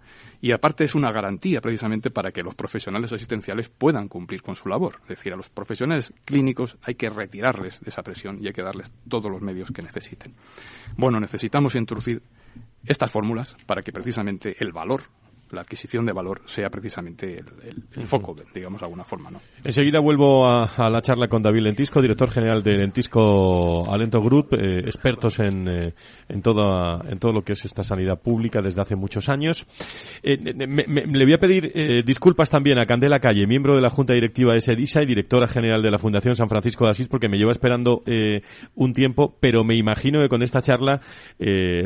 Y 0.42 0.52
aparte 0.52 0.84
es 0.84 0.96
una 0.96 1.12
garantía 1.12 1.62
precisamente 1.62 2.12
para 2.12 2.32
que 2.32 2.44
los 2.44 2.56
profesionales 2.56 3.12
asistenciales 3.14 3.70
puedan 3.70 4.08
cumplir 4.08 4.42
con 4.42 4.56
su 4.56 4.70
labor. 4.70 5.00
Es 5.04 5.18
decir, 5.18 5.34
a 5.34 5.38
los 5.38 5.50
profesionales 5.50 6.14
clínicos 6.26 6.78
hay 6.84 6.96
que 6.96 7.10
retirarles 7.10 7.80
de 7.82 7.90
esa 7.90 8.04
presión 8.04 8.38
y 8.42 8.48
hay 8.48 8.54
que 8.54 8.62
darles 8.62 8.92
todos 9.08 9.32
los 9.32 9.42
medios 9.42 9.72
que 9.72 9.82
necesiten. 9.82 10.34
Bueno, 10.98 11.20
necesitamos 11.20 11.76
introducir 11.76 12.22
estas 12.86 13.12
fórmulas 13.12 13.56
para 13.66 13.82
que 13.82 13.92
precisamente 13.92 14.56
el 14.60 14.72
valor 14.72 15.02
la 15.52 15.62
adquisición 15.62 16.06
de 16.06 16.14
valor 16.14 16.42
sea 16.46 16.70
precisamente 16.70 17.38
el, 17.38 18.08
foco, 18.08 18.36
digamos 18.54 18.82
de 18.82 18.86
alguna 18.86 19.04
forma. 19.04 19.30
¿no? 19.30 19.40
Enseguida 19.64 20.00
vuelvo 20.00 20.48
a, 20.48 20.90
la 20.90 21.02
charla 21.02 21.28
con 21.28 21.42
David 21.42 21.62
Lentisco, 21.62 22.02
director 22.02 22.32
general 22.32 22.64
de 22.64 22.78
Lentisco 22.78 23.92
Alento 23.92 24.22
Group, 24.22 24.54
eh, 24.54 24.80
expertos 24.80 25.40
en, 25.40 25.68
eh, 25.68 25.94
en, 26.28 26.42
toda, 26.42 27.02
en 27.10 27.20
todo 27.20 27.32
lo 27.32 27.42
que 27.44 27.54
es 27.54 27.64
esta 27.66 27.84
sanidad 27.84 28.20
pública 28.20 28.62
desde 28.62 28.82
hace 28.82 28.96
muchos 28.96 29.30
años. 29.30 29.66
Eh, 30.24 30.38
le 30.38 31.26
voy 31.26 31.34
a 31.34 31.38
pedir 31.38 32.04
disculpas 32.06 32.50
también 32.50 32.80
a 32.80 32.86
Candela 32.86 33.20
Calle, 33.20 33.46
miembro 33.48 33.76
de 33.76 33.82
la 33.82 33.90
Junta 33.90 34.14
Directiva 34.14 34.54
de 34.54 34.62
SEDISA 34.62 35.04
y 35.04 35.06
directora 35.06 35.48
general 35.48 35.82
de 35.82 35.92
la 35.92 35.98
Fundación 35.98 36.36
San 36.36 36.50
Francisco 36.50 36.86
de 36.86 36.92
Asís, 36.92 37.08
porque 37.08 37.30
me 37.30 37.38
lleva 37.38 37.52
esperando 37.52 38.04
un 38.76 38.94
tiempo, 38.94 39.36
pero 39.40 39.64
me 39.64 39.76
imagino 39.76 40.22
que 40.22 40.30
con 40.30 40.42
esta 40.42 40.62
charla 40.62 41.02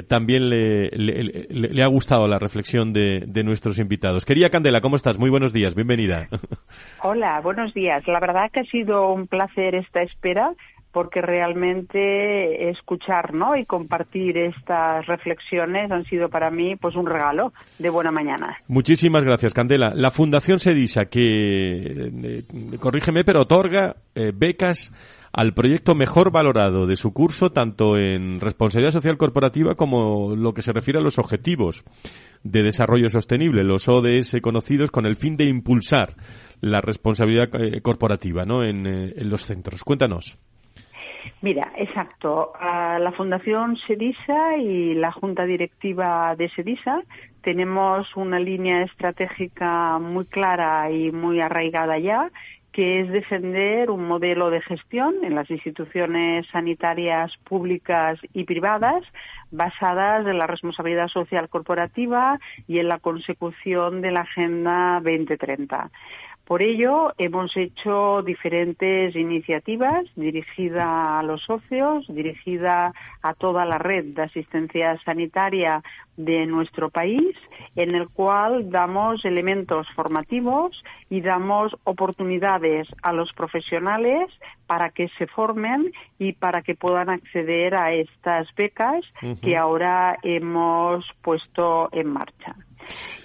también 0.07 0.49
le, 0.49 0.89
le, 0.89 1.83
ha 1.83 1.87
gustado 1.87 2.27
la 2.27 2.39
reflexión 2.39 2.93
de, 2.93 3.23
de 3.27 3.43
nuestros 3.49 3.79
invitados. 3.79 4.23
Quería 4.23 4.49
Candela, 4.49 4.79
¿cómo 4.79 4.95
estás? 4.95 5.19
Muy 5.19 5.29
buenos 5.29 5.51
días, 5.51 5.75
bienvenida. 5.75 6.29
Hola, 7.03 7.41
buenos 7.41 7.73
días. 7.73 8.07
La 8.07 8.19
verdad 8.19 8.49
que 8.51 8.61
ha 8.61 8.65
sido 8.65 9.11
un 9.11 9.27
placer 9.27 9.75
esta 9.75 10.01
espera 10.01 10.53
porque 10.91 11.21
realmente 11.21 12.69
escuchar 12.69 13.33
¿no? 13.33 13.55
y 13.55 13.65
compartir 13.65 14.37
estas 14.37 15.05
reflexiones 15.05 15.91
han 15.91 16.05
sido 16.05 16.29
para 16.29 16.49
mí 16.49 16.75
pues 16.75 16.95
un 16.95 17.05
regalo 17.05 17.53
de 17.77 17.89
buena 17.89 18.11
mañana. 18.11 18.57
Muchísimas 18.67 19.23
gracias, 19.23 19.53
Candela. 19.53 19.91
La 19.93 20.09
Fundación 20.09 20.59
Sedisa, 20.59 21.05
que, 21.05 21.21
eh, 21.21 22.43
corrígeme, 22.79 23.23
pero 23.23 23.41
otorga 23.41 23.95
eh, 24.15 24.31
becas 24.33 24.91
al 25.31 25.53
proyecto 25.53 25.95
mejor 25.95 26.31
valorado 26.31 26.87
de 26.87 26.95
su 26.95 27.13
curso, 27.13 27.51
tanto 27.51 27.97
en 27.97 28.39
responsabilidad 28.39 28.93
social 28.93 29.17
corporativa 29.17 29.75
como 29.75 30.35
lo 30.35 30.53
que 30.53 30.61
se 30.61 30.73
refiere 30.73 30.99
a 30.99 31.03
los 31.03 31.19
objetivos 31.19 31.83
de 32.43 32.63
desarrollo 32.63 33.09
sostenible, 33.09 33.63
los 33.63 33.87
ODS 33.87 34.37
conocidos 34.41 34.91
con 34.91 35.05
el 35.05 35.15
fin 35.15 35.37
de 35.37 35.45
impulsar 35.45 36.09
la 36.61 36.81
responsabilidad 36.81 37.49
eh, 37.53 37.81
corporativa 37.81 38.45
¿no? 38.45 38.63
en, 38.63 38.87
eh, 38.87 39.13
en 39.15 39.29
los 39.29 39.41
centros. 39.41 39.83
Cuéntanos. 39.83 40.37
Mira, 41.41 41.71
exacto. 41.77 42.51
la 42.59 43.11
Fundación 43.15 43.77
SEDISA 43.77 44.57
y 44.57 44.93
la 44.95 45.11
Junta 45.11 45.45
Directiva 45.45 46.35
de 46.37 46.49
SEDISA 46.49 47.01
tenemos 47.41 48.07
una 48.15 48.39
línea 48.39 48.83
estratégica 48.83 49.99
muy 49.99 50.25
clara 50.25 50.91
y 50.91 51.11
muy 51.11 51.39
arraigada 51.39 51.97
ya, 51.97 52.29
que 52.71 53.01
es 53.01 53.09
defender 53.09 53.89
un 53.89 54.07
modelo 54.07 54.49
de 54.49 54.61
gestión 54.61 55.15
en 55.23 55.35
las 55.35 55.49
instituciones 55.49 56.45
sanitarias 56.51 57.35
públicas 57.43 58.19
y 58.33 58.43
privadas 58.43 59.03
basadas 59.51 60.27
en 60.27 60.37
la 60.37 60.47
responsabilidad 60.47 61.07
social 61.07 61.49
corporativa 61.49 62.39
y 62.67 62.79
en 62.79 62.87
la 62.87 62.99
consecución 62.99 64.01
de 64.01 64.11
la 64.11 64.21
Agenda 64.21 65.01
2030. 65.03 65.89
Por 66.49 66.63
ello, 66.63 67.13
hemos 67.19 67.55
hecho 67.55 68.23
diferentes 68.23 69.15
iniciativas 69.15 70.05
dirigidas 70.15 70.83
a 70.83 71.21
los 71.21 71.43
socios, 71.43 72.07
dirigidas 72.07 72.91
a 73.21 73.35
toda 73.35 73.65
la 73.65 73.77
red 73.77 74.15
de 74.15 74.23
asistencia 74.23 74.97
sanitaria 75.05 75.83
de 76.17 76.47
nuestro 76.47 76.89
país, 76.89 77.37
en 77.75 77.93
el 77.93 78.09
cual 78.09 78.71
damos 78.71 79.25
elementos 79.25 79.87
formativos 79.95 80.83
y 81.07 81.21
damos 81.21 81.77
oportunidades 81.83 82.87
a 83.03 83.13
los 83.13 83.31
profesionales 83.33 84.25
para 84.65 84.89
que 84.89 85.07
se 85.19 85.27
formen 85.27 85.91
y 86.17 86.33
para 86.33 86.63
que 86.63 86.73
puedan 86.73 87.11
acceder 87.11 87.75
a 87.75 87.93
estas 87.93 88.47
becas 88.55 89.05
que 89.43 89.55
ahora 89.55 90.17
hemos 90.23 91.05
puesto 91.21 91.89
en 91.91 92.07
marcha. 92.07 92.55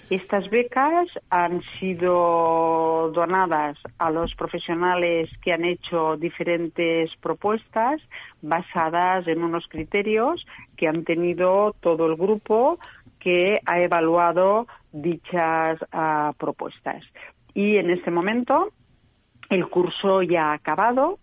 Estas 0.09 0.49
becas 0.51 1.07
han 1.31 1.63
sido 1.79 3.09
donadas 3.11 3.77
a 3.97 4.11
los 4.11 4.35
profesionales 4.35 5.29
que 5.41 5.51
han 5.51 5.65
hecho 5.65 6.15
diferentes 6.15 7.15
propuestas 7.17 7.99
basadas 8.41 9.27
en 9.27 9.43
unos 9.43 9.67
criterios 9.67 10.45
que 10.77 10.87
han 10.87 11.05
tenido 11.05 11.75
todo 11.79 12.05
el 12.05 12.15
grupo 12.15 12.77
que 13.19 13.59
ha 13.65 13.79
evaluado 13.79 14.67
dichas 14.91 15.79
ah, 15.91 16.33
propuestas. 16.37 17.03
Y 17.55 17.77
en 17.77 17.89
este 17.89 18.11
momento 18.11 18.71
el 19.49 19.67
curso 19.69 20.21
ya 20.21 20.51
ha 20.51 20.53
acabado. 20.53 21.17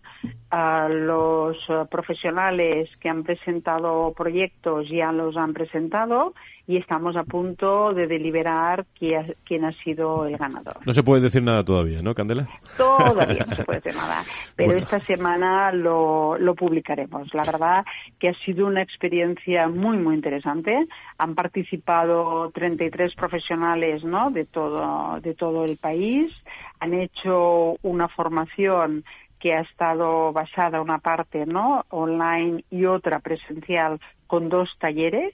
Los 0.89 1.57
profesionales 1.89 2.89
que 2.99 3.09
han 3.09 3.23
presentado 3.23 4.13
proyectos 4.15 4.87
ya 4.89 5.11
los 5.11 5.35
han 5.35 5.53
presentado 5.53 6.33
y 6.65 6.77
estamos 6.77 7.17
a 7.17 7.23
punto 7.23 7.93
de 7.93 8.07
deliberar 8.07 8.85
quién 8.97 9.65
ha, 9.65 9.71
sido 9.83 10.25
el 10.25 10.37
ganador. 10.37 10.77
No 10.85 10.93
se 10.93 11.03
puede 11.03 11.21
decir 11.21 11.43
nada 11.43 11.63
todavía, 11.63 12.01
¿no, 12.01 12.13
Candela? 12.13 12.47
Todavía 12.77 13.45
no 13.45 13.55
se 13.55 13.63
puede 13.65 13.79
decir 13.81 13.99
nada, 13.99 14.21
pero 14.55 14.77
esta 14.77 14.99
semana 15.01 15.71
lo, 15.71 16.37
lo 16.37 16.55
publicaremos. 16.55 17.33
La 17.33 17.43
verdad 17.43 17.83
que 18.17 18.29
ha 18.29 18.33
sido 18.45 18.67
una 18.67 18.81
experiencia 18.81 19.67
muy, 19.67 19.97
muy 19.97 20.15
interesante. 20.15 20.87
Han 21.17 21.35
participado 21.35 22.49
33 22.51 23.13
profesionales 23.15 24.03
¿no? 24.03 24.31
de, 24.31 24.45
todo, 24.45 25.19
de 25.19 25.33
todo 25.33 25.65
el 25.65 25.77
país. 25.77 26.31
Han 26.79 26.93
hecho 26.93 27.77
una 27.81 28.07
formación 28.07 29.03
que 29.43 29.53
ha 29.53 29.59
estado 29.59 30.31
basada 30.31 30.79
una 30.79 30.99
parte 30.99 31.45
no 31.45 31.83
online 31.89 32.63
y 32.71 32.85
otra 32.85 33.19
presencial 33.19 33.99
con 34.25 34.47
dos 34.47 34.73
talleres. 34.79 35.33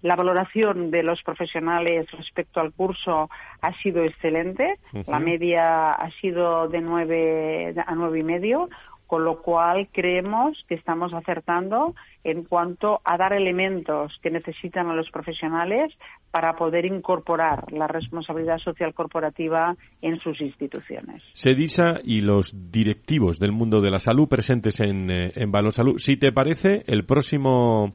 La 0.00 0.14
valoración 0.14 0.92
de 0.92 1.02
los 1.02 1.20
profesionales 1.24 2.08
respecto 2.12 2.60
al 2.60 2.72
curso 2.72 3.28
ha 3.60 3.72
sido 3.82 4.04
excelente. 4.04 4.78
La 5.08 5.18
media 5.18 5.90
ha 5.90 6.08
sido 6.20 6.68
de 6.68 6.80
nueve 6.80 7.74
a 7.84 7.96
nueve 7.96 8.20
y 8.20 8.22
medio, 8.22 8.68
con 9.08 9.24
lo 9.24 9.40
cual 9.40 9.88
creemos 9.90 10.64
que 10.68 10.74
estamos 10.74 11.14
acertando 11.14 11.94
en 12.24 12.44
cuanto 12.44 13.00
a 13.04 13.16
dar 13.16 13.32
elementos 13.32 14.12
que 14.22 14.30
necesitan 14.30 14.86
a 14.88 14.94
los 14.94 15.10
profesionales 15.10 15.92
para 16.30 16.56
poder 16.56 16.84
incorporar 16.84 17.72
la 17.72 17.86
responsabilidad 17.86 18.58
social 18.58 18.92
corporativa 18.92 19.74
en 20.02 20.20
sus 20.20 20.40
instituciones. 20.42 21.22
SEDISA 21.32 22.00
y 22.04 22.20
los 22.20 22.52
directivos 22.70 23.38
del 23.38 23.52
mundo 23.52 23.80
de 23.80 23.90
la 23.90 23.98
salud 23.98 24.28
presentes 24.28 24.78
en, 24.80 25.10
eh, 25.10 25.32
en 25.36 25.50
Valor 25.50 25.72
Salud. 25.72 25.96
Si 25.96 26.18
te 26.18 26.30
parece, 26.30 26.84
el 26.86 27.06
próximo 27.06 27.94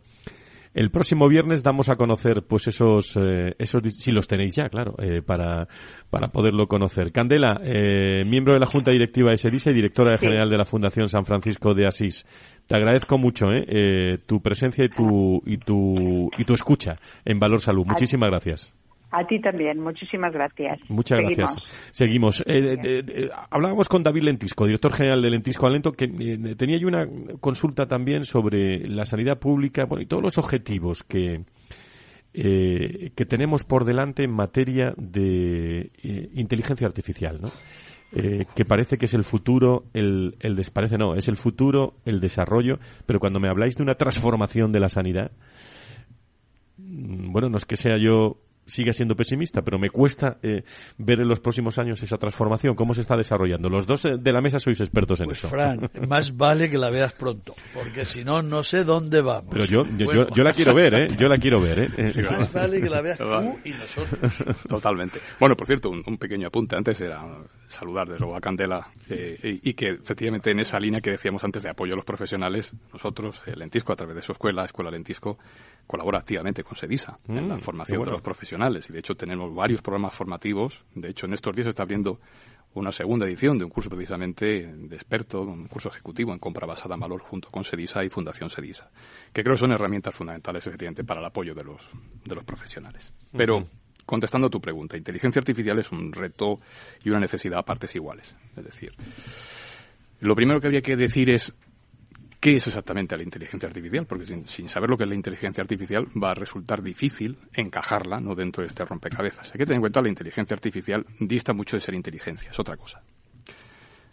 el 0.73 0.89
próximo 0.89 1.27
viernes 1.27 1.63
damos 1.63 1.89
a 1.89 1.95
conocer, 1.95 2.43
pues 2.47 2.67
esos, 2.67 3.15
eh, 3.15 3.53
esos 3.59 3.81
si 3.83 4.11
los 4.11 4.27
tenéis 4.27 4.55
ya, 4.55 4.69
claro, 4.69 4.95
eh, 4.99 5.21
para, 5.21 5.67
para 6.09 6.29
poderlo 6.29 6.67
conocer. 6.67 7.11
Candela, 7.11 7.59
eh, 7.63 8.25
miembro 8.25 8.53
de 8.53 8.59
la 8.59 8.65
Junta 8.65 8.91
Directiva 8.91 9.31
de 9.31 9.37
SEDISA 9.37 9.71
y 9.71 9.75
directora 9.75 10.17
general 10.17 10.49
de 10.49 10.57
la 10.57 10.65
Fundación 10.65 11.07
San 11.09 11.25
Francisco 11.25 11.73
de 11.73 11.87
Asís. 11.87 12.25
Te 12.67 12.75
agradezco 12.75 13.17
mucho 13.17 13.47
tu 14.25 14.41
presencia 14.41 14.85
y 14.85 14.89
tu, 14.89 15.41
y 15.45 15.57
tu, 15.57 16.29
y 16.37 16.45
tu 16.45 16.53
escucha 16.53 16.97
en 17.25 17.39
Valor 17.39 17.59
Salud. 17.59 17.85
Muchísimas 17.85 18.29
gracias. 18.29 18.73
A 19.15 19.27
ti 19.27 19.39
también, 19.39 19.79
muchísimas 19.79 20.33
gracias. 20.33 20.79
Muchas 20.89 21.19
gracias. 21.19 21.55
Seguimos. 21.91 22.43
Eh, 22.47 23.29
hablábamos 23.51 23.87
con 23.87 24.01
David 24.01 24.23
Lentisco, 24.23 24.65
director 24.65 24.91
general 24.91 25.21
de 25.21 25.29
Lentisco 25.29 25.67
Alento, 25.67 25.91
que 25.91 26.05
eh, 26.05 26.55
tenía 26.55 26.79
yo 26.79 26.87
una 26.87 27.07
consulta 27.39 27.85
también 27.85 28.23
sobre 28.23 28.87
la 28.87 29.05
sanidad 29.05 29.37
pública 29.37 29.87
y 29.99 30.07
todos 30.07 30.23
los 30.23 30.39
objetivos 30.39 31.03
que, 31.03 31.43
eh, 32.33 33.11
que 33.15 33.25
tenemos 33.27 33.63
por 33.65 33.85
delante 33.85 34.23
en 34.23 34.33
materia 34.33 34.95
de 34.97 35.91
inteligencia 36.33 36.87
artificial, 36.87 37.39
¿no? 37.39 37.51
que 38.11 38.65
parece 38.65 38.97
que 38.97 39.05
es 39.05 39.13
el 39.13 39.23
futuro, 39.23 39.85
el, 39.93 40.35
el 40.39 40.59
parece 40.71 40.97
no, 40.97 41.15
es 41.15 41.27
el 41.27 41.35
futuro, 41.35 41.95
el 42.05 42.19
desarrollo, 42.19 42.79
pero 43.07 43.19
cuando 43.19 43.39
me 43.39 43.49
habláis 43.49 43.75
de 43.75 43.83
una 43.83 43.95
transformación 43.95 44.71
de 44.71 44.79
la 44.79 44.89
sanidad, 44.89 45.31
mm, 46.77 47.31
bueno, 47.31 47.49
no 47.49 47.57
es 47.57 47.65
que 47.65 47.75
sea 47.75 47.97
yo 47.97 48.37
sigue 48.65 48.93
siendo 48.93 49.15
pesimista, 49.15 49.61
pero 49.61 49.77
me 49.77 49.89
cuesta 49.89 50.37
eh, 50.41 50.63
ver 50.97 51.21
en 51.21 51.27
los 51.27 51.39
próximos 51.39 51.77
años 51.79 52.01
esa 52.01 52.17
transformación, 52.17 52.75
cómo 52.75 52.93
se 52.93 53.01
está 53.01 53.17
desarrollando. 53.17 53.69
Los 53.69 53.85
dos 53.85 54.05
eh, 54.05 54.17
de 54.19 54.31
la 54.31 54.41
mesa 54.41 54.59
sois 54.59 54.79
expertos 54.79 55.19
en 55.21 55.27
pues, 55.27 55.39
eso. 55.39 55.49
Fran, 55.49 55.89
más 56.07 56.35
vale 56.35 56.69
que 56.69 56.77
la 56.77 56.89
veas 56.89 57.13
pronto, 57.13 57.55
porque 57.73 58.05
si 58.05 58.23
no, 58.23 58.41
no 58.41 58.63
sé 58.63 58.83
dónde 58.83 59.21
vamos. 59.21 59.49
Pero 59.51 59.65
yo, 59.65 59.85
yo, 59.97 60.43
la 60.43 60.53
quiero 60.53 60.73
ver, 60.73 60.93
¿eh? 60.93 61.07
Yo 61.17 61.27
la 61.27 61.37
quiero 61.37 61.59
ver, 61.59 61.79
¿eh? 61.79 62.23
más 62.29 62.51
vale 62.51 62.81
que 62.81 62.89
la 62.89 63.01
veas 63.01 63.17
tú 63.17 63.59
y 63.63 63.71
nosotros. 63.71 64.33
Totalmente. 64.67 65.19
Bueno, 65.39 65.55
por 65.55 65.67
cierto, 65.67 65.89
un, 65.89 66.17
pequeño 66.17 66.47
apunte. 66.47 66.75
Antes 66.75 67.01
era 67.01 67.23
saludar 67.67 68.07
de 68.07 68.19
luego 68.19 68.35
a 68.35 68.41
Candela 68.41 68.87
eh, 69.09 69.59
y, 69.63 69.73
que 69.73 69.89
efectivamente 69.89 70.51
en 70.51 70.59
esa 70.59 70.79
línea 70.79 71.01
que 71.01 71.11
decíamos 71.11 71.43
antes 71.43 71.63
de 71.63 71.69
apoyo 71.69 71.93
a 71.93 71.95
los 71.95 72.05
profesionales, 72.05 72.73
nosotros, 72.91 73.41
el 73.45 73.59
Lentisco, 73.59 73.93
a 73.93 73.95
través 73.95 74.15
de 74.15 74.21
su 74.21 74.31
escuela, 74.31 74.63
Escuela 74.65 74.91
Lentisco, 74.91 75.37
colabora 75.87 76.19
activamente 76.19 76.63
con 76.63 76.75
SEDISA 76.75 77.19
en 77.27 77.49
la 77.49 77.55
mm, 77.55 77.59
formación 77.59 78.03
de 78.03 78.11
los 78.11 78.21
profesionales. 78.21 78.89
Y 78.89 78.93
de 78.93 78.99
hecho 78.99 79.15
tenemos 79.15 79.53
varios 79.53 79.81
programas 79.81 80.13
formativos. 80.13 80.83
De 80.95 81.09
hecho, 81.09 81.25
en 81.25 81.33
estos 81.33 81.55
días 81.55 81.65
se 81.65 81.69
está 81.71 81.83
abriendo 81.83 82.19
una 82.75 82.91
segunda 82.91 83.25
edición 83.25 83.57
de 83.57 83.65
un 83.65 83.69
curso 83.69 83.89
precisamente 83.89 84.45
de 84.65 84.95
experto, 84.95 85.41
un 85.41 85.67
curso 85.67 85.89
ejecutivo 85.89 86.33
en 86.33 86.39
compra 86.39 86.65
basada 86.65 86.95
en 86.95 87.01
valor 87.01 87.21
junto 87.21 87.49
con 87.49 87.63
SEDISA 87.63 88.03
y 88.03 88.09
Fundación 88.09 88.49
SEDISA, 88.49 88.89
que 89.31 89.43
creo 89.43 89.55
son 89.55 89.71
herramientas 89.71 90.15
fundamentales 90.15 90.65
efectivamente 90.65 91.03
para 91.03 91.19
el 91.19 91.25
apoyo 91.25 91.53
de 91.53 91.63
los, 91.63 91.89
de 92.25 92.35
los 92.35 92.43
profesionales. 92.43 93.11
Pero, 93.31 93.67
contestando 94.05 94.47
a 94.47 94.49
tu 94.49 94.59
pregunta, 94.59 94.97
inteligencia 94.97 95.39
artificial 95.39 95.77
es 95.77 95.91
un 95.91 96.11
reto 96.11 96.59
y 97.03 97.09
una 97.09 97.19
necesidad 97.19 97.59
a 97.59 97.63
partes 97.63 97.95
iguales. 97.95 98.35
Es 98.57 98.63
decir, 98.63 98.93
lo 100.19 100.35
primero 100.35 100.59
que 100.59 100.67
habría 100.67 100.81
que 100.81 100.95
decir 100.95 101.29
es 101.29 101.53
qué 102.43 102.57
es 102.57 102.67
exactamente 102.67 103.15
la 103.15 103.23
inteligencia 103.23 103.67
artificial, 103.67 104.05
porque 104.05 104.25
sin, 104.25 104.67
saber 104.67 104.89
lo 104.89 104.97
que 104.97 105.05
es 105.05 105.09
la 105.09 105.15
inteligencia 105.15 105.61
artificial 105.61 106.07
va 106.21 106.31
a 106.31 106.33
resultar 106.33 106.83
difícil 106.83 107.37
encajarla 107.53 108.19
no 108.19 108.35
dentro 108.35 108.63
de 108.63 108.67
este 108.67 108.83
rompecabezas. 108.83 109.47
Hay 109.53 109.57
que 109.57 109.65
tener 109.65 109.75
en 109.75 109.81
cuenta 109.83 110.01
que 110.01 110.03
la 110.03 110.09
inteligencia 110.09 110.53
artificial 110.53 111.05
dista 111.21 111.53
mucho 111.53 111.77
de 111.77 111.79
ser 111.79 111.95
inteligencia, 111.95 112.49
es 112.51 112.59
otra 112.59 112.75
cosa. 112.75 113.01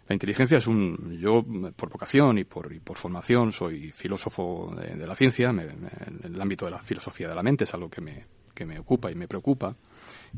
La 0.07 0.15
inteligencia 0.15 0.59
es 0.59 0.67
un. 0.67 1.19
Yo, 1.19 1.43
por 1.75 1.89
vocación 1.89 2.37
y 2.37 2.45
por, 2.45 2.73
por 2.79 2.95
formación, 2.95 3.51
soy 3.51 3.91
filósofo 3.91 4.73
de, 4.77 5.05
la 5.05 5.15
ciencia, 5.15 5.49
en 5.49 5.89
el 6.23 6.41
ámbito 6.41 6.63
de 6.63 6.71
la 6.71 6.79
filosofía 6.79 7.27
de 7.27 7.35
la 7.35 7.43
mente 7.43 7.65
es 7.65 7.73
algo 7.73 7.89
que 7.89 7.99
me, 7.99 8.25
que 8.55 8.65
me 8.65 8.79
ocupa 8.79 9.11
y 9.11 9.15
me 9.15 9.27
preocupa. 9.27 9.75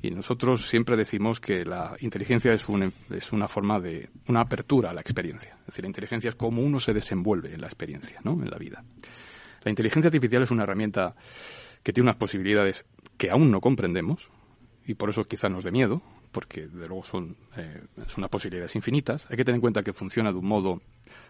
Y 0.01 0.11
nosotros 0.11 0.67
siempre 0.67 0.97
decimos 0.97 1.39
que 1.39 1.63
la 1.63 1.95
inteligencia 1.99 2.51
es, 2.53 2.65
es 3.11 3.31
una 3.31 3.47
forma 3.47 3.79
de 3.79 4.09
una 4.27 4.41
apertura 4.41 4.89
a 4.89 4.93
la 4.93 5.01
experiencia. 5.01 5.55
Es 5.61 5.67
decir, 5.67 5.83
la 5.83 5.89
inteligencia 5.89 6.29
es 6.29 6.35
cómo 6.35 6.61
uno 6.61 6.79
se 6.79 6.93
desenvuelve 6.93 7.53
en 7.53 7.61
la 7.61 7.67
experiencia, 7.67 8.19
¿no? 8.23 8.33
en 8.33 8.49
la 8.49 8.57
vida. 8.57 8.83
La 9.63 9.69
inteligencia 9.69 10.07
artificial 10.07 10.43
es 10.43 10.51
una 10.51 10.63
herramienta 10.63 11.15
que 11.83 11.93
tiene 11.93 12.09
unas 12.09 12.17
posibilidades 12.17 12.85
que 13.17 13.29
aún 13.29 13.51
no 13.51 13.61
comprendemos 13.61 14.29
y 14.85 14.95
por 14.95 15.09
eso 15.09 15.23
quizá 15.25 15.47
nos 15.47 15.63
dé 15.63 15.71
miedo, 15.71 16.01
porque 16.31 16.67
de 16.67 16.87
luego 16.87 17.03
son, 17.03 17.37
eh, 17.55 17.83
son 18.07 18.21
unas 18.21 18.29
posibilidades 18.29 18.75
infinitas. 18.75 19.25
Hay 19.29 19.37
que 19.37 19.45
tener 19.45 19.55
en 19.55 19.61
cuenta 19.61 19.83
que 19.83 19.93
funciona 19.93 20.31
de 20.31 20.39
un 20.39 20.47
modo 20.47 20.81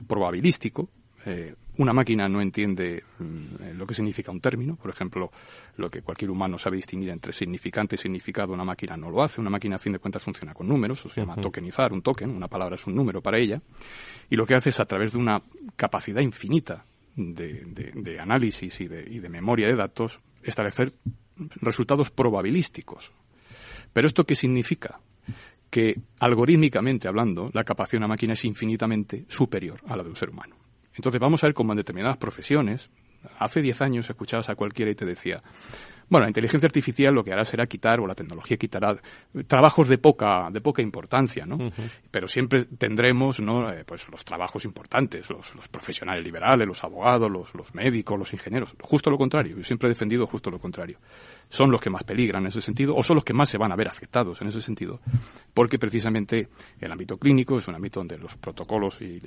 probabilístico, 0.08 0.90
eh, 1.26 1.56
una 1.78 1.94
máquina 1.94 2.28
no 2.28 2.42
entiende 2.42 3.04
mm, 3.20 3.78
lo 3.78 3.88
que 3.88 3.94
significa 3.94 4.32
un 4.32 4.40
término, 4.40 4.76
por 4.76 4.92
ejemplo, 4.92 5.32
lo 5.78 5.90
que 5.90 6.02
cualquier 6.02 6.30
humano 6.30 6.58
sabe 6.58 6.76
distinguir 6.76 7.10
entre 7.10 7.34
significante 7.34 7.96
y 7.96 7.98
significado, 7.98 8.54
una 8.54 8.64
máquina 8.66 8.96
no 8.96 9.10
lo 9.10 9.24
hace, 9.24 9.42
una 9.42 9.50
máquina 9.50 9.78
a 9.78 9.80
fin 9.80 9.94
de 9.94 10.00
cuentas 10.00 10.24
funciona 10.24 10.54
con 10.54 10.68
números, 10.68 11.00
eso 11.00 11.10
se 11.10 11.22
llama 11.22 11.36
tokenizar, 11.38 11.94
un 11.94 12.02
token, 12.02 12.30
una 12.30 12.48
palabra 12.48 12.76
es 12.76 12.86
un 12.86 12.96
número 12.96 13.22
para 13.22 13.40
ella, 13.40 13.62
y 14.30 14.36
lo 14.36 14.46
que 14.46 14.56
hace 14.56 14.70
es 14.70 14.80
a 14.80 14.86
través 14.86 15.14
de 15.14 15.20
una 15.20 15.42
capacidad 15.76 16.22
infinita 16.22 16.86
de, 17.16 18.18
análisis 18.20 18.82
y 18.82 18.88
de, 18.88 19.06
y 19.10 19.20
de 19.20 19.30
memoria 19.30 19.68
de 19.68 19.76
datos, 19.76 20.20
establecer 20.44 20.94
resultados 21.62 22.12
probabilísticos. 22.12 23.12
Pero 23.92 24.08
¿esto 24.08 24.26
qué 24.26 24.36
significa? 24.36 25.00
Que 25.70 25.96
algorítmicamente 26.20 27.08
hablando, 27.08 27.50
la 27.54 27.64
capacidad 27.64 28.00
de 28.00 28.06
una 28.06 28.14
máquina 28.14 28.34
es 28.34 28.46
infinitamente 28.46 29.26
superior 29.28 29.80
a 29.88 29.96
la 29.96 30.04
de 30.04 30.10
un 30.10 30.16
ser 30.16 30.30
humano. 30.30 30.63
Entonces 30.96 31.20
vamos 31.20 31.44
a 31.44 31.48
ver 31.48 31.54
cómo 31.54 31.74
en 31.74 31.78
determinadas 31.78 32.18
profesiones, 32.18 32.90
hace 33.40 33.62
10 33.62 33.82
años 33.82 34.10
escuchabas 34.10 34.50
a 34.50 34.56
cualquiera 34.56 34.92
y 34.92 34.96
te 34.96 35.06
decía, 35.06 35.42
bueno, 36.10 36.26
la 36.26 36.30
inteligencia 36.30 36.68
artificial 36.68 37.14
lo 37.14 37.24
que 37.24 37.34
hará 37.34 37.46
será 37.46 37.66
quitar, 37.68 38.00
o 38.00 38.08
la 38.08 38.16
tecnología 38.16 38.58
quitará, 38.58 38.96
trabajos 39.48 39.90
de 39.90 39.98
poca, 39.98 40.50
de 40.52 40.62
poca 40.62 40.82
importancia, 40.82 41.46
¿no? 41.46 41.72
Pero 42.12 42.28
siempre 42.28 42.66
tendremos, 42.66 43.40
¿no? 43.40 43.72
Eh, 43.72 43.84
pues 43.86 44.08
los 44.10 44.24
trabajos 44.24 44.66
importantes, 44.66 45.30
los, 45.30 45.52
profesionales 45.70 46.24
liberales, 46.24 46.68
los 46.68 46.84
abogados, 46.84 47.32
los, 47.32 47.54
los, 47.56 47.74
médicos, 47.74 48.18
los 48.18 48.32
ingenieros. 48.34 48.74
Justo 48.82 49.10
lo 49.10 49.18
contrario, 49.18 49.58
yo 49.58 49.64
siempre 49.64 49.88
he 49.88 49.90
defendido 49.90 50.28
justo 50.28 50.52
lo 50.52 50.60
contrario. 50.60 50.98
Son 51.50 51.72
los 51.72 51.82
que 51.82 51.90
más 51.90 52.04
peligran 52.04 52.44
en 52.44 52.48
ese 52.48 52.62
sentido, 52.62 52.96
o 52.96 53.04
son 53.04 53.16
los 53.16 53.24
que 53.24 53.34
más 53.34 53.50
se 53.50 53.58
van 53.58 53.72
a 53.72 53.76
ver 53.76 53.88
afectados 53.88 54.42
en 54.42 54.48
ese 54.48 54.62
sentido, 54.62 55.00
porque 55.54 55.78
precisamente 55.78 56.50
el 56.80 56.92
ámbito 56.92 57.18
clínico 57.18 57.58
es 57.58 57.68
un 57.68 57.76
ámbito 57.76 58.00
donde 58.00 58.18
los 58.18 58.36
protocolos 58.38 59.02
y, 59.02 59.22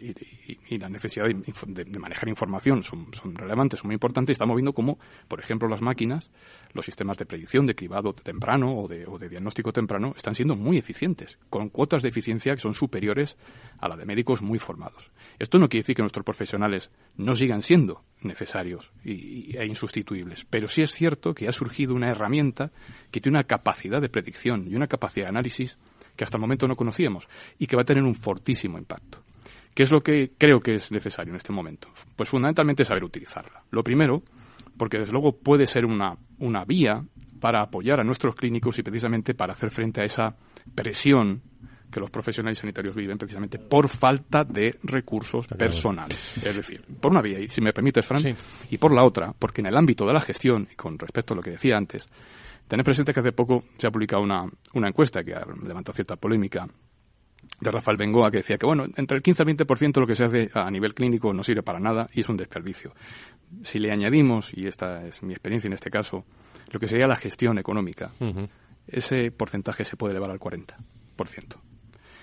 la 0.77 0.89
necesidad 0.89 1.27
de, 1.27 1.99
manejar 1.99 2.29
información 2.29 2.83
son, 2.83 3.09
son 3.13 3.35
relevantes, 3.35 3.81
son 3.81 3.89
muy 3.89 3.95
importantes, 3.95 4.35
estamos 4.35 4.57
viendo 4.57 4.73
cómo, 4.73 4.99
por 5.29 5.41
ejemplo, 5.41 5.69
las 5.69 5.81
máquinas 5.81 6.31
los 6.77 6.85
sistemas 6.85 7.19
de 7.19 7.27
predicción, 7.27 7.67
de 7.67 7.75
cribado 7.75 8.13
temprano 8.13 8.79
o 8.79 8.87
de, 8.87 9.29
diagnóstico 9.29 9.73
temprano 9.73 10.13
están 10.15 10.35
siendo 10.35 10.55
muy 10.55 10.79
eficientes, 10.79 11.39
con 11.51 11.71
cuotas 11.71 12.03
de 12.03 12.11
eficiencia 12.11 12.55
que 12.55 12.61
son 12.61 12.75
superiores 12.75 13.37
a 13.79 13.89
la 13.89 13.97
de 13.97 14.05
médicos 14.05 14.43
muy 14.43 14.59
formados. 14.59 15.11
Esto 15.39 15.59
no 15.59 15.69
quiere 15.69 15.83
decir 15.83 15.97
que 15.97 16.03
nuestros 16.03 16.25
profesionales 16.25 16.91
no 17.17 17.35
sigan 17.35 17.63
siendo 17.63 18.03
necesarios 18.21 18.93
e 19.05 19.67
insustituibles, 19.67 20.45
pero 20.49 20.69
sí 20.69 20.83
es 20.83 20.93
cierto 20.93 21.35
que 21.35 21.49
ha 21.49 21.53
surgido 21.53 21.95
una 21.95 22.11
herramienta 22.11 22.71
que 23.11 23.21
tiene 23.21 23.39
una 23.39 23.47
capacidad 23.47 24.01
de 24.01 24.09
predicción 24.09 24.69
y 24.69 24.75
una 24.75 24.87
capacidad 24.87 25.27
de 25.27 25.31
análisis 25.31 25.77
que 26.15 26.25
hasta 26.25 26.37
el 26.37 26.41
momento 26.41 26.67
no 26.67 26.77
conocíamos 26.77 27.29
y 27.59 27.67
que 27.67 27.77
va 27.77 27.83
a 27.83 27.87
tener 27.87 28.05
un 28.05 28.15
fortísimo 28.15 28.79
impacto. 28.79 29.23
¿Qué 29.75 29.83
es 29.83 29.93
lo 29.93 30.01
que 30.01 30.33
creo 30.39 30.61
que 30.61 30.77
es 30.77 30.91
necesario 30.91 31.33
en 31.33 31.37
este 31.37 31.53
momento? 31.53 31.89
Pues 32.17 32.31
fundamentalmente 32.31 32.85
saber 32.85 33.05
utilizarla. 33.05 33.63
Lo 33.71 33.85
primero 33.85 34.23
porque 34.77 34.99
desde 34.99 35.13
luego 35.13 35.33
puede 35.33 35.67
ser 35.67 35.85
una, 35.85 36.17
una 36.39 36.65
vía 36.65 37.03
para 37.41 37.63
apoyar 37.63 38.01
a 38.01 38.05
nuestros 38.05 38.35
clínicos 38.35 38.79
y 38.79 38.83
precisamente 38.83 39.35
para 39.35 39.55
hacer 39.55 39.71
frente 39.71 40.01
a 40.01 40.05
esa 40.05 40.37
presión 40.75 41.43
que 41.91 42.01
los 42.01 42.11
profesionales 42.11 42.59
sanitarios 42.59 42.97
viven 42.97 43.17
precisamente 43.17 43.59
por 43.59 43.89
falta 43.89 44.45
de 44.45 44.77
recursos 44.83 45.47
personales. 45.47 46.37
Es 46.37 46.57
decir, 46.57 46.83
por 47.01 47.13
una 47.13 47.23
vía, 47.23 47.39
y 47.41 47.49
si 47.49 47.61
me 47.61 47.73
permites, 47.73 48.05
Fran, 48.05 48.23
y 48.71 48.77
por 48.77 48.93
la 48.93 49.05
otra, 49.05 49.33
porque 49.39 49.61
en 49.61 49.69
el 49.69 49.77
ámbito 49.77 50.05
de 50.07 50.13
la 50.13 50.21
gestión, 50.21 50.69
y 50.71 50.75
con 50.75 50.99
respecto 50.99 51.35
a 51.35 51.37
lo 51.37 51.43
que 51.43 51.53
decía 51.53 51.77
antes, 51.77 52.09
tened 52.67 52.85
presente 52.85 53.13
que 53.13 53.21
hace 53.21 53.33
poco 53.33 53.65
se 53.79 53.87
ha 53.87 53.91
publicado 53.91 54.23
una, 54.23 54.45
una 54.75 54.89
encuesta 54.89 55.23
que 55.23 55.35
ha 55.35 55.45
levantado 55.63 55.95
cierta 55.95 56.17
polémica 56.17 56.67
de 57.61 57.71
Rafael 57.71 57.97
Bengoa 57.97 58.31
que 58.31 58.39
decía 58.39 58.59
que 58.59 58.67
bueno, 58.67 58.85
entre 58.97 59.17
el 59.17 59.23
15 59.23 59.43
al 59.43 59.49
20% 59.49 59.93
de 59.93 60.01
lo 60.01 60.07
que 60.07 60.15
se 60.15 60.25
hace 60.25 60.51
a 60.53 60.71
nivel 60.71 60.95
clínico 60.95 61.33
no 61.33 61.43
sirve 61.43 61.63
para 61.63 61.81
nada 61.81 62.07
y 62.13 62.21
es 62.21 62.29
un 62.29 62.37
desperdicio. 62.37 62.93
Si 63.63 63.79
le 63.79 63.93
añadimos, 63.93 64.53
y 64.55 64.67
esta 64.67 65.07
es 65.07 65.23
mi 65.23 65.33
experiencia 65.33 65.69
en 65.69 65.75
este 65.75 65.91
caso, 65.91 66.25
lo 66.73 66.81
que 66.81 66.87
sería 66.87 67.07
la 67.07 67.17
gestión 67.17 67.59
económica, 67.59 68.13
ese 68.87 69.31
porcentaje 69.31 69.85
se 69.85 69.97
puede 69.97 70.13
elevar 70.13 70.31
al 70.31 70.41
40%. 70.41 70.75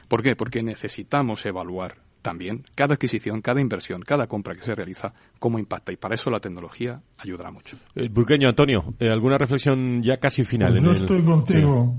¿Por 0.08 0.22
qué? 0.22 0.36
Porque 0.36 0.62
necesitamos 0.62 1.46
evaluar 1.46 1.96
también 2.22 2.64
cada 2.76 2.96
adquisición, 2.96 3.42
cada 3.42 3.62
inversión, 3.62 4.02
cada 4.02 4.28
compra 4.28 4.56
que 4.56 4.64
se 4.64 4.74
realiza, 4.76 5.14
cómo 5.40 5.60
impacta. 5.60 5.92
Y 5.92 5.98
para 5.98 6.16
eso 6.16 6.30
la 6.30 6.40
tecnología 6.40 7.02
ayudará 7.18 7.52
mucho. 7.52 7.78
El 7.96 8.10
burqueño 8.10 8.48
Antonio, 8.50 8.94
eh, 9.00 9.10
¿alguna 9.10 9.38
reflexión 9.38 10.02
ya 10.02 10.18
casi 10.18 10.44
final? 10.44 10.72
Pues 10.72 10.84
yo 10.84 10.92
estoy 10.92 11.24
contigo, 11.24 11.96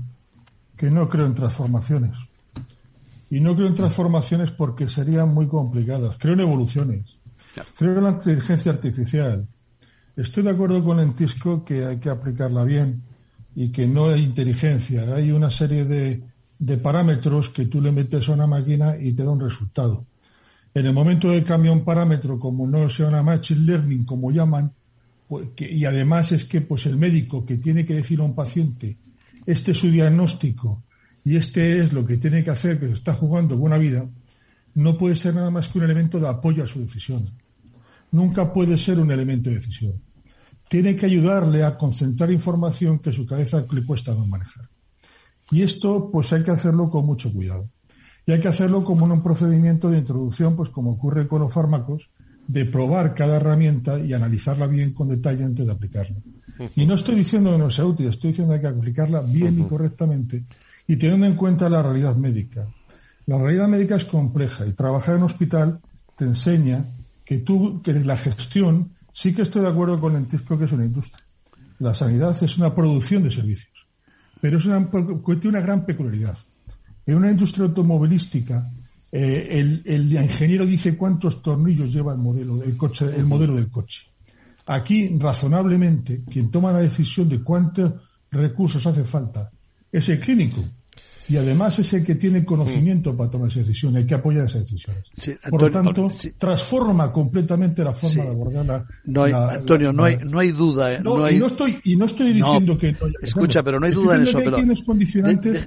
que 0.75 0.89
no 0.89 1.07
creo 1.07 1.27
en 1.27 1.35
transformaciones. 1.35 2.17
Y 3.35 3.41
no 3.41 3.53
creo 3.53 3.67
en 3.67 3.75
transformaciones 3.75 4.51
porque 4.51 4.87
serían 4.87 5.33
muy 5.33 5.47
complicadas. 5.47 6.15
Creo 6.17 6.35
en 6.35 6.39
evoluciones. 6.39 7.17
Creo 7.77 7.97
en 7.97 8.05
la 8.05 8.11
inteligencia 8.11 8.71
artificial. 8.71 9.45
Estoy 10.15 10.43
de 10.43 10.51
acuerdo 10.51 10.81
con 10.81 10.95
Lentisco 10.95 11.65
que 11.65 11.83
hay 11.83 11.97
que 11.97 12.09
aplicarla 12.09 12.63
bien 12.63 13.03
y 13.53 13.73
que 13.73 13.87
no 13.87 14.07
hay 14.07 14.23
inteligencia. 14.23 15.13
Hay 15.13 15.33
una 15.33 15.51
serie 15.51 15.83
de, 15.83 16.23
de 16.59 16.77
parámetros 16.77 17.49
que 17.49 17.65
tú 17.65 17.81
le 17.81 17.91
metes 17.91 18.29
a 18.29 18.31
una 18.31 18.47
máquina 18.47 18.95
y 18.97 19.11
te 19.11 19.23
da 19.25 19.31
un 19.31 19.41
resultado. 19.41 20.05
En 20.73 20.85
el 20.85 20.93
momento 20.93 21.29
de 21.29 21.43
cambio 21.43 21.73
un 21.73 21.83
parámetro, 21.83 22.39
como 22.39 22.65
no 22.65 22.89
sea 22.89 23.09
una 23.09 23.21
machine 23.21 23.65
learning, 23.65 24.05
como 24.05 24.31
llaman, 24.31 24.71
pues, 25.27 25.49
y 25.57 25.83
además 25.83 26.31
es 26.31 26.45
que 26.45 26.61
pues 26.61 26.85
el 26.85 26.95
médico 26.95 27.45
que 27.45 27.57
tiene 27.57 27.85
que 27.85 27.95
decir 27.95 28.21
a 28.21 28.23
un 28.23 28.33
paciente, 28.33 28.97
este 29.45 29.71
es 29.71 29.77
su 29.77 29.89
diagnóstico 29.89 30.84
y 31.25 31.37
este 31.37 31.79
es 31.79 31.91
lo 31.91 32.05
que 32.05 32.17
tiene 32.17 32.43
que 32.43 32.51
hacer, 32.51 32.79
que 32.79 32.85
se 32.85 32.93
está 32.93 33.13
jugando 33.13 33.57
buena 33.57 33.79
vida, 33.79 34.07
no 34.75 34.95
puede 34.95 35.15
ser 35.15 35.33
nada 35.33 35.49
más 35.49 35.67
que 35.67 35.79
un 35.79 35.83
elemento 35.83 36.19
de 36.19 36.29
apoyo 36.29 36.63
a 36.63 36.67
su 36.67 36.79
decisión. 36.79 37.25
Nunca 38.11 38.53
puede 38.53 38.77
ser 38.77 38.99
un 38.99 39.09
elemento 39.09 39.49
de 39.49 39.55
decisión. 39.55 39.99
Tiene 40.69 40.95
que 40.95 41.07
ayudarle 41.07 41.63
a 41.63 41.77
concentrar 41.77 42.31
información 42.31 42.99
que 42.99 43.11
su 43.11 43.25
cabeza 43.25 43.65
le 43.71 43.83
cuesta 43.83 44.13
no 44.13 44.27
manejar. 44.27 44.69
Y 45.49 45.63
esto, 45.63 46.11
pues 46.11 46.31
hay 46.31 46.43
que 46.43 46.51
hacerlo 46.51 46.91
con 46.91 47.07
mucho 47.07 47.33
cuidado. 47.33 47.65
Y 48.27 48.31
hay 48.31 48.39
que 48.39 48.47
hacerlo 48.47 48.83
como 48.83 49.07
en 49.07 49.13
un 49.13 49.23
procedimiento 49.23 49.89
de 49.89 49.97
introducción, 49.97 50.55
pues 50.55 50.69
como 50.69 50.91
ocurre 50.91 51.27
con 51.27 51.41
los 51.41 51.51
fármacos, 51.51 52.09
de 52.47 52.65
probar 52.65 53.15
cada 53.15 53.37
herramienta 53.37 53.97
y 53.97 54.13
analizarla 54.13 54.67
bien 54.67 54.93
con 54.93 55.07
detalle 55.07 55.43
antes 55.43 55.65
de 55.65 55.71
aplicarla. 55.71 56.17
Y 56.75 56.85
no 56.85 56.93
estoy 56.93 57.15
diciendo 57.15 57.51
que 57.51 57.57
no 57.57 57.71
sea 57.71 57.85
útil, 57.85 58.09
estoy 58.09 58.29
diciendo 58.29 58.53
que 58.53 58.67
hay 58.67 58.73
que 58.73 58.79
aplicarla 58.79 59.21
bien 59.21 59.59
y 59.59 59.63
correctamente 59.63 60.45
y 60.87 60.97
teniendo 60.97 61.25
en 61.25 61.35
cuenta 61.35 61.69
la 61.69 61.81
realidad 61.81 62.15
médica. 62.15 62.65
La 63.25 63.37
realidad 63.37 63.67
médica 63.67 63.95
es 63.95 64.05
compleja 64.05 64.65
y 64.65 64.73
trabajar 64.73 65.15
en 65.15 65.23
hospital 65.23 65.79
te 66.15 66.25
enseña 66.25 66.85
que 67.23 67.39
tú, 67.39 67.81
que 67.81 67.93
la 67.93 68.17
gestión, 68.17 68.91
sí 69.11 69.33
que 69.33 69.41
estoy 69.41 69.63
de 69.63 69.69
acuerdo 69.69 69.99
con 69.99 70.13
Lentisco 70.13 70.57
que 70.57 70.65
es 70.65 70.71
una 70.71 70.85
industria. 70.85 71.25
La 71.79 71.93
sanidad 71.93 72.41
es 72.41 72.57
una 72.57 72.73
producción 72.73 73.23
de 73.23 73.31
servicios, 73.31 73.73
pero 74.39 74.59
es 74.59 74.65
una, 74.65 74.89
tiene 74.89 75.49
una 75.49 75.61
gran 75.61 75.85
peculiaridad. 75.85 76.37
En 77.05 77.15
una 77.15 77.31
industria 77.31 77.65
automovilística, 77.65 78.71
eh, 79.11 79.47
el, 79.51 79.81
el, 79.85 80.13
ingeniero 80.13 80.65
dice 80.65 80.95
cuántos 80.95 81.41
tornillos 81.41 81.91
lleva 81.91 82.13
el 82.13 82.19
modelo, 82.19 82.57
del 82.57 82.77
coche, 82.77 83.05
el 83.15 83.25
modelo 83.25 83.55
del 83.55 83.69
coche. 83.69 84.03
Aquí, 84.67 85.17
razonablemente, 85.19 86.23
quien 86.23 86.49
toma 86.49 86.71
la 86.71 86.79
decisión 86.79 87.29
de 87.29 87.43
cuántos 87.43 87.93
recursos 88.31 88.85
hace 88.85 89.03
falta 89.03 89.51
es 89.97 90.09
el 90.09 90.19
clínico. 90.19 90.63
Y 91.27 91.37
además 91.37 91.79
es 91.79 91.91
el 91.93 92.05
que 92.05 92.15
tiene 92.15 92.45
conocimiento 92.45 93.15
para 93.17 93.31
tomar 93.31 93.47
esa 93.49 93.59
decisión, 93.59 93.95
hay 93.95 94.05
que 94.05 94.13
apoyar 94.13 94.45
esas 94.45 94.61
decisiones. 94.61 95.03
Por 95.49 95.61
lo 95.61 95.71
tanto, 95.71 96.11
transforma 96.37 97.11
completamente 97.11 97.83
la 97.83 97.93
forma 97.93 98.23
de 98.23 98.29
abordar 98.29 98.65
la. 98.65 98.85
No 99.05 99.23
hay, 99.23 99.33
Antonio, 99.33 99.91
no, 99.91 100.03
hay, 100.03 100.17
no 100.17 100.39
hay 100.39 100.51
duda. 100.51 100.93
Eh, 100.93 100.99
no, 101.01 101.29
y 101.29 101.39
no 101.39 101.47
estoy, 101.47 101.79
y 101.83 101.95
no 101.95 102.05
estoy 102.05 102.33
diciendo 102.33 102.77
que. 102.77 102.95
escucha, 103.21 103.63
pero 103.63 103.79
no 103.79 103.87
hay 103.87 103.93
duda 103.93 104.17
en 104.17 104.23
eso. 104.23 104.37
Pero 104.37 104.57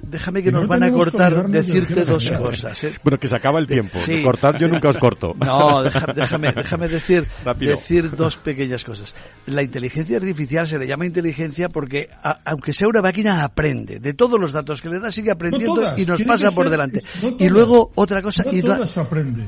déjame 0.03 0.43
que 0.43 0.51
nos 0.51 0.67
van 0.67 0.83
a 0.83 0.91
cortar 0.91 1.49
decirte 1.49 2.05
dos 2.05 2.31
cosas. 2.31 2.83
¿eh? 2.85 2.93
Bueno, 3.03 3.17
que 3.17 3.27
se 3.27 3.35
acaba 3.35 3.59
el 3.59 3.67
tiempo. 3.67 3.99
Cortar 4.23 4.57
yo 4.57 4.67
nunca 4.67 4.89
os 4.89 4.97
corto. 4.97 5.33
No, 5.49 5.81
déjame, 5.81 6.51
déjame 6.51 6.87
decir, 6.87 7.27
decir 7.59 8.15
dos 8.15 8.37
pequeñas 8.37 8.85
cosas. 8.85 9.15
La 9.47 9.63
inteligencia 9.63 10.17
artificial 10.17 10.67
se 10.67 10.77
le 10.77 10.85
llama 10.85 11.07
inteligencia 11.07 11.69
porque, 11.69 12.07
aunque 12.45 12.71
sea 12.71 12.87
una 12.87 13.01
máquina, 13.01 13.43
aprende. 13.43 13.99
De 13.99 14.13
todos 14.13 14.39
los 14.39 14.51
datos 14.51 14.81
que 14.81 14.89
le 14.89 14.99
da, 14.99 15.11
sigue 15.11 15.31
aprendiendo 15.31 15.48
y 15.97 16.05
nos 16.05 16.21
pasa 16.23 16.51
por 16.51 16.69
delante. 16.69 17.01
y 17.37 17.49
luego 17.49 17.91
otra 17.95 18.21
cosa 18.21 18.45
y, 18.51 18.61
la, 18.61 18.85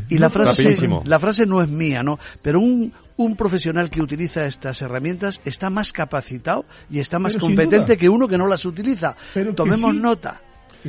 y 0.09 0.17
la 0.17 0.29
frase 0.29 0.77
la 1.05 1.19
frase 1.19 1.45
no 1.45 1.61
es 1.61 1.69
mía, 1.69 2.03
¿no? 2.03 2.19
Pero 2.41 2.59
un 2.59 2.91
un 3.17 3.35
profesional 3.35 3.89
que 3.89 4.01
utiliza 4.01 4.45
estas 4.45 4.81
herramientas 4.81 5.41
está 5.45 5.69
más 5.69 5.91
capacitado 5.91 6.65
y 6.89 6.99
está 6.99 7.19
más 7.19 7.37
competente 7.37 7.97
que 7.97 8.09
uno 8.09 8.27
que 8.27 8.37
no 8.37 8.47
las 8.47 8.65
utiliza. 8.65 9.15
Tomemos 9.55 9.93
nota. 9.95 10.41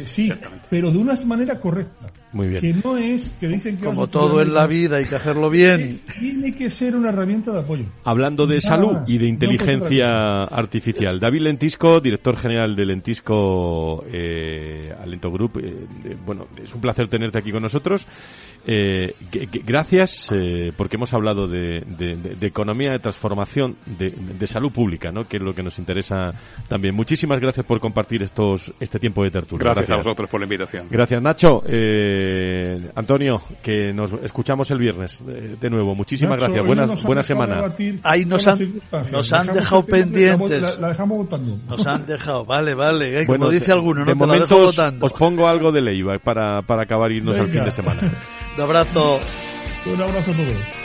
sí, 0.06 0.32
pero 0.70 0.90
de 0.90 0.98
una 0.98 1.14
manera 1.24 1.60
correcta. 1.60 2.10
Muy 2.32 2.48
bien. 2.48 2.60
Que 2.60 2.72
no 2.72 2.96
es 2.96 3.36
que 3.38 3.48
dicen 3.48 3.76
que 3.76 3.84
como 3.84 4.06
todo 4.06 4.40
en 4.40 4.54
la 4.54 4.66
vida 4.66 4.96
hay 4.96 5.04
que 5.04 5.16
hacerlo 5.16 5.50
bien. 5.50 6.00
Tiene 6.18 6.54
que 6.54 6.70
ser 6.70 6.96
una 6.96 7.10
herramienta 7.10 7.52
de 7.52 7.60
apoyo. 7.60 7.84
Hablando 8.04 8.46
de 8.46 8.60
salud 8.60 8.96
y 9.06 9.18
de 9.18 9.28
inteligencia 9.28 10.44
artificial, 10.44 11.20
David 11.20 11.42
Lentisco, 11.42 12.00
director 12.00 12.36
general 12.36 12.74
de 12.74 12.86
Lentisco 12.86 14.04
eh, 14.10 14.94
Alento 15.00 15.30
Group. 15.30 15.60
Eh, 15.62 16.16
bueno, 16.24 16.46
es 16.62 16.74
un 16.74 16.80
placer 16.80 17.08
tenerte 17.08 17.38
aquí 17.38 17.52
con 17.52 17.62
nosotros. 17.62 18.06
Eh, 18.64 19.14
gracias 19.64 20.28
eh, 20.30 20.72
porque 20.76 20.94
hemos 20.94 21.12
hablado 21.12 21.48
de, 21.48 21.82
economía, 22.42 22.92
de 22.92 23.00
transformación, 23.00 23.76
de, 23.86 24.46
salud 24.46 24.70
pública, 24.70 25.10
¿no? 25.10 25.26
que 25.26 25.38
es 25.38 25.42
lo 25.42 25.52
que 25.52 25.62
nos 25.62 25.78
interesa 25.78 26.30
también. 26.68 26.94
Muchísimas 26.94 27.40
gracias 27.40 27.66
por 27.66 27.80
compartir 27.80 28.22
estos 28.22 28.72
este 28.78 29.00
tiempo 29.00 29.24
de 29.24 29.30
tertulia. 29.30 29.64
Gracias, 29.64 29.90
a 29.90 29.96
vosotros 29.96 30.30
por 30.30 30.40
la 30.40 30.46
invitación. 30.46 30.86
Gracias, 30.90 31.20
Nacho. 31.20 31.64
Eh, 31.66 32.21
Antonio, 32.94 33.42
que 33.62 33.92
nos 33.92 34.12
escuchamos 34.22 34.70
el 34.70 34.78
viernes 34.78 35.18
de 35.24 35.70
nuevo. 35.70 35.94
Muchísimas 35.94 36.38
gracias. 36.38 36.66
Buenas, 36.66 37.02
buena 37.02 37.22
semana. 37.22 37.72
Ahí 38.02 38.24
nos 38.24 38.46
han, 38.46 38.58
nos 39.10 39.32
han 39.32 39.46
dejado 39.48 39.84
pendientes. 39.84 40.78
La, 40.78 40.88
dejamos 40.88 41.18
votando. 41.18 41.58
Nos 41.68 41.86
han 41.86 42.06
dejado, 42.06 42.44
vale, 42.44 42.74
vale. 42.74 43.26
como 43.26 43.50
dice 43.50 43.72
alguno, 43.72 44.04
de 44.04 44.14
momento 44.14 44.66
os, 45.00 45.12
pongo 45.12 45.46
algo 45.46 45.72
de 45.72 45.80
ley 45.80 46.02
para, 46.22 46.62
para 46.62 46.82
acabar 46.82 47.12
irnos 47.12 47.36
al 47.38 47.48
fin 47.48 47.64
de 47.64 47.70
semana. 47.70 48.02
Un 48.56 48.62
abrazo. 48.62 49.18
Un 49.86 50.00
abrazo 50.00 50.30
a 50.30 50.36
todos. 50.36 50.81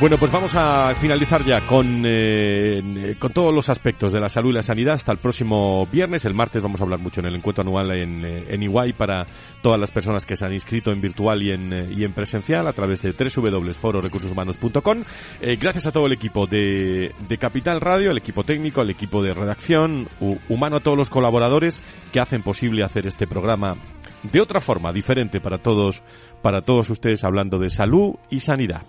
Bueno, 0.00 0.16
pues 0.16 0.30
vamos 0.30 0.54
a 0.54 0.94
finalizar 0.94 1.44
ya 1.44 1.66
con, 1.66 2.04
eh, 2.06 3.16
con 3.18 3.32
todos 3.32 3.52
los 3.52 3.68
aspectos 3.68 4.12
de 4.12 4.20
la 4.20 4.28
salud 4.28 4.50
y 4.50 4.52
la 4.52 4.62
sanidad 4.62 4.94
hasta 4.94 5.10
el 5.10 5.18
próximo 5.18 5.88
viernes. 5.90 6.24
El 6.24 6.34
martes 6.34 6.62
vamos 6.62 6.80
a 6.80 6.84
hablar 6.84 7.00
mucho 7.00 7.18
en 7.18 7.26
el 7.26 7.34
encuentro 7.34 7.62
anual 7.62 7.90
en, 7.90 8.24
eh, 8.24 8.44
en 8.46 8.62
Iguay 8.62 8.92
para 8.92 9.26
todas 9.60 9.80
las 9.80 9.90
personas 9.90 10.24
que 10.24 10.36
se 10.36 10.46
han 10.46 10.52
inscrito 10.52 10.92
en 10.92 11.00
virtual 11.00 11.42
y 11.42 11.50
en, 11.50 11.72
eh, 11.72 11.88
y 11.90 12.04
en 12.04 12.12
presencial 12.12 12.68
a 12.68 12.72
través 12.72 13.02
de 13.02 13.10
www.fororecursoshumanos.com. 13.10 14.98
Eh, 15.40 15.56
gracias 15.60 15.86
a 15.86 15.90
todo 15.90 16.06
el 16.06 16.12
equipo 16.12 16.46
de, 16.46 17.12
de 17.28 17.38
Capital 17.38 17.80
Radio, 17.80 18.12
el 18.12 18.18
equipo 18.18 18.44
técnico, 18.44 18.82
el 18.82 18.90
equipo 18.90 19.20
de 19.20 19.34
redacción, 19.34 20.06
humano, 20.48 20.76
a 20.76 20.80
todos 20.80 20.96
los 20.96 21.10
colaboradores 21.10 21.80
que 22.12 22.20
hacen 22.20 22.42
posible 22.42 22.84
hacer 22.84 23.08
este 23.08 23.26
programa 23.26 23.74
de 24.22 24.40
otra 24.40 24.60
forma, 24.60 24.92
diferente 24.92 25.40
para 25.40 25.58
todos, 25.58 26.04
para 26.40 26.60
todos 26.60 26.88
ustedes 26.88 27.24
hablando 27.24 27.58
de 27.58 27.68
salud 27.68 28.14
y 28.30 28.38
sanidad. 28.38 28.82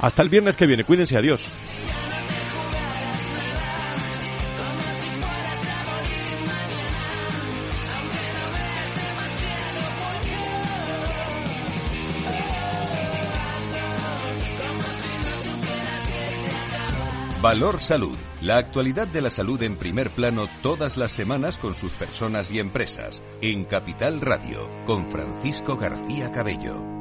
Hasta 0.00 0.22
el 0.22 0.28
viernes 0.28 0.56
que 0.56 0.66
viene. 0.66 0.84
Cuídense. 0.84 1.16
Adiós. 1.16 1.48
Valor 17.42 17.80
Salud. 17.80 18.18
La 18.42 18.58
actualidad 18.58 19.08
de 19.08 19.22
la 19.22 19.30
salud 19.30 19.62
en 19.62 19.76
primer 19.76 20.10
plano 20.10 20.46
todas 20.62 20.98
las 20.98 21.10
semanas 21.10 21.56
con 21.56 21.74
sus 21.74 21.92
personas 21.92 22.50
y 22.50 22.58
empresas. 22.58 23.22
En 23.40 23.64
Capital 23.64 24.20
Radio, 24.20 24.68
con 24.84 25.10
Francisco 25.10 25.78
García 25.78 26.30
Cabello. 26.32 26.99